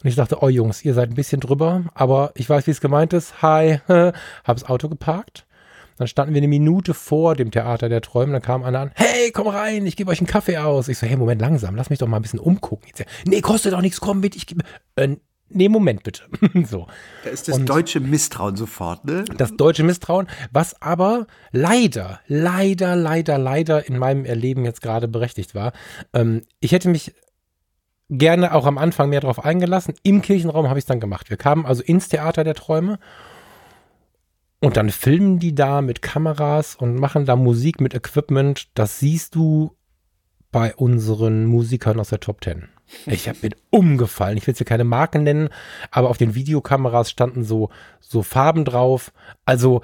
[0.03, 2.81] Und ich dachte, oh Jungs, ihr seid ein bisschen drüber, aber ich weiß, wie es
[2.81, 3.41] gemeint ist.
[3.41, 3.81] Hi,
[4.45, 5.47] hab's Auto geparkt.
[5.99, 9.31] Dann standen wir eine Minute vor dem Theater der Träume, dann kam einer an, hey,
[9.31, 10.89] komm rein, ich gebe euch einen Kaffee aus.
[10.89, 12.91] Ich so, hey, Moment, langsam, lass mich doch mal ein bisschen umgucken.
[12.97, 14.65] So, nee, kostet doch nichts, komm mit, ich gebe,
[14.97, 15.17] äh,
[15.55, 16.23] nee, Moment bitte.
[16.65, 16.87] so.
[17.25, 19.25] Da ist das und deutsche Misstrauen sofort, ne?
[19.37, 25.55] Das deutsche Misstrauen, was aber leider, leider, leider, leider in meinem Erleben jetzt gerade berechtigt
[25.55, 25.73] war.
[26.13, 27.15] Ähm, ich hätte mich
[28.09, 29.95] gerne auch am Anfang mehr darauf eingelassen.
[30.03, 31.31] Im Kirchenraum habe ich es dann gemacht.
[31.31, 32.99] Wir kamen also ins Theater der Träume
[34.61, 38.69] und dann filmen die da mit Kameras und machen da Musik mit Equipment.
[38.75, 39.77] Das siehst du
[40.53, 42.69] bei unseren Musikern aus der Top Ten.
[43.07, 44.37] Ich habe mir umgefallen.
[44.37, 45.49] Ich will jetzt hier keine Marken nennen,
[45.91, 47.71] aber auf den Videokameras standen so,
[48.01, 49.13] so Farben drauf.
[49.45, 49.83] Also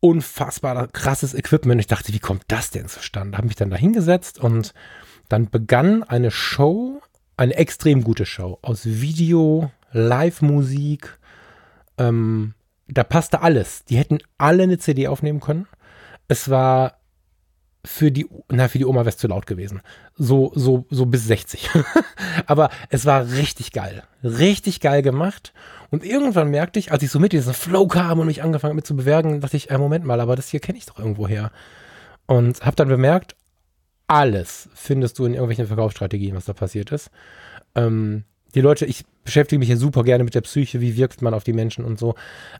[0.00, 1.80] unfassbar krasses Equipment.
[1.80, 3.36] Ich dachte, wie kommt das denn zustande?
[3.36, 4.72] Habe mich dann da hingesetzt und
[5.28, 7.00] dann begann eine Show,
[7.36, 11.18] eine extrem gute Show aus Video, Live-Musik.
[11.98, 12.54] Ähm,
[12.88, 13.84] da passte alles.
[13.84, 15.66] Die hätten alle eine CD aufnehmen können.
[16.28, 16.98] Es war
[17.86, 19.80] für die, na, für die Oma wäre es zu laut gewesen.
[20.16, 21.70] So, so, so bis 60.
[22.46, 24.02] Aber es war richtig geil.
[24.24, 25.52] Richtig geil gemacht.
[25.90, 28.86] Und irgendwann merkte ich, als ich so mit diesem Flow kam und mich angefangen mit
[28.86, 31.52] zu bewerben, dachte ich, äh, Moment mal, aber das hier kenne ich doch irgendwo her.
[32.26, 33.36] Und habe dann bemerkt,
[34.08, 37.10] alles findest du in irgendwelchen Verkaufsstrategien, was da passiert ist.
[37.76, 38.24] Ähm,
[38.56, 41.44] die Leute, ich beschäftige mich ja super gerne mit der Psyche, wie wirkt man auf
[41.44, 42.16] die Menschen und so.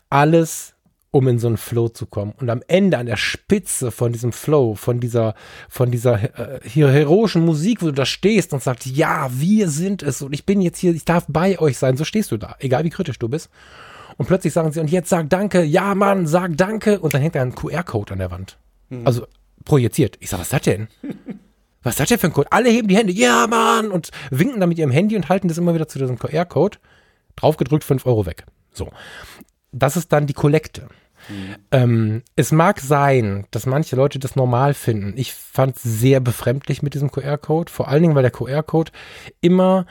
[0.09, 0.73] Alles
[1.17, 2.33] um in so einen Flow zu kommen.
[2.39, 5.33] Und am Ende, an der Spitze von diesem Flow, von dieser,
[5.67, 10.21] von dieser äh, heroischen Musik, wo du da stehst und sagst, ja, wir sind es
[10.21, 12.83] und ich bin jetzt hier, ich darf bei euch sein, so stehst du da, egal
[12.83, 13.49] wie kritisch du bist.
[14.17, 16.99] Und plötzlich sagen sie, und jetzt sag Danke, ja, Mann, sag Danke.
[16.99, 18.57] Und dann hängt da ein QR-Code an der Wand.
[18.89, 19.05] Mhm.
[19.05, 19.27] Also
[19.65, 20.17] projiziert.
[20.19, 20.87] Ich sag, was ist das denn?
[21.83, 22.51] was ist das denn für ein Code?
[22.51, 25.57] Alle heben die Hände, ja, Mann, und winken dann mit ihrem Handy und halten das
[25.57, 26.77] immer wieder zu diesem QR-Code.
[27.35, 28.45] Draufgedrückt, 5 Euro weg.
[28.73, 28.89] So
[29.71, 30.87] das ist dann die Kollekte.
[31.29, 31.55] Mhm.
[31.71, 35.13] Ähm, es mag sein, dass manche Leute das normal finden.
[35.17, 38.91] Ich fand es sehr befremdlich mit diesem QR-Code, vor allen Dingen, weil der QR-Code
[39.41, 39.85] immer,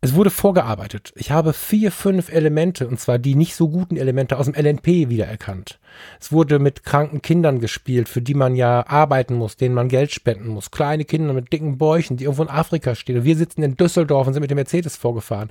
[0.00, 1.12] es wurde vorgearbeitet.
[1.16, 5.08] Ich habe vier, fünf Elemente, und zwar die nicht so guten Elemente aus dem LNP
[5.08, 5.78] wiedererkannt.
[6.20, 10.12] Es wurde mit kranken Kindern gespielt, für die man ja arbeiten muss, denen man Geld
[10.12, 10.70] spenden muss.
[10.70, 13.18] Kleine Kinder mit dicken Bäuchen, die irgendwo in Afrika stehen.
[13.18, 15.50] Und wir sitzen in Düsseldorf und sind mit dem Mercedes vorgefahren.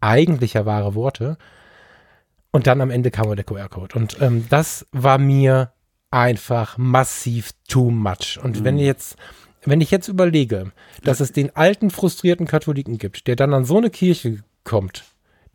[0.00, 1.38] Eigentlich ja wahre Worte.
[2.52, 3.96] Und dann am Ende kam der QR-Code.
[3.98, 5.72] Und ähm, das war mir
[6.10, 8.38] einfach massiv too much.
[8.42, 8.64] Und mhm.
[8.64, 9.16] wenn jetzt,
[9.64, 10.70] wenn ich jetzt überlege,
[11.02, 15.04] dass es den alten frustrierten Katholiken gibt, der dann an so eine Kirche kommt,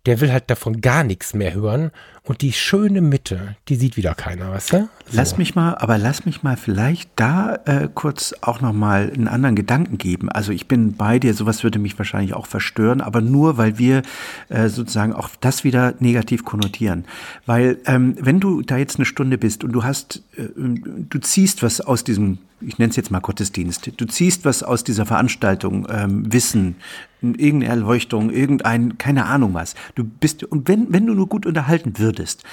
[0.08, 1.92] der will halt davon gar nichts mehr hören.
[2.24, 4.78] Und die schöne Mitte, die sieht wieder keiner, weißt du?
[4.78, 4.90] So.
[5.12, 9.28] Lass mich mal, aber lass mich mal vielleicht da äh, kurz auch noch mal einen
[9.28, 10.30] anderen Gedanken geben.
[10.30, 14.02] Also ich bin bei dir, sowas würde mich wahrscheinlich auch verstören, aber nur, weil wir
[14.50, 17.06] äh, sozusagen auch das wieder negativ konnotieren.
[17.46, 21.64] Weil ähm, wenn du da jetzt eine Stunde bist und du hast, äh, du ziehst
[21.64, 23.92] was aus diesem ich nenne es jetzt mal Gottesdienst.
[23.98, 26.76] Du ziehst was aus dieser Veranstaltung, ähm, Wissen,
[27.22, 29.76] irgendeine Erleuchtung, irgendein, keine Ahnung was.
[29.96, 32.44] Du bist, und wenn, wenn du nur gut unterhalten würdest,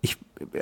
[0.00, 0.16] ich,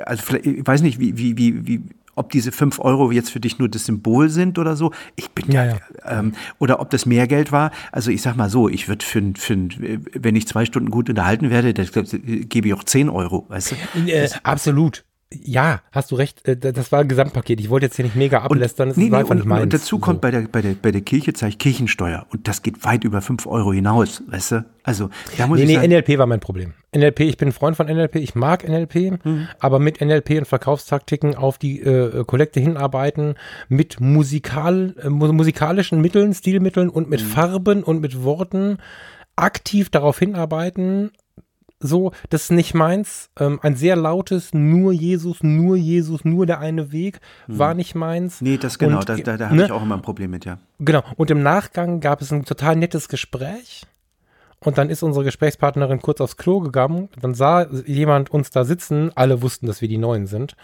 [0.05, 1.81] also ich weiß nicht, wie, wie, wie, wie,
[2.15, 4.91] ob diese fünf Euro jetzt für dich nur das Symbol sind oder so.
[5.15, 5.77] Ich bin ja, ja.
[6.05, 7.71] Ähm, oder ob das mehr Geld war.
[7.91, 9.67] Also ich sag mal so, ich würde für, für
[10.13, 13.75] wenn ich zwei Stunden gut unterhalten werde, das, gebe ich auch zehn Euro, weißt du?
[14.07, 15.03] Äh, absolut.
[15.33, 16.47] Ja, hast du recht.
[16.47, 17.59] Äh, das war ein Gesamtpaket.
[17.59, 18.89] Ich wollte jetzt hier nicht mega ablästern.
[18.89, 20.21] Das nee, nee, und, und, dazu kommt so.
[20.21, 22.25] bei, der, bei, der, bei der Kirche zahle ich Kirchensteuer.
[22.31, 24.65] Und das geht weit über 5 Euro hinaus, weißt du?
[24.83, 26.73] Also, da muss nee, ich nee, sagen, NLP war mein Problem.
[26.95, 29.47] NLP, ich bin ein Freund von NLP, ich mag NLP, mhm.
[29.59, 33.35] aber mit NLP und Verkaufstaktiken auf die äh, Kollekte hinarbeiten,
[33.67, 37.27] mit musikal, äh, musikalischen Mitteln, Stilmitteln und mit mhm.
[37.27, 38.77] Farben und mit Worten
[39.35, 41.11] aktiv darauf hinarbeiten,
[41.79, 43.29] so, das ist nicht meins.
[43.39, 47.59] Ähm, ein sehr lautes, nur Jesus, nur Jesus, nur der eine Weg, hm.
[47.59, 48.41] war nicht meins.
[48.41, 49.65] Nee, das genau, und, da, da, da habe ne?
[49.65, 50.59] ich auch immer ein Problem mit, ja.
[50.79, 53.85] Genau, und im Nachgang gab es ein total nettes Gespräch.
[54.61, 57.09] Und dann ist unsere Gesprächspartnerin kurz aufs Klo gegangen.
[57.21, 59.11] Dann sah jemand uns da sitzen.
[59.13, 60.55] Alle wussten, dass wir die Neuen sind.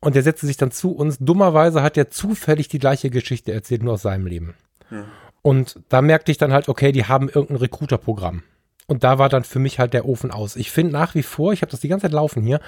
[0.00, 1.18] Und der setzte sich dann zu uns.
[1.18, 4.54] Dummerweise hat er zufällig die gleiche Geschichte erzählt, nur aus seinem Leben.
[4.90, 5.04] Ja.
[5.42, 8.42] Und da merkte ich dann halt, okay, die haben irgendein Recruiter-Programm.
[8.88, 10.56] Und da war dann für mich halt der Ofen aus.
[10.56, 12.58] Ich finde nach wie vor, ich habe das die ganze Zeit laufen hier,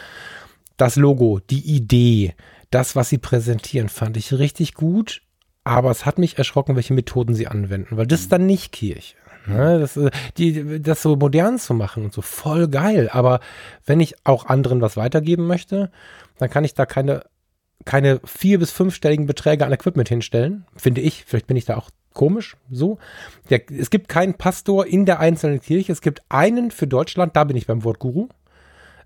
[0.76, 2.34] das Logo, die Idee,
[2.70, 5.22] das, was sie präsentieren, fand ich richtig gut.
[5.64, 9.16] Aber es hat mich erschrocken, welche Methoden sie anwenden, weil das ist dann nicht Kirche.
[9.46, 9.78] Ne?
[9.80, 13.08] Das, äh, die, das so modern zu machen und so voll geil.
[13.12, 13.40] Aber
[13.84, 15.90] wenn ich auch anderen was weitergeben möchte,
[16.38, 17.24] dann kann ich da keine,
[17.84, 21.24] keine vier- bis fünfstelligen Beträge an Equipment hinstellen, finde ich.
[21.26, 22.98] Vielleicht bin ich da auch komisch, so.
[23.48, 25.92] Der, es gibt keinen Pastor in der einzelnen Kirche.
[25.92, 28.28] Es gibt einen für Deutschland, da bin ich beim Wort Guru.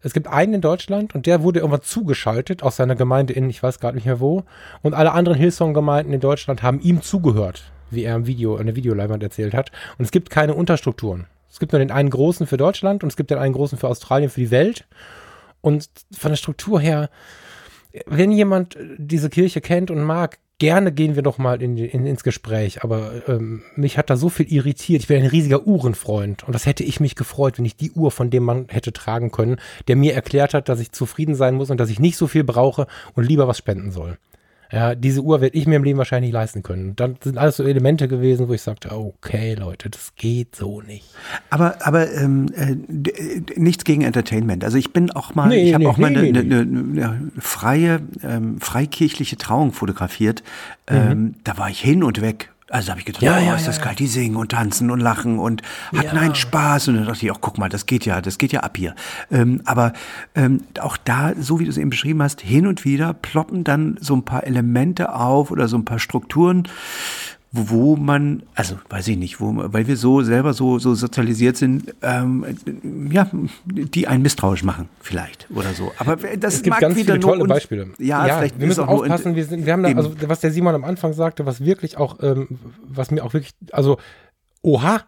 [0.03, 3.63] Es gibt einen in Deutschland und der wurde irgendwann zugeschaltet aus seiner Gemeinde in, ich
[3.63, 4.45] weiß gerade nicht mehr wo.
[4.83, 8.77] Und alle anderen Hillsong-Gemeinden in Deutschland haben ihm zugehört, wie er im Video, in der
[8.77, 9.73] Videoleinwand erzählt hat.
[9.97, 11.27] Und es gibt keine Unterstrukturen.
[11.51, 13.89] Es gibt nur den einen großen für Deutschland und es gibt den einen großen für
[13.89, 14.87] Australien, für die Welt.
[15.63, 17.09] Und von der Struktur her,
[18.05, 22.23] wenn jemand diese Kirche kennt und mag, gerne gehen wir doch mal in, in, ins
[22.23, 25.03] Gespräch, aber ähm, mich hat da so viel irritiert.
[25.03, 28.11] Ich bin ein riesiger Uhrenfreund und das hätte ich mich gefreut, wenn ich die Uhr
[28.11, 29.57] von dem Mann hätte tragen können,
[29.89, 32.45] der mir erklärt hat, dass ich zufrieden sein muss und dass ich nicht so viel
[32.45, 34.19] brauche und lieber was spenden soll.
[34.73, 36.97] Ja, diese Uhr werde ich mir im Leben wahrscheinlich nicht leisten können.
[36.97, 41.05] Dann sind alles so Elemente gewesen, wo ich sagte, okay, Leute, das geht so nicht.
[41.51, 42.77] Aber, aber ähm, äh,
[43.57, 44.65] nichts gegen Entertainment.
[44.65, 47.31] Also ich bin auch mal, nee, ich habe nee, auch mal nee, eine, eine, eine,
[47.39, 50.43] freie, ähm, freikirchliche Trauung fotografiert.
[50.89, 50.97] Mhm.
[50.97, 53.69] Ähm, da war ich hin und weg also habe ich gedacht, ja, oh, ja, ist
[53.69, 55.63] das ja, geil, die singen und tanzen und lachen und
[55.97, 56.89] hatten einen Spaß.
[56.89, 58.97] Und dann dachte ich auch, guck mal, das geht ja, das geht ja ab hier.
[59.31, 59.93] Ähm, aber
[60.35, 63.97] ähm, auch da, so wie du es eben beschrieben hast, hin und wieder ploppen dann
[64.01, 66.65] so ein paar Elemente auf oder so ein paar Strukturen,
[67.57, 71.95] wo man, also weiß ich nicht, wo, weil wir so selber so, so sozialisiert sind,
[72.03, 72.45] ähm,
[73.13, 73.31] ja,
[73.65, 75.93] die einen misstrauisch machen, vielleicht oder so.
[75.99, 77.91] Aber das es gibt ganz viele tolle Beispiele.
[77.99, 79.37] Ja, ja vielleicht wir müssen aufpassen.
[79.37, 82.21] Wir, sind, wir haben da, also was der Simon am Anfang sagte, was wirklich auch,
[82.23, 82.49] ähm,
[82.89, 83.99] was mir auch wirklich, also,
[84.63, 85.03] oha,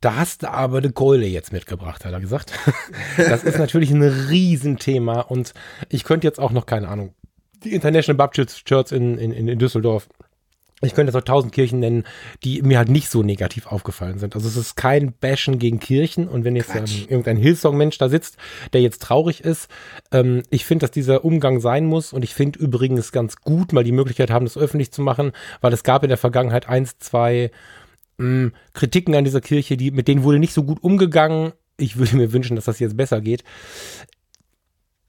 [0.00, 2.52] da hast du aber eine Keule jetzt mitgebracht, hat er gesagt.
[3.16, 5.54] das ist natürlich ein Riesenthema und
[5.90, 7.14] ich könnte jetzt auch noch, keine Ahnung,
[7.62, 10.08] die International Baptist Church in, in, in Düsseldorf
[10.86, 12.04] ich könnte jetzt auch tausend Kirchen nennen,
[12.42, 14.34] die mir halt nicht so negativ aufgefallen sind.
[14.34, 16.28] Also es ist kein Bashen gegen Kirchen.
[16.28, 18.36] Und wenn jetzt ähm, irgendein Hillsong-Mensch da sitzt,
[18.72, 19.68] der jetzt traurig ist,
[20.12, 22.12] ähm, ich finde, dass dieser Umgang sein muss.
[22.12, 25.72] Und ich finde übrigens ganz gut, mal die Möglichkeit haben, das öffentlich zu machen, weil
[25.72, 27.50] es gab in der Vergangenheit eins, zwei
[28.18, 31.52] mh, hm, Kritiken an dieser Kirche, die, mit denen wurde nicht so gut umgegangen.
[31.76, 33.42] Ich würde mir wünschen, dass das jetzt besser geht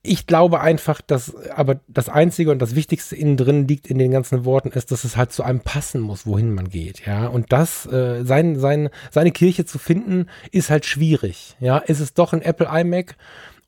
[0.06, 4.12] ich glaube einfach, dass aber das Einzige und das Wichtigste innen drin liegt in den
[4.12, 7.28] ganzen Worten ist, dass es halt zu einem passen muss, wohin man geht, ja.
[7.28, 11.78] Und das, äh, sein, sein, seine Kirche zu finden, ist halt schwierig, ja.
[11.78, 13.16] Ist es doch ein Apple iMac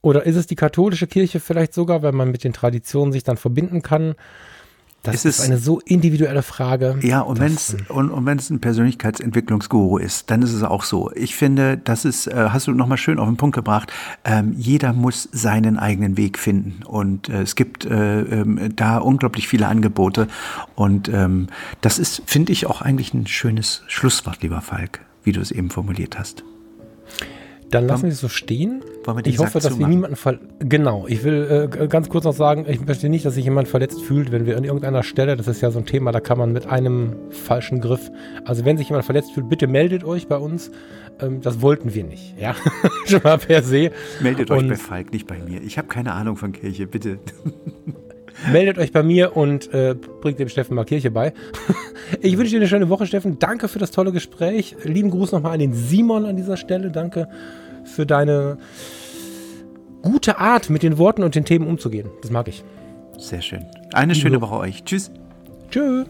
[0.01, 3.37] oder ist es die katholische Kirche vielleicht sogar, weil man mit den Traditionen sich dann
[3.37, 4.15] verbinden kann?
[5.03, 6.97] Das Es ist ist- eine so individuelle Frage.
[7.01, 11.11] Ja, und wenn es und, und wenn's ein Persönlichkeitsentwicklungsguru ist, dann ist es auch so.
[11.15, 13.91] Ich finde, das ist, äh, hast du nochmal schön auf den Punkt gebracht,
[14.25, 16.83] ähm, jeder muss seinen eigenen Weg finden.
[16.83, 20.27] Und äh, es gibt äh, ähm, da unglaublich viele Angebote.
[20.75, 21.47] Und ähm,
[21.81, 25.69] das ist, finde ich, auch eigentlich ein schönes Schlusswort, lieber Falk, wie du es eben
[25.69, 26.43] formuliert hast.
[27.71, 28.81] Dann lassen wir es so stehen.
[29.25, 32.65] Ich hoffe, Sack dass wir niemanden ver Genau, ich will äh, ganz kurz noch sagen,
[32.67, 35.61] ich möchte nicht, dass sich jemand verletzt fühlt, wenn wir an irgendeiner Stelle, das ist
[35.61, 38.09] ja so ein Thema, da kann man mit einem falschen Griff,
[38.45, 40.71] also wenn sich jemand verletzt fühlt, bitte meldet euch bei uns.
[41.19, 42.55] Ähm, das wollten wir nicht, ja,
[43.05, 43.91] schon mal per se.
[44.21, 45.61] Meldet euch Und- bei Falk, nicht bei mir.
[45.61, 47.19] Ich habe keine Ahnung von Kirche, bitte.
[48.51, 51.33] Meldet euch bei mir und äh, bringt dem Steffen mal Kirche bei.
[52.21, 53.39] ich wünsche dir eine schöne Woche, Steffen.
[53.39, 54.75] Danke für das tolle Gespräch.
[54.83, 56.91] Lieben Gruß nochmal an den Simon an dieser Stelle.
[56.91, 57.27] Danke
[57.83, 58.57] für deine
[60.01, 62.09] gute Art, mit den Worten und den Themen umzugehen.
[62.21, 62.63] Das mag ich.
[63.17, 63.65] Sehr schön.
[63.93, 64.83] Eine schöne Woche euch.
[64.83, 65.11] Tschüss.
[65.71, 66.07] Tschüss.